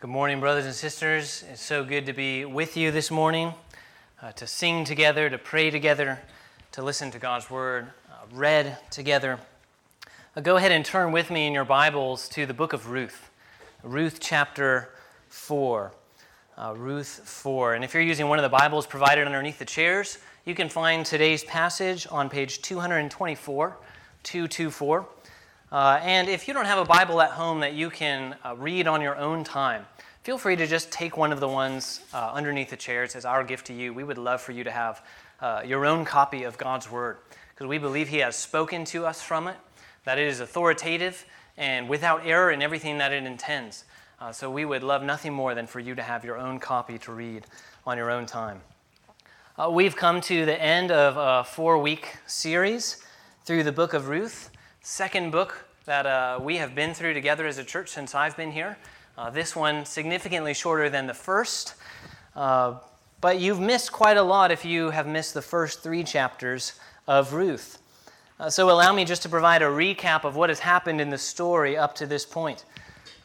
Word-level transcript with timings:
Good 0.00 0.10
morning, 0.10 0.38
brothers 0.38 0.64
and 0.64 0.76
sisters. 0.76 1.42
It's 1.50 1.60
so 1.60 1.82
good 1.82 2.06
to 2.06 2.12
be 2.12 2.44
with 2.44 2.76
you 2.76 2.92
this 2.92 3.10
morning, 3.10 3.52
uh, 4.22 4.30
to 4.30 4.46
sing 4.46 4.84
together, 4.84 5.28
to 5.28 5.38
pray 5.38 5.70
together, 5.70 6.20
to 6.70 6.84
listen 6.84 7.10
to 7.10 7.18
God's 7.18 7.50
word 7.50 7.88
uh, 8.08 8.12
read 8.30 8.78
together. 8.90 9.40
Uh, 10.36 10.40
go 10.40 10.56
ahead 10.56 10.70
and 10.70 10.84
turn 10.84 11.10
with 11.10 11.32
me 11.32 11.48
in 11.48 11.52
your 11.52 11.64
Bibles 11.64 12.28
to 12.28 12.46
the 12.46 12.54
book 12.54 12.72
of 12.72 12.90
Ruth, 12.90 13.28
Ruth 13.82 14.18
chapter 14.20 14.90
4. 15.30 15.92
Uh, 16.56 16.74
Ruth 16.76 17.20
4. 17.24 17.74
And 17.74 17.82
if 17.82 17.92
you're 17.92 18.00
using 18.00 18.28
one 18.28 18.38
of 18.38 18.44
the 18.44 18.56
Bibles 18.56 18.86
provided 18.86 19.26
underneath 19.26 19.58
the 19.58 19.64
chairs, 19.64 20.18
you 20.44 20.54
can 20.54 20.68
find 20.68 21.04
today's 21.04 21.42
passage 21.42 22.06
on 22.08 22.30
page 22.30 22.62
224, 22.62 23.76
224. 24.22 25.08
Uh, 25.70 26.00
and 26.02 26.30
if 26.30 26.48
you 26.48 26.54
don't 26.54 26.64
have 26.64 26.78
a 26.78 26.84
Bible 26.84 27.20
at 27.20 27.32
home 27.32 27.60
that 27.60 27.74
you 27.74 27.90
can 27.90 28.34
uh, 28.42 28.56
read 28.56 28.86
on 28.86 29.02
your 29.02 29.16
own 29.16 29.44
time, 29.44 29.84
feel 30.22 30.38
free 30.38 30.56
to 30.56 30.66
just 30.66 30.90
take 30.90 31.18
one 31.18 31.30
of 31.30 31.40
the 31.40 31.48
ones 31.48 32.00
uh, 32.14 32.30
underneath 32.32 32.70
the 32.70 32.76
chairs 32.76 33.14
as 33.14 33.26
our 33.26 33.44
gift 33.44 33.66
to 33.66 33.74
you. 33.74 33.92
We 33.92 34.02
would 34.02 34.16
love 34.16 34.40
for 34.40 34.52
you 34.52 34.64
to 34.64 34.70
have 34.70 35.04
uh, 35.40 35.62
your 35.66 35.84
own 35.84 36.06
copy 36.06 36.44
of 36.44 36.56
God's 36.56 36.90
Word 36.90 37.18
because 37.50 37.66
we 37.66 37.76
believe 37.76 38.08
He 38.08 38.18
has 38.18 38.34
spoken 38.34 38.86
to 38.86 39.04
us 39.04 39.20
from 39.20 39.46
it, 39.46 39.56
that 40.04 40.18
it 40.18 40.26
is 40.26 40.40
authoritative 40.40 41.26
and 41.58 41.86
without 41.86 42.26
error 42.26 42.50
in 42.50 42.62
everything 42.62 42.96
that 42.98 43.12
it 43.12 43.24
intends. 43.24 43.84
Uh, 44.20 44.32
so 44.32 44.50
we 44.50 44.64
would 44.64 44.82
love 44.82 45.02
nothing 45.02 45.34
more 45.34 45.54
than 45.54 45.66
for 45.66 45.80
you 45.80 45.94
to 45.94 46.02
have 46.02 46.24
your 46.24 46.38
own 46.38 46.58
copy 46.58 46.96
to 46.98 47.12
read 47.12 47.44
on 47.86 47.98
your 47.98 48.10
own 48.10 48.24
time. 48.24 48.62
Uh, 49.58 49.68
we've 49.70 49.96
come 49.96 50.22
to 50.22 50.46
the 50.46 50.58
end 50.62 50.90
of 50.90 51.18
a 51.18 51.44
four 51.44 51.76
week 51.76 52.16
series 52.26 53.02
through 53.44 53.64
the 53.64 53.72
book 53.72 53.92
of 53.92 54.08
Ruth 54.08 54.50
second 54.82 55.32
book 55.32 55.64
that 55.84 56.06
uh, 56.06 56.38
we 56.40 56.56
have 56.56 56.74
been 56.74 56.94
through 56.94 57.14
together 57.14 57.46
as 57.46 57.58
a 57.58 57.64
church 57.64 57.88
since 57.88 58.14
I've 58.14 58.36
been 58.36 58.52
here. 58.52 58.76
Uh, 59.16 59.30
this 59.30 59.56
one 59.56 59.84
significantly 59.84 60.54
shorter 60.54 60.88
than 60.88 61.06
the 61.06 61.14
first, 61.14 61.74
uh, 62.36 62.74
but 63.20 63.40
you've 63.40 63.58
missed 63.58 63.90
quite 63.90 64.16
a 64.16 64.22
lot 64.22 64.50
if 64.52 64.64
you 64.64 64.90
have 64.90 65.06
missed 65.06 65.34
the 65.34 65.42
first 65.42 65.82
three 65.82 66.04
chapters 66.04 66.74
of 67.06 67.32
Ruth. 67.34 67.78
Uh, 68.38 68.48
so 68.48 68.70
allow 68.70 68.92
me 68.92 69.04
just 69.04 69.22
to 69.22 69.28
provide 69.28 69.62
a 69.62 69.66
recap 69.66 70.24
of 70.24 70.36
what 70.36 70.48
has 70.48 70.60
happened 70.60 71.00
in 71.00 71.10
the 71.10 71.18
story 71.18 71.76
up 71.76 71.94
to 71.96 72.06
this 72.06 72.24
point. 72.24 72.64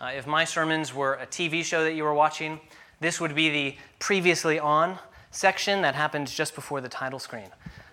Uh, 0.01 0.11
if 0.15 0.25
my 0.25 0.43
sermons 0.43 0.93
were 0.93 1.13
a 1.15 1.27
TV 1.27 1.63
show 1.63 1.83
that 1.83 1.93
you 1.93 2.03
were 2.03 2.13
watching, 2.13 2.59
this 2.99 3.21
would 3.21 3.35
be 3.35 3.49
the 3.49 3.77
previously 3.99 4.57
on 4.57 4.97
section 5.29 5.81
that 5.83 5.93
happens 5.93 6.33
just 6.33 6.55
before 6.55 6.81
the 6.81 6.89
title 6.89 7.19
screen. 7.19 7.49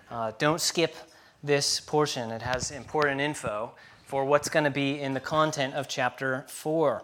Uh, 0.09 0.31
don't 0.39 0.59
skip 0.59 0.95
this 1.43 1.79
portion. 1.79 2.31
It 2.31 2.41
has 2.41 2.71
important 2.71 3.21
info 3.21 3.71
for 4.05 4.25
what's 4.25 4.49
going 4.49 4.65
to 4.65 4.71
be 4.71 4.99
in 4.99 5.13
the 5.13 5.19
content 5.19 5.73
of 5.73 5.87
chapter 5.87 6.45
4. 6.47 7.03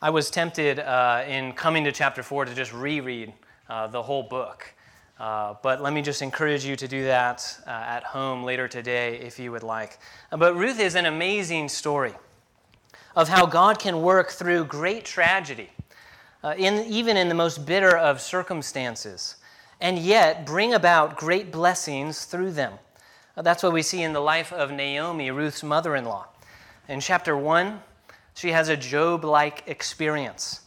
I 0.00 0.10
was 0.10 0.30
tempted 0.30 0.80
uh, 0.80 1.22
in 1.28 1.52
coming 1.52 1.84
to 1.84 1.92
chapter 1.92 2.22
4 2.22 2.46
to 2.46 2.54
just 2.54 2.72
reread 2.72 3.32
uh, 3.68 3.86
the 3.86 4.02
whole 4.02 4.24
book. 4.24 4.72
Uh, 5.20 5.54
but 5.62 5.80
let 5.80 5.92
me 5.92 6.02
just 6.02 6.22
encourage 6.22 6.64
you 6.64 6.74
to 6.74 6.88
do 6.88 7.04
that 7.04 7.56
uh, 7.66 7.70
at 7.70 8.02
home 8.02 8.42
later 8.42 8.66
today 8.66 9.18
if 9.18 9.38
you 9.38 9.52
would 9.52 9.62
like. 9.62 9.98
But 10.30 10.56
Ruth 10.56 10.80
is 10.80 10.96
an 10.96 11.06
amazing 11.06 11.68
story 11.68 12.14
of 13.14 13.28
how 13.28 13.46
God 13.46 13.78
can 13.78 14.02
work 14.02 14.30
through 14.30 14.64
great 14.64 15.04
tragedy, 15.04 15.70
uh, 16.42 16.54
in, 16.58 16.84
even 16.86 17.16
in 17.16 17.28
the 17.28 17.34
most 17.34 17.64
bitter 17.66 17.96
of 17.96 18.20
circumstances 18.20 19.36
and 19.82 19.98
yet 19.98 20.46
bring 20.46 20.72
about 20.72 21.16
great 21.16 21.50
blessings 21.50 22.24
through 22.24 22.52
them. 22.52 22.74
That's 23.36 23.64
what 23.64 23.72
we 23.72 23.82
see 23.82 24.02
in 24.02 24.12
the 24.12 24.20
life 24.20 24.52
of 24.52 24.70
Naomi, 24.70 25.32
Ruth's 25.32 25.64
mother 25.64 25.96
in 25.96 26.04
law. 26.04 26.28
In 26.88 27.00
chapter 27.00 27.36
1, 27.36 27.80
she 28.34 28.52
has 28.52 28.68
a 28.68 28.76
Job 28.76 29.24
like 29.24 29.64
experience. 29.66 30.60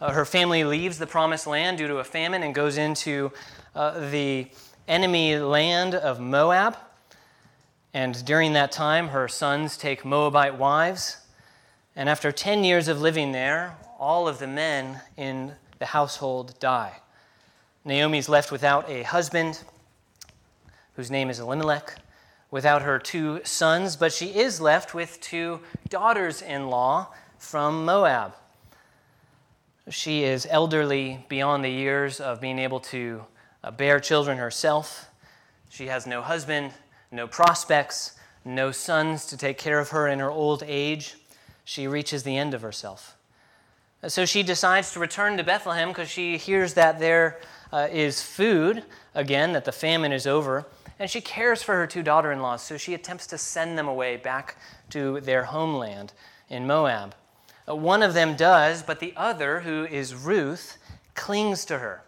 Uh, 0.00 0.12
her 0.12 0.24
family 0.24 0.62
leaves 0.62 0.98
the 0.98 1.06
promised 1.08 1.48
land 1.48 1.78
due 1.78 1.88
to 1.88 1.98
a 1.98 2.04
famine 2.04 2.44
and 2.44 2.54
goes 2.54 2.78
into 2.78 3.32
uh, 3.74 4.08
the 4.10 4.46
enemy 4.86 5.36
land 5.36 5.96
of 5.96 6.20
Moab. 6.20 6.76
And 7.92 8.24
during 8.24 8.52
that 8.52 8.70
time, 8.70 9.08
her 9.08 9.26
sons 9.26 9.76
take 9.76 10.04
Moabite 10.04 10.56
wives. 10.56 11.16
And 11.96 12.08
after 12.08 12.30
10 12.30 12.62
years 12.62 12.86
of 12.86 13.00
living 13.00 13.32
there, 13.32 13.76
all 13.98 14.28
of 14.28 14.38
the 14.38 14.46
men 14.46 15.00
in 15.16 15.54
the 15.80 15.86
household 15.86 16.54
die. 16.60 17.00
Naomi's 17.84 18.28
left 18.28 18.52
without 18.52 18.88
a 18.90 19.02
husband, 19.02 19.62
whose 20.96 21.10
name 21.10 21.30
is 21.30 21.40
Elimelech, 21.40 21.96
without 22.50 22.82
her 22.82 22.98
two 22.98 23.40
sons, 23.44 23.96
but 23.96 24.12
she 24.12 24.26
is 24.26 24.60
left 24.60 24.92
with 24.92 25.20
two 25.20 25.60
daughters 25.88 26.42
in 26.42 26.68
law 26.68 27.08
from 27.38 27.84
Moab. 27.84 28.34
She 29.88 30.24
is 30.24 30.46
elderly 30.50 31.24
beyond 31.28 31.64
the 31.64 31.70
years 31.70 32.20
of 32.20 32.40
being 32.40 32.58
able 32.58 32.80
to 32.80 33.24
uh, 33.64 33.70
bear 33.70 33.98
children 33.98 34.38
herself. 34.38 35.10
She 35.70 35.86
has 35.86 36.06
no 36.06 36.22
husband, 36.22 36.72
no 37.10 37.26
prospects, 37.26 38.12
no 38.44 38.72
sons 38.72 39.26
to 39.26 39.36
take 39.36 39.58
care 39.58 39.78
of 39.78 39.90
her 39.90 40.06
in 40.06 40.18
her 40.18 40.30
old 40.30 40.62
age. 40.66 41.16
She 41.64 41.86
reaches 41.86 42.24
the 42.24 42.36
end 42.36 42.52
of 42.52 42.62
herself. 42.62 43.16
So 44.08 44.24
she 44.24 44.42
decides 44.42 44.92
to 44.92 45.00
return 45.00 45.36
to 45.36 45.44
Bethlehem 45.44 45.88
because 45.88 46.08
she 46.08 46.38
hears 46.38 46.74
that 46.74 46.98
there 46.98 47.38
uh, 47.72 47.88
is 47.90 48.22
food, 48.22 48.82
again, 49.14 49.52
that 49.52 49.66
the 49.66 49.72
famine 49.72 50.10
is 50.10 50.26
over, 50.26 50.66
and 50.98 51.10
she 51.10 51.20
cares 51.20 51.62
for 51.62 51.74
her 51.74 51.86
two 51.86 52.02
daughter 52.02 52.32
in 52.32 52.40
laws, 52.40 52.62
so 52.62 52.76
she 52.76 52.94
attempts 52.94 53.26
to 53.28 53.38
send 53.38 53.76
them 53.76 53.88
away 53.88 54.16
back 54.16 54.56
to 54.90 55.20
their 55.20 55.44
homeland 55.44 56.12
in 56.48 56.66
Moab. 56.66 57.14
Uh, 57.68 57.76
one 57.76 58.02
of 58.02 58.14
them 58.14 58.36
does, 58.36 58.82
but 58.82 59.00
the 59.00 59.12
other, 59.16 59.60
who 59.60 59.84
is 59.84 60.14
Ruth, 60.14 60.78
clings 61.14 61.64
to 61.66 61.78
her. 61.78 62.02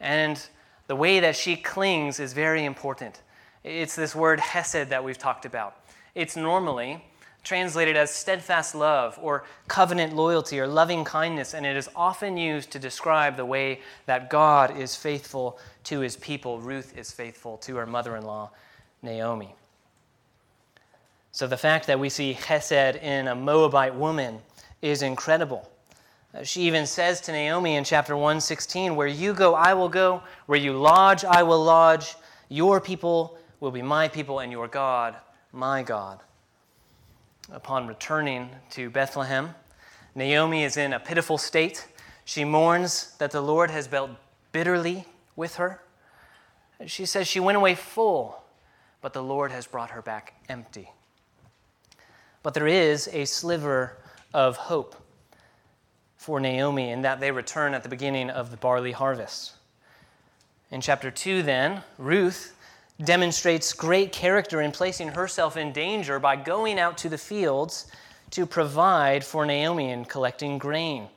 And 0.00 0.40
the 0.86 0.96
way 0.96 1.20
that 1.20 1.34
she 1.34 1.56
clings 1.56 2.20
is 2.20 2.32
very 2.32 2.64
important. 2.64 3.22
It's 3.64 3.96
this 3.96 4.14
word 4.14 4.38
hesed 4.38 4.90
that 4.90 5.02
we've 5.02 5.18
talked 5.18 5.44
about. 5.44 5.76
It's 6.14 6.36
normally 6.36 7.04
translated 7.46 7.96
as 7.96 8.10
steadfast 8.10 8.74
love 8.74 9.16
or 9.22 9.44
covenant 9.68 10.12
loyalty 10.14 10.58
or 10.58 10.66
loving 10.66 11.04
kindness, 11.04 11.54
and 11.54 11.64
it 11.64 11.76
is 11.76 11.88
often 11.94 12.36
used 12.36 12.72
to 12.72 12.78
describe 12.78 13.36
the 13.36 13.46
way 13.46 13.80
that 14.06 14.28
God 14.28 14.76
is 14.76 14.96
faithful 14.96 15.56
to 15.84 16.00
his 16.00 16.16
people. 16.16 16.60
Ruth 16.60 16.98
is 16.98 17.12
faithful 17.12 17.56
to 17.58 17.76
her 17.76 17.86
mother 17.86 18.16
in 18.16 18.24
law, 18.24 18.50
Naomi. 19.00 19.54
So 21.30 21.46
the 21.46 21.56
fact 21.56 21.86
that 21.86 22.00
we 22.00 22.08
see 22.08 22.32
Hesed 22.32 22.96
in 22.96 23.28
a 23.28 23.34
Moabite 23.36 23.94
woman 23.94 24.40
is 24.82 25.02
incredible. 25.02 25.70
Uh, 26.34 26.42
she 26.42 26.62
even 26.62 26.84
says 26.84 27.20
to 27.22 27.32
Naomi 27.32 27.76
in 27.76 27.84
chapter 27.84 28.16
116, 28.16 28.96
Where 28.96 29.06
you 29.06 29.32
go, 29.32 29.54
I 29.54 29.72
will 29.74 29.88
go. 29.88 30.20
Where 30.46 30.58
you 30.58 30.72
lodge, 30.72 31.24
I 31.24 31.44
will 31.44 31.62
lodge. 31.62 32.16
Your 32.48 32.80
people 32.80 33.38
will 33.60 33.70
be 33.70 33.82
my 33.82 34.08
people, 34.08 34.40
and 34.40 34.50
your 34.50 34.66
God, 34.66 35.14
my 35.52 35.84
God 35.84 36.20
upon 37.50 37.86
returning 37.86 38.50
to 38.70 38.90
Bethlehem. 38.90 39.54
Naomi 40.14 40.64
is 40.64 40.76
in 40.76 40.92
a 40.92 41.00
pitiful 41.00 41.38
state. 41.38 41.86
She 42.24 42.44
mourns 42.44 43.14
that 43.18 43.30
the 43.30 43.40
Lord 43.40 43.70
has 43.70 43.86
dealt 43.86 44.10
bitterly 44.52 45.06
with 45.36 45.56
her. 45.56 45.80
She 46.86 47.06
says 47.06 47.28
she 47.28 47.40
went 47.40 47.56
away 47.56 47.74
full, 47.74 48.42
but 49.00 49.12
the 49.12 49.22
Lord 49.22 49.52
has 49.52 49.66
brought 49.66 49.90
her 49.90 50.02
back 50.02 50.34
empty. 50.48 50.90
But 52.42 52.54
there 52.54 52.66
is 52.66 53.08
a 53.12 53.24
sliver 53.24 53.96
of 54.34 54.56
hope 54.56 54.96
for 56.16 56.40
Naomi 56.40 56.90
in 56.90 57.02
that 57.02 57.20
they 57.20 57.30
return 57.30 57.74
at 57.74 57.82
the 57.82 57.88
beginning 57.88 58.30
of 58.30 58.50
the 58.50 58.56
barley 58.56 58.92
harvest. 58.92 59.52
In 60.70 60.80
chapter 60.80 61.10
2, 61.12 61.42
then, 61.44 61.82
Ruth 61.98 62.55
demonstrates 63.04 63.72
great 63.72 64.12
character 64.12 64.62
in 64.62 64.72
placing 64.72 65.08
herself 65.08 65.56
in 65.56 65.72
danger 65.72 66.18
by 66.18 66.36
going 66.36 66.78
out 66.78 66.96
to 66.98 67.08
the 67.08 67.18
fields 67.18 67.86
to 68.30 68.46
provide 68.46 69.24
for 69.24 69.44
Naomi 69.44 69.90
and 69.90 70.08
collecting 70.08 70.58
grain. 70.58 71.08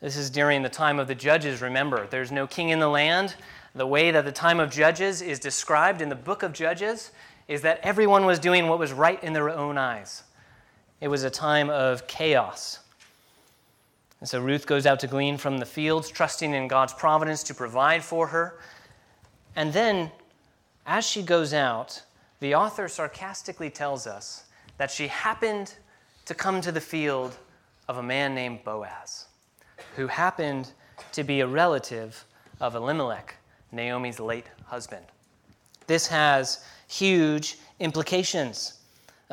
This 0.00 0.16
is 0.16 0.30
during 0.30 0.62
the 0.62 0.68
time 0.68 0.98
of 0.98 1.08
the 1.08 1.14
judges, 1.14 1.60
remember. 1.60 2.06
There's 2.06 2.32
no 2.32 2.46
king 2.46 2.70
in 2.70 2.78
the 2.78 2.88
land. 2.88 3.34
The 3.74 3.86
way 3.86 4.10
that 4.10 4.24
the 4.24 4.32
time 4.32 4.60
of 4.60 4.70
judges 4.70 5.22
is 5.22 5.38
described 5.38 6.02
in 6.02 6.08
the 6.08 6.14
book 6.14 6.42
of 6.42 6.52
Judges 6.52 7.10
is 7.48 7.62
that 7.62 7.80
everyone 7.82 8.24
was 8.24 8.38
doing 8.38 8.68
what 8.68 8.78
was 8.78 8.92
right 8.92 9.22
in 9.22 9.32
their 9.32 9.50
own 9.50 9.76
eyes. 9.76 10.22
It 11.00 11.08
was 11.08 11.24
a 11.24 11.30
time 11.30 11.70
of 11.70 12.06
chaos. 12.06 12.80
And 14.20 14.28
so 14.28 14.40
Ruth 14.40 14.66
goes 14.66 14.86
out 14.86 15.00
to 15.00 15.06
glean 15.06 15.38
from 15.38 15.58
the 15.58 15.66
fields, 15.66 16.08
trusting 16.08 16.52
in 16.52 16.68
God's 16.68 16.92
providence 16.92 17.42
to 17.44 17.54
provide 17.54 18.04
for 18.04 18.26
her. 18.28 18.58
And 19.56 19.72
then 19.72 20.10
as 20.90 21.06
she 21.06 21.22
goes 21.22 21.54
out, 21.54 22.02
the 22.40 22.52
author 22.52 22.88
sarcastically 22.88 23.70
tells 23.70 24.08
us 24.08 24.46
that 24.76 24.90
she 24.90 25.06
happened 25.06 25.72
to 26.24 26.34
come 26.34 26.60
to 26.60 26.72
the 26.72 26.80
field 26.80 27.36
of 27.86 27.98
a 27.98 28.02
man 28.02 28.34
named 28.34 28.64
Boaz, 28.64 29.26
who 29.94 30.08
happened 30.08 30.72
to 31.12 31.22
be 31.22 31.42
a 31.42 31.46
relative 31.46 32.24
of 32.60 32.74
Elimelech, 32.74 33.36
Naomi's 33.70 34.18
late 34.18 34.46
husband. 34.66 35.06
This 35.86 36.08
has 36.08 36.64
huge 36.88 37.58
implications. 37.78 38.80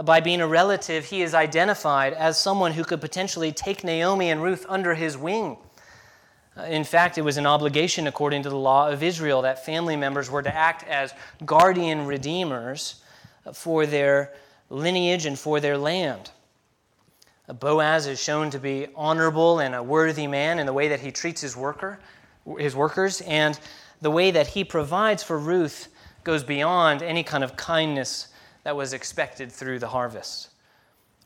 By 0.05 0.19
being 0.19 0.41
a 0.41 0.47
relative, 0.47 1.05
he 1.05 1.23
is 1.23 1.33
identified 1.33 2.13
as 2.13 2.39
someone 2.39 2.71
who 2.71 2.83
could 2.83 3.01
potentially 3.01 3.51
take 3.51 3.83
Naomi 3.83 4.29
and 4.29 4.43
Ruth 4.43 4.63
under 4.69 4.93
his 4.93 5.17
wing. 5.17 5.57
In 6.65 6.83
fact, 6.83 7.17
it 7.17 7.21
was 7.21 7.37
an 7.37 7.45
obligation 7.45 8.07
according 8.07 8.43
to 8.43 8.49
the 8.49 8.57
law 8.57 8.89
of 8.89 9.03
Israel 9.03 9.43
that 9.43 9.65
family 9.65 9.95
members 9.95 10.29
were 10.29 10.41
to 10.41 10.53
act 10.53 10.87
as 10.87 11.13
guardian 11.45 12.05
redeemers 12.07 12.95
for 13.53 13.85
their 13.85 14.33
lineage 14.69 15.25
and 15.25 15.37
for 15.37 15.59
their 15.59 15.77
land. 15.77 16.31
Boaz 17.47 18.07
is 18.07 18.21
shown 18.21 18.49
to 18.49 18.59
be 18.59 18.87
honorable 18.95 19.59
and 19.59 19.73
a 19.73 19.83
worthy 19.83 20.27
man 20.27 20.59
in 20.59 20.65
the 20.65 20.73
way 20.73 20.89
that 20.89 20.99
he 20.99 21.11
treats 21.11 21.41
his 21.41 21.55
worker, 21.55 21.99
his 22.57 22.75
workers, 22.75 23.21
and 23.21 23.59
the 24.01 24.11
way 24.11 24.31
that 24.31 24.47
he 24.47 24.63
provides 24.63 25.23
for 25.23 25.39
Ruth 25.39 25.87
goes 26.23 26.43
beyond 26.43 27.01
any 27.01 27.23
kind 27.23 27.43
of 27.43 27.55
kindness 27.55 28.27
that 28.63 28.75
was 28.75 28.91
expected 28.91 29.51
through 29.51 29.79
the 29.79 29.87
harvest. 29.87 30.49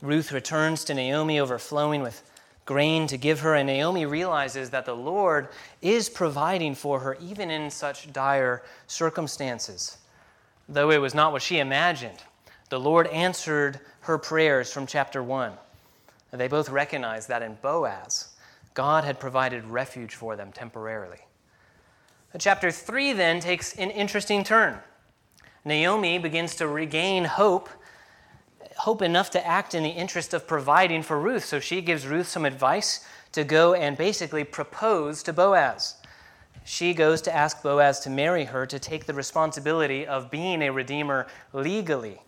Ruth 0.02 0.32
returns 0.32 0.84
to 0.84 0.94
Naomi 0.94 1.40
overflowing 1.40 2.02
with 2.02 2.22
grain 2.66 3.08
to 3.08 3.18
give 3.18 3.40
her, 3.42 3.56
and 3.56 3.68
Naomi 3.68 4.06
realizes 4.06 4.70
that 4.70 4.86
the 4.86 4.96
Lord 4.96 5.50
is 5.82 6.10
providing 6.10 6.76
for 6.76 7.00
her 7.00 7.18
even 7.20 7.50
in 7.50 7.70
such 7.70 8.12
dire 8.14 8.64
circumstances. 8.88 9.98
Though 10.70 10.92
it 10.92 11.00
was 11.00 11.14
not 11.14 11.32
what 11.32 11.42
she 11.42 11.60
imagined, 11.60 12.24
the 12.70 12.80
Lord 12.80 13.08
answered 13.08 13.80
her 14.02 14.18
prayers 14.18 14.72
from 14.72 14.88
chapter 14.88 15.22
1. 15.22 15.52
They 16.32 16.48
both 16.48 16.70
recognized 16.70 17.28
that 17.28 17.42
in 17.42 17.58
Boaz, 17.62 18.30
God 18.74 19.04
had 19.04 19.20
provided 19.20 19.66
refuge 19.66 20.16
for 20.16 20.36
them 20.36 20.52
temporarily. 20.52 21.20
Chapter 22.40 22.72
3 22.72 23.12
then 23.12 23.42
takes 23.42 23.74
an 23.76 23.92
interesting 23.92 24.44
turn. 24.46 24.80
Naomi 25.66 26.18
begins 26.18 26.56
to 26.56 26.68
regain 26.68 27.26
hope, 27.26 27.70
hope 28.82 29.04
enough 29.04 29.30
to 29.30 29.46
act 29.46 29.76
in 29.76 29.84
the 29.84 29.90
interest 29.90 30.34
of 30.34 30.48
providing 30.48 31.04
for 31.04 31.20
Ruth. 31.20 31.46
So 31.46 31.60
she 31.60 31.82
gives 31.82 32.08
Ruth 32.08 32.28
some 32.28 32.46
advice 32.46 33.06
to 33.32 33.44
go 33.44 33.76
and 33.76 33.96
basically 33.96 34.44
propose 34.44 35.22
to 35.22 35.32
Boaz. 35.34 35.98
She 36.66 36.96
goes 36.96 37.22
to 37.22 37.36
ask 37.36 37.62
Boaz 37.62 38.00
to 38.00 38.10
marry 38.10 38.46
her 38.46 38.66
to 38.66 38.80
take 38.80 39.06
the 39.06 39.14
responsibility 39.14 40.08
of 40.08 40.32
being 40.32 40.64
a 40.64 40.72
redeemer 40.72 41.28
legally. 41.54 42.22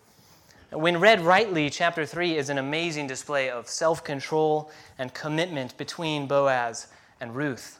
When 0.69 0.99
read 0.99 1.21
rightly, 1.21 1.71
chapter 1.71 2.05
3 2.05 2.37
is 2.37 2.49
an 2.49 2.59
amazing 2.59 3.07
display 3.07 3.49
of 3.49 3.67
self 3.67 4.03
control 4.03 4.69
and 4.99 5.11
commitment 5.11 5.75
between 5.75 6.27
Boaz 6.27 6.85
and 7.19 7.35
Ruth. 7.35 7.79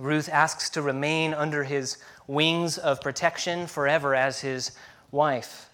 Ruth 0.00 0.28
asks 0.28 0.68
to 0.70 0.82
remain 0.82 1.32
under 1.32 1.62
his 1.62 1.98
wings 2.26 2.76
of 2.76 3.00
protection 3.00 3.68
forever 3.68 4.16
as 4.16 4.40
his 4.40 4.72
wife. 5.12 5.68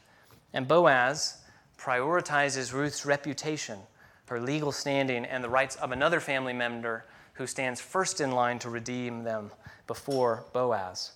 And 0.52 0.68
Boaz 0.68 1.38
prioritizes 1.78 2.72
Ruth's 2.72 3.06
reputation, 3.06 3.78
her 4.26 4.40
legal 4.40 4.72
standing, 4.72 5.24
and 5.24 5.42
the 5.42 5.48
rights 5.48 5.76
of 5.76 5.92
another 5.92 6.20
family 6.20 6.52
member 6.52 7.04
who 7.34 7.46
stands 7.46 7.80
first 7.80 8.20
in 8.20 8.32
line 8.32 8.58
to 8.58 8.68
redeem 8.68 9.22
them 9.22 9.50
before 9.86 10.44
Boaz. 10.52 11.12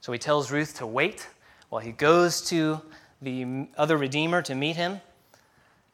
So 0.00 0.12
he 0.12 0.18
tells 0.18 0.50
Ruth 0.50 0.76
to 0.78 0.86
wait 0.86 1.26
while 1.68 1.82
he 1.82 1.92
goes 1.92 2.40
to 2.48 2.80
the 3.20 3.66
other 3.76 3.96
redeemer 3.96 4.40
to 4.42 4.54
meet 4.54 4.76
him. 4.76 5.00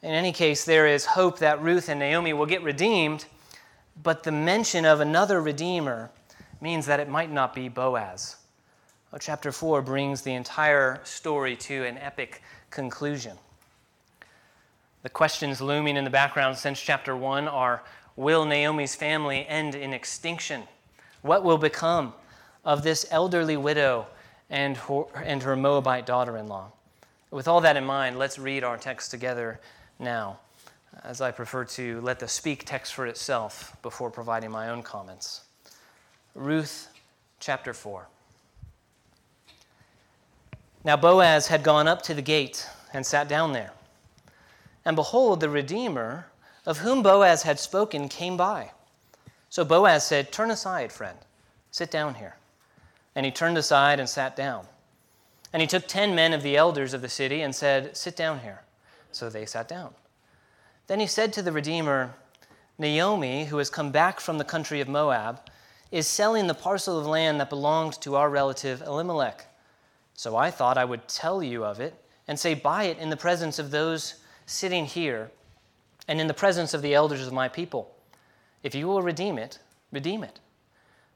In 0.03 0.11
any 0.11 0.33
case, 0.33 0.65
there 0.65 0.87
is 0.87 1.05
hope 1.07 1.39
that 1.39 1.63
Ruth 1.63 1.89
and 1.89 2.01
Naomi 2.01 2.33
will 2.33 2.47
get 2.47 2.63
redeemed, 2.63 3.25
but 4.03 4.23
the 4.23 4.33
mention 4.33 4.85
of 4.85 5.01
another 5.01 5.41
redeemer 5.41 6.11
means 6.61 6.87
that 6.87 7.01
it 7.01 7.09
might 7.09 7.31
not 7.31 7.55
be 7.55 7.69
Boaz. 7.69 8.37
Well, 9.11 9.19
chapter 9.19 9.51
4 9.51 9.83
brings 9.83 10.23
the 10.23 10.35
entire 10.35 11.01
story 11.05 11.57
to 11.57 11.85
an 11.85 11.99
epic 11.99 12.43
conclusion. 12.71 13.37
The 15.03 15.09
questions 15.09 15.63
looming 15.63 15.97
in 15.97 16.05
the 16.05 16.11
background 16.11 16.59
since 16.59 16.79
chapter 16.81 17.17
1 17.17 17.49
are 17.49 17.83
Will 18.17 18.45
Naomi's 18.45 18.95
family 18.95 19.47
end 19.47 19.75
in 19.75 19.95
extinction? 19.95 20.65
What 21.23 21.43
will 21.43 21.57
become 21.57 22.13
of 22.67 22.83
this 22.83 23.07
elderly 23.11 23.57
widow 23.57 24.07
and 24.51 24.77
her, 24.77 25.05
and 25.25 25.43
her 25.43 25.57
Moabite 25.57 26.05
daughter 26.05 26.37
in 26.37 26.49
law? 26.49 26.73
With 27.31 27.49
all 27.49 27.63
that 27.63 27.79
in 27.79 27.85
mind, 27.85 28.19
let's 28.19 28.39
read 28.39 28.63
our 28.63 28.77
text 28.77 29.11
together 29.11 29.59
now, 29.99 30.39
as 31.03 31.23
I 31.23 31.31
prefer 31.31 31.65
to 31.65 32.03
let 32.03 32.19
the 32.19 32.29
speak 32.29 32.67
text 32.67 32.93
for 32.93 33.07
itself 33.07 33.75
before 33.81 34.11
providing 34.11 34.51
my 34.51 34.69
own 34.69 34.83
comments. 34.83 35.43
Ruth 36.35 36.89
chapter 37.39 37.73
4. 37.73 38.07
Now 40.85 40.97
Boaz 40.97 41.47
had 41.47 41.63
gone 41.63 41.89
up 41.89 42.03
to 42.03 42.13
the 42.13 42.23
gate 42.23 42.69
and 42.93 43.07
sat 43.07 43.29
down 43.29 43.53
there. 43.53 43.73
And 44.85 44.97
behold, 44.97 45.41
the 45.41 45.51
Redeemer, 45.51 46.27
of 46.67 46.79
whom 46.79 47.03
Boaz 47.03 47.43
had 47.43 47.59
spoken, 47.59 48.09
came 48.09 48.37
by. 48.37 48.71
So 49.49 49.65
Boaz 49.65 50.07
said, 50.07 50.33
Turn 50.33 50.51
aside, 50.51 50.93
friend, 50.93 51.19
sit 51.71 51.91
down 51.91 52.15
here. 52.15 52.37
And 53.15 53.27
he 53.27 53.33
turned 53.33 53.59
aside 53.59 53.99
and 53.99 54.09
sat 54.09 54.37
down. 54.37 54.67
And 55.53 55.61
he 55.61 55.67
took 55.67 55.87
ten 55.87 56.15
men 56.15 56.33
of 56.33 56.43
the 56.43 56.57
elders 56.57 56.95
of 56.95 57.03
the 57.03 57.09
city 57.09 57.43
and 57.43 57.55
said, 57.55 57.97
Sit 57.97 58.17
down 58.17 58.41
here. 58.41 58.63
So 59.13 59.29
they 59.29 59.47
sat 59.47 59.69
down. 59.69 59.95
Then 60.87 61.01
he 61.01 61.07
said 61.07 61.33
to 61.35 61.43
the 61.43 61.53
Redeemer, 61.53 62.15
Naomi, 62.79 63.45
who 63.45 63.59
has 63.59 63.69
come 63.69 63.91
back 63.91 64.21
from 64.21 64.39
the 64.39 64.45
country 64.45 64.81
of 64.81 64.89
Moab, 64.89 65.41
is 65.91 66.07
selling 66.07 66.47
the 66.47 66.55
parcel 66.55 66.99
of 66.99 67.07
land 67.07 67.41
that 67.41 67.51
belonged 67.51 68.01
to 68.01 68.15
our 68.15 68.31
relative 68.31 68.81
Elimelech. 68.83 69.47
So 70.15 70.37
I 70.37 70.51
thought 70.51 70.79
I 70.79 70.85
would 70.85 71.09
tell 71.09 71.43
you 71.43 71.65
of 71.65 71.81
it 71.81 71.95
and 72.29 72.39
say, 72.39 72.55
Buy 72.55 72.85
it 72.85 72.99
in 72.99 73.11
the 73.11 73.17
presence 73.17 73.59
of 73.59 73.71
those 73.71 74.15
sitting 74.51 74.87
here 74.87 75.31
and 76.09 76.21
in 76.21 76.27
the 76.27 76.35
presence 76.35 76.75
of 76.75 76.83
the 76.83 76.95
elders 76.95 77.27
of 77.27 77.33
my 77.33 77.49
people. 77.49 77.95
If 78.63 78.75
you 78.75 78.87
will 78.87 79.03
redeem 79.03 79.39
it, 79.39 79.59
redeem 79.93 80.25
it. 80.25 80.41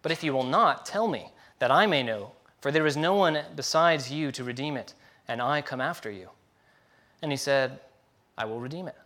But 0.03 0.13
if 0.13 0.23
you 0.23 0.33
will 0.33 0.45
not, 0.45 0.87
tell 0.87 1.09
me, 1.09 1.31
that 1.59 1.71
I 1.71 1.87
may 1.87 2.03
know, 2.03 2.33
for 2.61 2.71
there 2.71 2.87
is 2.87 2.97
no 2.97 3.15
one 3.15 3.41
besides 3.57 4.11
you 4.11 4.31
to 4.33 4.45
redeem 4.45 4.77
it, 4.77 4.95
and 5.27 5.43
I 5.43 5.63
come 5.63 5.81
after 5.81 6.11
you. 6.11 6.31
And 7.23 7.31
he 7.31 7.37
said, 7.37 7.81
I 8.37 8.45
will 8.45 8.61
redeem 8.61 8.89
it. 8.89 8.97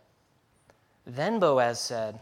Then 1.05 1.39
Boaz 1.39 1.79
said, 1.79 2.19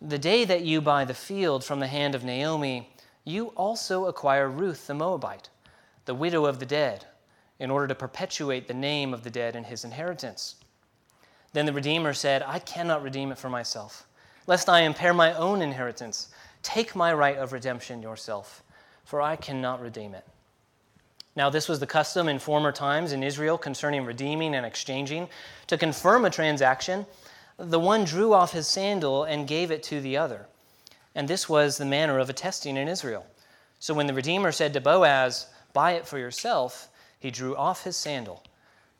The 0.00 0.18
day 0.18 0.44
that 0.44 0.62
you 0.62 0.80
buy 0.80 1.04
the 1.04 1.14
field 1.14 1.64
from 1.64 1.80
the 1.80 1.86
hand 1.86 2.14
of 2.14 2.24
Naomi, 2.24 2.88
you 3.24 3.48
also 3.48 4.06
acquire 4.06 4.48
Ruth 4.48 4.86
the 4.86 4.94
Moabite 4.94 5.48
the 6.04 6.14
widow 6.14 6.44
of 6.44 6.58
the 6.58 6.66
dead, 6.66 7.06
in 7.58 7.70
order 7.70 7.86
to 7.88 7.94
perpetuate 7.94 8.68
the 8.68 8.74
name 8.74 9.14
of 9.14 9.24
the 9.24 9.30
dead 9.30 9.56
in 9.56 9.64
his 9.64 9.84
inheritance. 9.84 10.56
Then 11.54 11.66
the 11.66 11.72
Redeemer 11.72 12.12
said, 12.12 12.42
I 12.42 12.58
cannot 12.58 13.02
redeem 13.02 13.30
it 13.30 13.38
for 13.38 13.48
myself, 13.48 14.06
lest 14.46 14.68
I 14.68 14.80
impair 14.80 15.14
my 15.14 15.32
own 15.34 15.62
inheritance. 15.62 16.28
Take 16.62 16.96
my 16.96 17.14
right 17.14 17.38
of 17.38 17.52
redemption 17.52 18.02
yourself, 18.02 18.62
for 19.04 19.22
I 19.22 19.36
cannot 19.36 19.80
redeem 19.80 20.14
it. 20.14 20.26
Now, 21.36 21.50
this 21.50 21.68
was 21.68 21.78
the 21.78 21.86
custom 21.86 22.28
in 22.28 22.40
former 22.40 22.72
times 22.72 23.12
in 23.12 23.22
Israel 23.22 23.56
concerning 23.56 24.04
redeeming 24.04 24.54
and 24.54 24.66
exchanging. 24.66 25.28
To 25.68 25.78
confirm 25.78 26.24
a 26.24 26.30
transaction, 26.30 27.06
the 27.56 27.80
one 27.80 28.04
drew 28.04 28.34
off 28.34 28.52
his 28.52 28.66
sandal 28.66 29.22
and 29.22 29.46
gave 29.46 29.70
it 29.70 29.84
to 29.84 30.00
the 30.00 30.16
other. 30.16 30.46
And 31.14 31.28
this 31.28 31.48
was 31.48 31.78
the 31.78 31.84
manner 31.84 32.18
of 32.18 32.28
attesting 32.28 32.76
in 32.76 32.88
Israel. 32.88 33.26
So 33.78 33.94
when 33.94 34.08
the 34.08 34.14
Redeemer 34.14 34.50
said 34.50 34.72
to 34.72 34.80
Boaz, 34.80 35.46
Buy 35.72 35.92
it 35.92 36.06
for 36.06 36.18
yourself. 36.18 36.88
He 37.20 37.30
drew 37.30 37.56
off 37.56 37.84
his 37.84 37.96
sandal. 37.96 38.42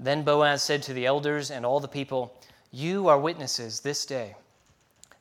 Then 0.05 0.23
Boaz 0.23 0.63
said 0.63 0.83
to 0.83 0.93
the 0.93 1.07
elders 1.07 1.51
and 1.51 1.65
all 1.65 1.81
the 1.81 1.89
people, 1.89 2.37
You 2.71 3.09
are 3.09 3.19
witnesses 3.19 3.81
this 3.81 4.05
day 4.05 4.35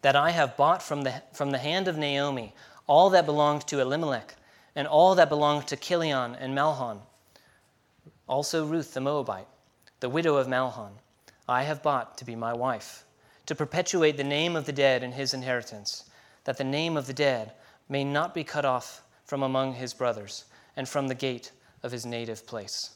that 0.01 0.17
I 0.17 0.31
have 0.31 0.57
bought 0.57 0.83
from 0.83 1.03
the, 1.03 1.23
from 1.31 1.51
the 1.51 1.57
hand 1.57 1.87
of 1.87 1.97
Naomi 1.97 2.53
all 2.85 3.09
that 3.11 3.25
belonged 3.25 3.65
to 3.67 3.79
Elimelech 3.79 4.35
and 4.75 4.85
all 4.85 5.15
that 5.15 5.29
belonged 5.29 5.67
to 5.67 5.77
Chilion 5.77 6.35
and 6.35 6.53
Mahlon. 6.53 6.99
Also 8.27 8.65
Ruth 8.65 8.93
the 8.93 8.99
Moabite, 8.99 9.47
the 10.01 10.09
widow 10.09 10.35
of 10.35 10.49
Mahlon, 10.49 10.95
I 11.47 11.63
have 11.63 11.81
bought 11.81 12.17
to 12.17 12.25
be 12.25 12.35
my 12.35 12.51
wife, 12.51 13.05
to 13.45 13.55
perpetuate 13.55 14.17
the 14.17 14.23
name 14.25 14.57
of 14.57 14.65
the 14.65 14.73
dead 14.73 15.01
in 15.01 15.13
his 15.13 15.33
inheritance, 15.33 16.09
that 16.43 16.57
the 16.57 16.65
name 16.65 16.97
of 16.97 17.07
the 17.07 17.13
dead 17.13 17.53
may 17.87 18.03
not 18.03 18.33
be 18.33 18.43
cut 18.43 18.65
off 18.65 19.01
from 19.23 19.43
among 19.43 19.75
his 19.75 19.93
brothers 19.93 20.43
and 20.75 20.89
from 20.89 21.07
the 21.07 21.15
gate 21.15 21.53
of 21.83 21.93
his 21.93 22.05
native 22.05 22.45
place. 22.45 22.95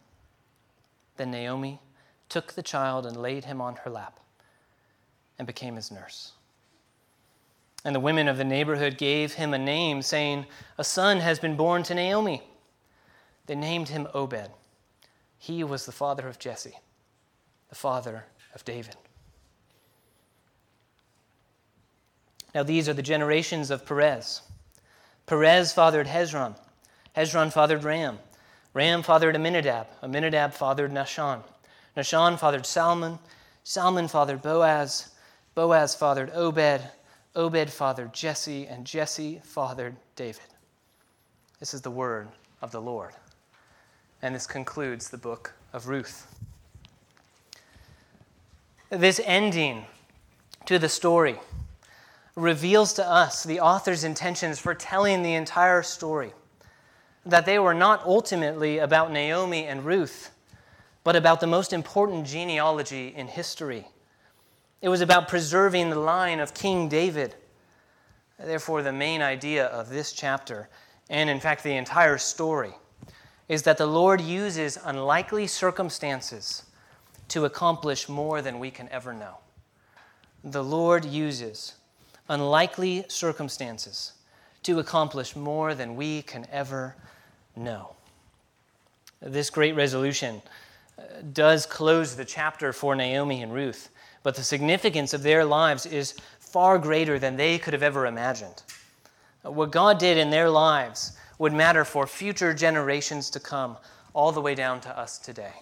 Then 1.21 1.29
Naomi 1.29 1.79
took 2.29 2.53
the 2.53 2.63
child 2.63 3.05
and 3.05 3.15
laid 3.15 3.45
him 3.45 3.61
on 3.61 3.75
her 3.75 3.91
lap 3.91 4.19
and 5.37 5.45
became 5.45 5.75
his 5.75 5.91
nurse. 5.91 6.31
And 7.85 7.93
the 7.93 7.99
women 7.99 8.27
of 8.27 8.37
the 8.37 8.43
neighborhood 8.43 8.97
gave 8.97 9.33
him 9.33 9.53
a 9.53 9.59
name, 9.59 10.01
saying, 10.01 10.47
A 10.79 10.83
son 10.83 11.19
has 11.19 11.37
been 11.37 11.55
born 11.55 11.83
to 11.83 11.93
Naomi. 11.93 12.41
They 13.45 13.53
named 13.53 13.89
him 13.89 14.07
Obed. 14.15 14.49
He 15.37 15.63
was 15.63 15.85
the 15.85 15.91
father 15.91 16.27
of 16.27 16.39
Jesse, 16.39 16.79
the 17.69 17.75
father 17.75 18.25
of 18.55 18.65
David. 18.65 18.95
Now, 22.55 22.63
these 22.63 22.89
are 22.89 22.93
the 22.93 23.03
generations 23.03 23.69
of 23.69 23.85
Perez. 23.85 24.41
Perez 25.27 25.71
fathered 25.71 26.07
Hezron. 26.07 26.55
Hezron 27.15 27.53
fathered 27.53 27.83
Ram. 27.83 28.17
Ram 28.73 29.03
fathered 29.03 29.35
Amminadab. 29.35 29.87
Amminadab 30.01 30.53
fathered 30.53 30.91
Nahshon. 30.91 31.43
Nahshon 31.97 32.39
fathered 32.39 32.65
Salmon. 32.65 33.19
Salmon 33.63 34.07
fathered 34.07 34.41
Boaz. 34.41 35.09
Boaz 35.55 35.93
fathered 35.93 36.31
Obed. 36.33 36.81
Obed 37.35 37.69
fathered 37.69 38.13
Jesse. 38.13 38.67
And 38.67 38.85
Jesse 38.85 39.41
fathered 39.43 39.95
David. 40.15 40.41
This 41.59 41.73
is 41.73 41.81
the 41.81 41.91
word 41.91 42.29
of 42.61 42.71
the 42.71 42.81
Lord. 42.81 43.13
And 44.21 44.33
this 44.33 44.47
concludes 44.47 45.09
the 45.09 45.17
book 45.17 45.53
of 45.73 45.87
Ruth. 45.87 46.27
This 48.89 49.19
ending 49.25 49.85
to 50.65 50.79
the 50.79 50.89
story 50.89 51.39
reveals 52.35 52.93
to 52.93 53.05
us 53.05 53.43
the 53.43 53.59
author's 53.59 54.03
intentions 54.03 54.59
for 54.59 54.73
telling 54.73 55.23
the 55.23 55.33
entire 55.33 55.83
story. 55.83 56.33
That 57.25 57.45
they 57.45 57.59
were 57.59 57.73
not 57.73 58.03
ultimately 58.05 58.79
about 58.79 59.11
Naomi 59.11 59.65
and 59.65 59.85
Ruth, 59.85 60.31
but 61.03 61.15
about 61.15 61.39
the 61.39 61.47
most 61.47 61.73
important 61.73 62.25
genealogy 62.25 63.13
in 63.15 63.27
history. 63.27 63.87
It 64.81 64.89
was 64.89 65.01
about 65.01 65.27
preserving 65.27 65.89
the 65.89 65.99
line 65.99 66.39
of 66.39 66.53
King 66.53 66.89
David. 66.89 67.35
Therefore, 68.39 68.81
the 68.81 68.91
main 68.91 69.21
idea 69.21 69.67
of 69.67 69.89
this 69.89 70.11
chapter, 70.13 70.67
and 71.09 71.29
in 71.29 71.39
fact 71.39 71.63
the 71.63 71.75
entire 71.75 72.17
story, 72.17 72.73
is 73.47 73.63
that 73.63 73.77
the 73.77 73.85
Lord 73.85 74.21
uses 74.21 74.79
unlikely 74.83 75.45
circumstances 75.45 76.63
to 77.27 77.45
accomplish 77.45 78.09
more 78.09 78.41
than 78.41 78.59
we 78.59 78.71
can 78.71 78.89
ever 78.89 79.13
know. 79.13 79.37
The 80.43 80.63
Lord 80.63 81.05
uses 81.05 81.75
unlikely 82.27 83.05
circumstances 83.07 84.13
to 84.63 84.79
accomplish 84.79 85.35
more 85.35 85.73
than 85.73 85.95
we 85.95 86.21
can 86.21 86.45
ever 86.51 86.95
know. 87.55 87.95
This 89.21 89.49
great 89.49 89.75
resolution 89.75 90.41
uh, 90.97 91.03
does 91.33 91.65
close 91.65 92.15
the 92.15 92.25
chapter 92.25 92.73
for 92.73 92.95
Naomi 92.95 93.41
and 93.41 93.53
Ruth, 93.53 93.89
but 94.23 94.35
the 94.35 94.43
significance 94.43 95.13
of 95.13 95.23
their 95.23 95.45
lives 95.45 95.85
is 95.85 96.15
far 96.39 96.77
greater 96.77 97.17
than 97.17 97.37
they 97.37 97.57
could 97.57 97.73
have 97.73 97.83
ever 97.83 98.05
imagined. 98.05 98.63
What 99.43 99.71
God 99.71 99.97
did 99.97 100.17
in 100.17 100.29
their 100.29 100.49
lives 100.49 101.17
would 101.39 101.53
matter 101.53 101.83
for 101.83 102.05
future 102.05 102.53
generations 102.53 103.29
to 103.31 103.39
come, 103.39 103.77
all 104.13 104.31
the 104.31 104.41
way 104.41 104.53
down 104.53 104.81
to 104.81 104.97
us 104.97 105.17
today. 105.17 105.53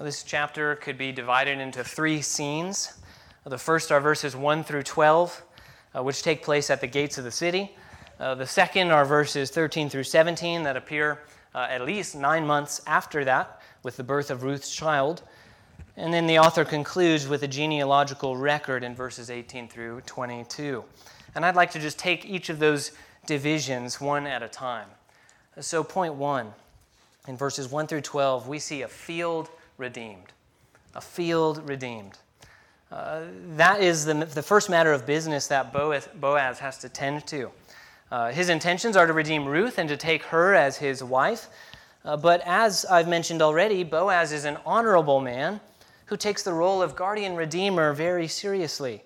This 0.00 0.22
chapter 0.22 0.76
could 0.76 0.96
be 0.96 1.12
divided 1.12 1.58
into 1.58 1.84
three 1.84 2.22
scenes. 2.22 2.94
The 3.44 3.58
first 3.58 3.92
are 3.92 4.00
verses 4.00 4.34
1 4.34 4.64
through 4.64 4.84
12, 4.84 5.42
uh, 5.96 6.02
which 6.02 6.22
take 6.22 6.42
place 6.42 6.70
at 6.70 6.80
the 6.80 6.86
gates 6.86 7.18
of 7.18 7.24
the 7.24 7.30
city. 7.30 7.74
Uh, 8.18 8.34
the 8.34 8.46
second 8.46 8.90
are 8.90 9.04
verses 9.04 9.50
13 9.50 9.88
through 9.88 10.04
17 10.04 10.62
that 10.62 10.76
appear 10.76 11.20
uh, 11.54 11.66
at 11.68 11.82
least 11.82 12.14
nine 12.14 12.46
months 12.46 12.80
after 12.86 13.24
that 13.24 13.60
with 13.82 13.96
the 13.96 14.04
birth 14.04 14.30
of 14.30 14.42
Ruth's 14.42 14.74
child. 14.74 15.22
And 15.96 16.12
then 16.12 16.26
the 16.26 16.38
author 16.38 16.64
concludes 16.64 17.28
with 17.28 17.42
a 17.42 17.48
genealogical 17.48 18.36
record 18.36 18.82
in 18.82 18.94
verses 18.94 19.30
18 19.30 19.68
through 19.68 20.00
22. 20.02 20.84
And 21.34 21.44
I'd 21.44 21.56
like 21.56 21.70
to 21.72 21.80
just 21.80 21.98
take 21.98 22.24
each 22.24 22.48
of 22.48 22.58
those 22.58 22.92
divisions 23.26 24.00
one 24.00 24.26
at 24.26 24.42
a 24.42 24.48
time. 24.48 24.88
So, 25.60 25.84
point 25.84 26.14
one, 26.14 26.52
in 27.28 27.36
verses 27.36 27.68
1 27.68 27.86
through 27.86 28.02
12, 28.02 28.48
we 28.48 28.58
see 28.58 28.82
a 28.82 28.88
field 28.88 29.48
redeemed. 29.78 30.32
A 30.94 31.00
field 31.00 31.68
redeemed. 31.68 32.18
Uh, 32.92 33.22
that 33.56 33.80
is 33.80 34.04
the, 34.04 34.14
the 34.14 34.42
first 34.42 34.70
matter 34.70 34.92
of 34.92 35.06
business 35.06 35.46
that 35.48 35.72
Boaz, 35.72 36.08
Boaz 36.14 36.58
has 36.58 36.78
to 36.78 36.88
tend 36.88 37.26
to. 37.26 37.50
Uh, 38.10 38.30
his 38.30 38.48
intentions 38.48 38.96
are 38.96 39.06
to 39.06 39.12
redeem 39.12 39.44
Ruth 39.44 39.78
and 39.78 39.88
to 39.88 39.96
take 39.96 40.22
her 40.24 40.54
as 40.54 40.76
his 40.76 41.02
wife. 41.02 41.48
Uh, 42.04 42.16
but 42.16 42.42
as 42.44 42.84
I've 42.84 43.08
mentioned 43.08 43.42
already, 43.42 43.82
Boaz 43.82 44.30
is 44.30 44.44
an 44.44 44.58
honorable 44.66 45.20
man 45.20 45.60
who 46.06 46.16
takes 46.16 46.42
the 46.42 46.52
role 46.52 46.82
of 46.82 46.94
guardian 46.94 47.34
redeemer 47.34 47.92
very 47.92 48.28
seriously. 48.28 49.02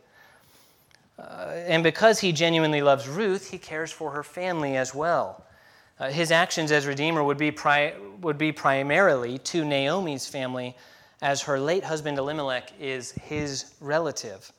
Uh, 1.18 1.52
and 1.66 1.82
because 1.82 2.20
he 2.20 2.32
genuinely 2.32 2.82
loves 2.82 3.08
Ruth, 3.08 3.50
he 3.50 3.58
cares 3.58 3.90
for 3.90 4.10
her 4.10 4.22
family 4.22 4.76
as 4.76 4.94
well. 4.94 5.44
Uh, 5.98 6.10
his 6.10 6.30
actions 6.30 6.70
as 6.70 6.86
redeemer 6.86 7.24
would 7.24 7.38
be, 7.38 7.50
pri- 7.50 7.94
would 8.20 8.38
be 8.38 8.52
primarily 8.52 9.38
to 9.38 9.64
Naomi's 9.64 10.26
family 10.26 10.76
as 11.20 11.42
her 11.42 11.58
late 11.58 11.84
husband 11.84 12.18
Elimelech 12.18 12.72
is 12.80 13.12
his 13.12 13.74
relative. 13.80 14.52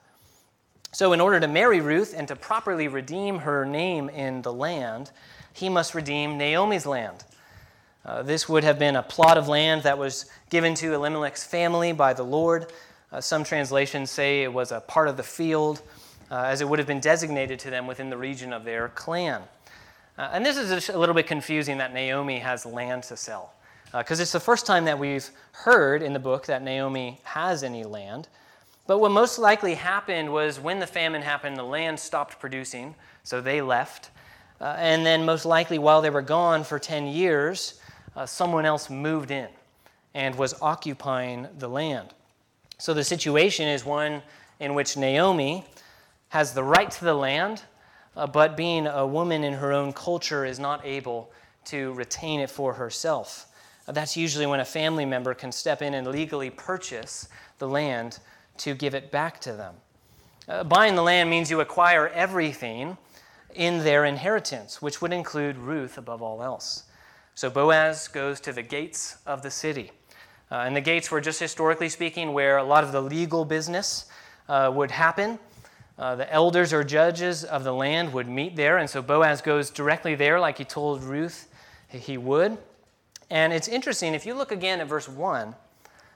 So, 0.92 1.14
in 1.14 1.22
order 1.22 1.40
to 1.40 1.48
marry 1.48 1.82
Ruth 1.82 2.16
and 2.18 2.28
to 2.28 2.36
properly 2.36 2.88
redeem 2.88 3.40
her 3.40 3.64
name 3.64 4.10
in 4.10 4.42
the 4.42 4.52
land, 4.52 5.12
he 5.54 5.70
must 5.70 5.94
redeem 5.94 6.38
Naomi's 6.38 6.86
land. 6.86 7.24
Uh, 8.04 8.24
this 8.24 8.50
would 8.50 8.64
have 8.64 8.80
been 8.80 8.96
a 8.96 9.04
plot 9.04 9.38
of 9.38 9.48
land 9.48 9.84
that 9.84 9.98
was 9.98 10.26
given 10.50 10.74
to 10.74 10.94
Elimelech's 10.94 11.44
family 11.44 11.92
by 11.92 12.14
the 12.14 12.24
Lord. 12.24 12.74
Uh, 13.12 13.22
some 13.22 13.44
translations 13.44 14.10
say 14.10 14.44
it 14.44 14.52
was 14.52 14.72
a 14.72 14.80
part 14.80 15.08
of 15.08 15.18
the 15.18 15.24
field, 15.24 15.82
uh, 16.32 16.44
as 16.44 16.62
it 16.62 16.68
would 16.68 16.80
have 16.80 16.88
been 16.88 17.00
designated 17.00 17.60
to 17.60 17.70
them 17.70 17.86
within 17.86 18.10
the 18.10 18.18
region 18.18 18.52
of 18.52 18.64
their 18.64 18.90
clan. 18.90 19.44
Uh, 20.18 20.30
and 20.34 20.46
this 20.46 20.58
is 20.58 20.90
a 20.90 20.98
little 20.98 21.16
bit 21.16 21.28
confusing 21.28 21.78
that 21.78 21.94
Naomi 21.94 22.40
has 22.40 22.66
land 22.66 23.04
to 23.04 23.16
sell 23.16 23.54
because 23.92 24.20
uh, 24.20 24.24
it's 24.24 24.32
the 24.32 24.40
first 24.40 24.66
time 24.66 24.86
that 24.86 25.00
we've 25.00 25.30
heard 25.52 26.02
in 26.02 26.14
the 26.14 26.20
book 26.20 26.46
that 26.46 26.62
Naomi 26.62 27.20
has 27.24 27.64
any 27.64 27.84
land. 27.84 28.28
But 28.86 29.00
what 29.00 29.12
most 29.12 29.40
likely 29.40 29.76
happened 29.76 30.32
was 30.32 30.60
when 30.60 30.80
the 30.80 30.88
famine 30.88 31.22
happened, 31.22 31.58
the 31.58 31.64
land 31.64 32.00
stopped 32.00 32.40
producing, 32.40 32.96
so 33.24 33.42
they 33.42 33.62
left. 33.62 34.12
Uh, 34.62 34.76
and 34.78 35.06
then, 35.06 35.26
most 35.26 35.46
likely, 35.46 35.80
while 35.80 36.02
they 36.02 36.10
were 36.10 36.22
gone 36.22 36.64
for 36.64 36.80
10 36.80 37.08
years, 37.08 37.80
uh, 38.16 38.26
someone 38.26 38.66
else 38.66 38.90
moved 38.90 39.32
in 39.32 39.48
and 40.14 40.36
was 40.36 40.56
occupying 40.62 41.48
the 41.58 41.68
land. 41.68 42.14
So 42.78 42.94
the 42.94 43.04
situation 43.04 43.68
is 43.68 43.86
one 43.86 44.22
in 44.60 44.74
which 44.74 44.98
Naomi 44.98 45.66
has 46.30 46.54
the 46.54 46.64
right 46.64 46.90
to 46.90 47.06
the 47.06 47.14
land, 47.14 47.64
uh, 48.16 48.28
but 48.28 48.58
being 48.58 48.88
a 48.88 49.06
woman 49.06 49.44
in 49.44 49.54
her 49.54 49.72
own 49.72 49.94
culture 49.94 50.46
is 50.46 50.60
not 50.60 50.86
able 50.86 51.32
to 51.66 51.94
retain 51.94 52.40
it 52.40 52.50
for 52.50 52.74
herself. 52.74 53.49
That's 53.92 54.16
usually 54.16 54.46
when 54.46 54.60
a 54.60 54.66
family 54.66 55.06
member 55.06 55.34
can 55.34 55.52
step 55.52 55.82
in 55.82 55.94
and 55.94 56.08
legally 56.08 56.50
purchase 56.50 57.28
the 57.58 57.68
land 57.68 58.20
to 58.58 58.74
give 58.74 58.94
it 58.94 59.12
back 59.12 59.40
to 59.42 59.54
them. 59.54 59.76
Uh, 60.48 60.64
buying 60.64 60.96
the 60.96 61.04
land 61.04 61.30
means 61.30 61.50
you 61.50 61.62
acquire 61.62 62.08
everything 62.10 62.98
in 63.56 63.80
their 63.80 64.06
inheritance, 64.06 64.82
which 64.82 65.02
would 65.02 65.14
include 65.14 65.58
Ruth 65.58 65.98
above 65.98 66.22
all 66.22 66.44
else. 66.44 66.84
So 67.36 67.50
Boaz 67.50 68.08
goes 68.08 68.40
to 68.42 68.52
the 68.52 68.62
gates 68.62 69.18
of 69.26 69.42
the 69.42 69.52
city. 69.52 69.92
Uh, 70.52 70.64
and 70.66 70.76
the 70.76 70.82
gates 70.82 71.12
were 71.12 71.22
just 71.22 71.40
historically 71.40 71.90
speaking 71.90 72.34
where 72.34 72.58
a 72.58 72.64
lot 72.64 72.84
of 72.84 72.92
the 72.92 73.02
legal 73.02 73.46
business 73.46 74.06
uh, 74.48 74.72
would 74.74 74.92
happen. 74.92 75.40
Uh, 75.98 76.16
the 76.16 76.32
elders 76.34 76.74
or 76.74 76.84
judges 76.84 77.44
of 77.44 77.64
the 77.64 77.74
land 77.74 78.12
would 78.14 78.28
meet 78.28 78.56
there, 78.56 78.78
and 78.78 78.90
so 78.90 79.02
Boaz 79.02 79.42
goes 79.42 79.70
directly 79.70 80.16
there, 80.16 80.40
like 80.40 80.58
he 80.58 80.66
told 80.66 81.04
Ruth 81.04 81.48
he 81.90 82.18
would. 82.18 82.58
And 83.30 83.54
it's 83.54 83.68
interesting, 83.68 84.14
if 84.14 84.26
you 84.26 84.34
look 84.34 84.52
again 84.52 84.80
at 84.80 84.88
verse 84.88 85.08
1, 85.08 85.56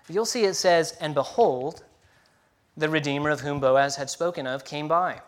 you'll 0.10 0.26
see 0.26 0.46
it 0.46 0.56
says, 0.56 0.98
And 1.00 1.14
behold, 1.14 1.84
the 2.76 2.90
Redeemer 2.90 3.30
of 3.30 3.42
whom 3.42 3.60
Boaz 3.60 3.96
had 3.96 4.10
spoken 4.10 4.48
of 4.48 4.66
came 4.66 4.88
by. 4.88 5.22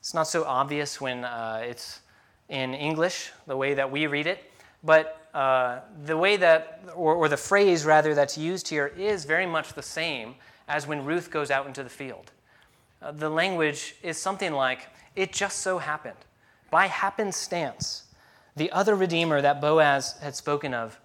It's 0.00 0.14
not 0.14 0.26
so 0.26 0.44
obvious 0.44 1.00
when 1.00 1.24
uh, 1.24 1.62
it's 1.64 2.00
in 2.48 2.74
English, 2.74 3.32
the 3.46 3.56
way 3.56 3.74
that 3.74 3.90
we 3.90 4.06
read 4.06 4.26
it, 4.26 4.50
but 4.82 5.28
uh, 5.32 5.80
the 6.04 6.16
way 6.16 6.36
that, 6.36 6.84
or, 6.94 7.14
or 7.14 7.28
the 7.28 7.36
phrase 7.36 7.84
rather, 7.84 8.14
that's 8.14 8.36
used 8.36 8.68
here 8.68 8.88
is 8.98 9.24
very 9.24 9.46
much 9.46 9.72
the 9.72 9.82
same 9.82 10.34
as 10.68 10.86
when 10.86 11.04
Ruth 11.04 11.30
goes 11.30 11.50
out 11.50 11.66
into 11.66 11.82
the 11.82 11.90
field. 11.90 12.32
Uh, 13.00 13.12
the 13.12 13.30
language 13.30 13.96
is 14.02 14.18
something 14.18 14.52
like, 14.52 14.88
it 15.16 15.32
just 15.32 15.60
so 15.60 15.78
happened. 15.78 16.16
By 16.70 16.86
happenstance, 16.86 18.04
the 18.56 18.70
other 18.72 18.94
Redeemer 18.94 19.40
that 19.40 19.60
Boaz 19.60 20.16
had 20.20 20.36
spoken 20.36 20.74
of 20.74 20.98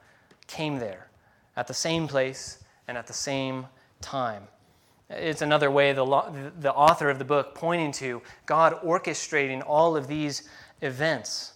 came 0.50 0.80
there 0.80 1.08
at 1.56 1.68
the 1.68 1.74
same 1.74 2.08
place 2.08 2.64
and 2.88 2.98
at 2.98 3.08
the 3.08 3.14
same 3.14 3.68
time. 4.02 4.44
It's 5.10 5.42
another 5.42 5.72
way 5.72 5.94
the, 5.94 6.52
the 6.60 6.74
author 6.74 7.10
of 7.10 7.20
the 7.20 7.26
book 7.26 7.56
pointing 7.56 7.92
to 7.94 8.22
God 8.46 8.82
orchestrating 8.84 9.64
all 9.66 9.96
of 9.96 10.08
these 10.08 10.50
events. 10.82 11.54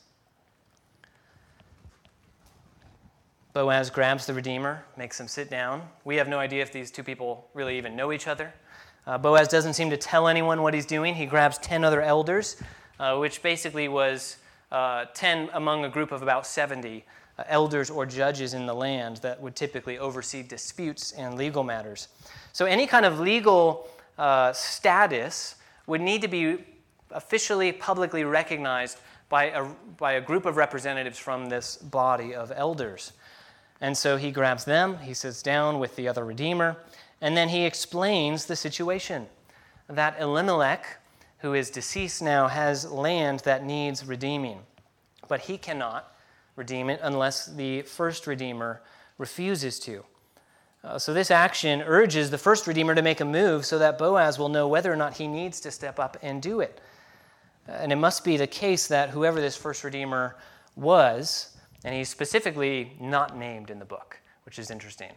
Boaz 3.54 3.92
grabs 3.92 4.26
the 4.26 4.34
Redeemer, 4.34 4.84
makes 4.98 5.20
him 5.20 5.28
sit 5.28 5.50
down. 5.50 5.88
We 6.06 6.16
have 6.16 6.28
no 6.28 6.40
idea 6.40 6.64
if 6.64 6.72
these 6.72 6.90
two 6.90 7.04
people 7.04 7.48
really 7.54 7.78
even 7.78 7.96
know 7.96 8.12
each 8.12 8.28
other. 8.28 8.52
Uh, 9.06 9.18
Boaz 9.20 9.48
doesn't 9.48 9.74
seem 9.74 9.92
to 9.92 9.98
tell 9.98 10.28
anyone 10.28 10.64
what 10.64 10.74
he's 10.74 10.88
doing. 10.88 11.14
He 11.14 11.28
grabs 11.28 11.60
10 11.60 11.84
other 11.84 12.02
elders, 12.02 12.58
uh, 13.00 13.18
which 13.18 13.44
basically 13.44 13.88
was 13.88 14.38
uh, 14.72 15.06
10 15.14 15.50
among 15.54 15.86
a 15.86 15.90
group 15.90 16.12
of 16.12 16.24
about 16.24 16.48
70 16.48 16.98
uh, 16.98 17.02
elders 17.48 17.90
or 17.90 18.06
judges 18.06 18.54
in 18.54 18.66
the 18.66 18.74
land 18.74 19.18
that 19.18 19.42
would 19.42 19.56
typically 19.56 19.98
oversee 19.98 20.44
disputes 20.44 21.12
and 21.14 21.36
legal 21.36 21.64
matters. 21.64 22.08
So, 22.52 22.66
any 22.66 22.86
kind 22.88 23.06
of 23.06 23.20
legal 23.20 23.88
uh, 24.18 24.54
status 24.54 25.56
would 25.88 26.02
need 26.02 26.22
to 26.22 26.28
be 26.28 26.58
officially, 27.12 27.72
publicly 27.72 28.24
recognized 28.24 29.00
by 29.30 29.46
a, 29.46 29.66
by 29.98 30.14
a 30.14 30.22
group 30.22 30.46
of 30.46 30.58
representatives 30.58 31.18
from 31.18 31.50
this 31.50 31.78
body 31.78 32.36
of 32.36 32.52
elders. 32.56 33.14
And 33.82 33.98
so 33.98 34.16
he 34.16 34.32
grabs 34.32 34.64
them, 34.64 35.00
he 35.00 35.14
sits 35.14 35.42
down 35.42 35.80
with 35.80 35.96
the 35.96 36.08
other 36.08 36.24
Redeemer, 36.24 36.78
and 37.20 37.36
then 37.36 37.50
he 37.50 37.66
explains 37.66 38.46
the 38.46 38.56
situation 38.56 39.28
that 39.90 40.20
Elimelech, 40.20 40.86
who 41.40 41.54
is 41.54 41.70
deceased 41.70 42.22
now, 42.22 42.48
has 42.48 42.90
land 42.90 43.42
that 43.42 43.66
needs 43.66 44.06
redeeming. 44.06 44.60
But 45.28 45.42
he 45.42 45.58
cannot 45.58 46.13
redeem 46.56 46.90
it 46.90 47.00
unless 47.04 47.48
the 47.48 47.82
first 47.84 48.28
Redeemer 48.28 48.82
refuses 49.18 49.80
to. 49.80 50.04
Uh, 50.84 51.00
so, 51.00 51.14
this 51.14 51.32
action 51.32 51.82
urges 51.82 52.30
the 52.30 52.38
first 52.38 52.68
Redeemer 52.68 52.94
to 52.94 53.02
make 53.02 53.22
a 53.22 53.26
move 53.26 53.66
so 53.66 53.80
that 53.80 53.98
Boaz 53.98 54.38
will 54.38 54.50
know 54.50 54.68
whether 54.68 54.92
or 54.92 54.98
not 54.98 55.16
he 55.16 55.28
needs 55.28 55.60
to 55.62 55.72
step 55.72 56.00
up 56.00 56.18
and 56.22 56.42
do 56.42 56.60
it. 56.60 56.82
And 57.68 57.92
it 57.92 57.96
must 57.96 58.26
be 58.26 58.36
the 58.36 58.48
case 58.48 58.88
that 58.88 59.10
whoever 59.10 59.40
this 59.40 59.56
first 59.56 59.86
Redeemer 59.86 60.36
was, 60.76 61.56
and 61.86 61.96
he's 61.96 62.10
specifically 62.10 62.92
not 63.00 63.38
named 63.38 63.70
in 63.70 63.80
the 63.80 63.86
book, 63.86 64.20
which 64.46 64.60
is 64.60 64.70
interesting. 64.70 65.12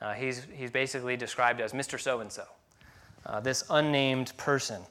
Uh, 0.00 0.12
he's, 0.14 0.48
he's 0.52 0.72
basically 0.72 1.16
described 1.16 1.60
as 1.60 1.72
Mr. 1.72 2.00
So 2.00 2.18
and 2.18 2.32
so, 2.32 2.44
this 3.42 3.62
unnamed 3.70 4.32
person. 4.36 4.82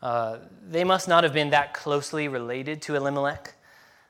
Uh, 0.00 0.38
they 0.68 0.84
must 0.84 1.08
not 1.08 1.24
have 1.24 1.32
been 1.32 1.50
that 1.50 1.74
closely 1.74 2.28
related 2.28 2.80
to 2.82 2.94
Elimelech, 2.94 3.54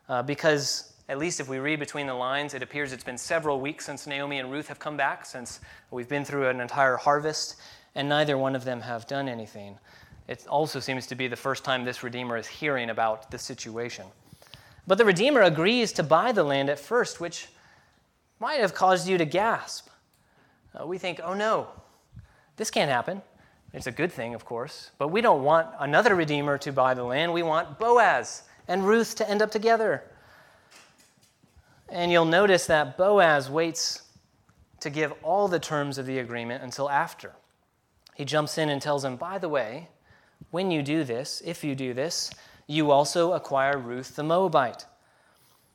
uh, 0.09 0.23
because 0.23 0.93
at 1.09 1.19
least 1.19 1.41
if 1.41 1.49
we 1.49 1.59
read 1.59 1.79
between 1.79 2.07
the 2.07 2.15
lines, 2.15 2.55
it 2.55 2.62
appears 2.62 2.93
it's 2.93 3.05
been 3.05 3.19
several 3.19 3.61
weeks 3.61 3.87
since 3.87 4.07
Naomi 4.07 4.38
and 4.38 4.50
Ruth 4.50 4.69
have 4.69 4.79
come 4.79 4.97
back, 4.97 5.25
since 5.25 5.61
we've 5.91 6.09
been 6.09 6.25
through 6.25 6.49
an 6.49 6.61
entire 6.61 6.97
harvest, 6.97 7.57
and 7.95 8.09
neither 8.09 8.37
one 8.37 8.55
of 8.55 8.65
them 8.65 8.81
have 8.81 9.07
done 9.07 9.29
anything. 9.29 9.79
It 10.29 10.47
also 10.47 10.81
seems 10.81 11.07
to 11.07 11.15
be 11.15 11.27
the 11.27 11.37
first 11.37 11.65
time 11.65 11.85
this 11.85 12.03
Redeemer 12.03 12.37
is 12.37 12.47
hearing 12.47 12.91
about 12.91 13.31
the 13.31 13.38
situation. 13.38 14.05
But 14.87 14.99
the 14.99 15.05
Redeemer 15.07 15.43
agrees 15.43 15.93
to 15.93 16.03
buy 16.03 16.33
the 16.33 16.45
land 16.45 16.69
at 16.69 16.79
first, 16.79 17.21
which 17.21 17.49
might 18.38 18.61
have 18.61 18.75
caused 18.75 19.09
you 19.09 19.17
to 19.19 19.25
gasp. 19.25 19.88
Uh, 20.79 20.87
we 20.87 20.99
think, 20.99 21.21
oh 21.25 21.35
no, 21.35 21.69
this 22.57 22.71
can't 22.71 22.91
happen. 22.91 23.23
It's 23.73 23.87
a 23.87 23.93
good 23.93 24.12
thing, 24.12 24.35
of 24.35 24.45
course, 24.45 24.91
but 24.99 25.09
we 25.09 25.21
don't 25.21 25.43
want 25.43 25.69
another 25.79 26.15
Redeemer 26.15 26.59
to 26.59 26.73
buy 26.73 26.95
the 26.95 27.05
land. 27.05 27.33
We 27.33 27.43
want 27.43 27.79
Boaz 27.79 28.43
and 28.69 28.87
Ruth 28.87 29.17
to 29.17 29.29
end 29.29 29.43
up 29.43 29.51
together. 29.51 30.05
And 31.88 32.12
you'll 32.12 32.27
notice 32.27 32.66
that 32.66 32.99
Boaz 32.99 33.49
waits 33.51 34.03
to 34.81 34.90
give 34.90 35.12
all 35.23 35.49
the 35.49 35.59
terms 35.59 35.99
of 35.99 36.07
the 36.07 36.19
agreement 36.19 36.62
until 36.62 36.88
after. 36.88 37.33
He 38.14 38.25
jumps 38.25 38.59
in 38.59 38.69
and 38.69 38.81
tells 38.81 39.05
him, 39.05 39.16
by 39.16 39.38
the 39.38 39.49
way, 39.49 39.88
when 40.51 40.71
you 40.71 40.83
do 40.83 41.03
this, 41.03 41.42
if 41.45 41.64
you 41.64 41.75
do 41.75 41.95
this, 41.95 42.31
you 42.66 42.90
also 42.90 43.33
acquire 43.33 43.79
Ruth 43.79 44.14
the 44.14 44.23
Moabite. 44.23 44.85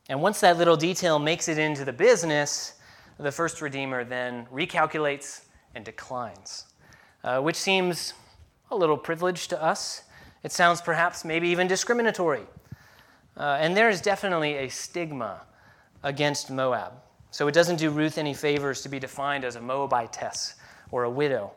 And 0.10 0.22
once 0.22 0.40
that 0.42 0.58
little 0.58 0.78
detail 0.78 1.20
makes 1.20 1.48
it 1.48 1.58
into 1.58 1.84
the 1.84 1.94
business, 1.94 2.74
the 3.18 3.32
first 3.32 3.62
Redeemer 3.62 4.04
then 4.04 4.46
recalculates 4.54 5.46
and 5.76 5.84
declines, 5.84 6.66
uh, 7.24 7.40
which 7.40 7.56
seems 7.56 8.14
a 8.70 8.76
little 8.76 8.98
privileged 8.98 9.50
to 9.50 9.62
us. 9.62 10.04
It 10.44 10.52
sounds 10.52 10.82
perhaps 10.82 11.24
maybe 11.24 11.48
even 11.50 11.68
discriminatory. 11.68 12.44
Uh, 13.36 13.58
and 13.60 13.76
there 13.76 13.90
is 13.90 14.02
definitely 14.02 14.56
a 14.56 14.70
stigma 14.70 15.42
against 16.04 16.52
Moab. 16.52 16.94
So 17.32 17.48
it 17.48 17.54
doesn't 17.54 17.78
do 17.78 17.90
Ruth 17.90 18.18
any 18.18 18.34
favors 18.34 18.82
to 18.84 18.90
be 18.90 19.00
defined 19.00 19.44
as 19.44 19.56
a 19.56 19.60
Moabitess 19.60 20.56
or 20.92 21.04
a 21.04 21.10
widow. 21.10 21.52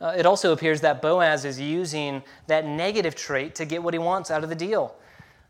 Uh, 0.00 0.14
it 0.16 0.26
also 0.26 0.52
appears 0.52 0.80
that 0.80 1.00
Boaz 1.00 1.44
is 1.44 1.60
using 1.60 2.22
that 2.48 2.66
negative 2.66 3.14
trait 3.14 3.54
to 3.54 3.64
get 3.64 3.80
what 3.80 3.94
he 3.94 3.98
wants 3.98 4.32
out 4.32 4.42
of 4.42 4.48
the 4.48 4.56
deal. 4.56 4.96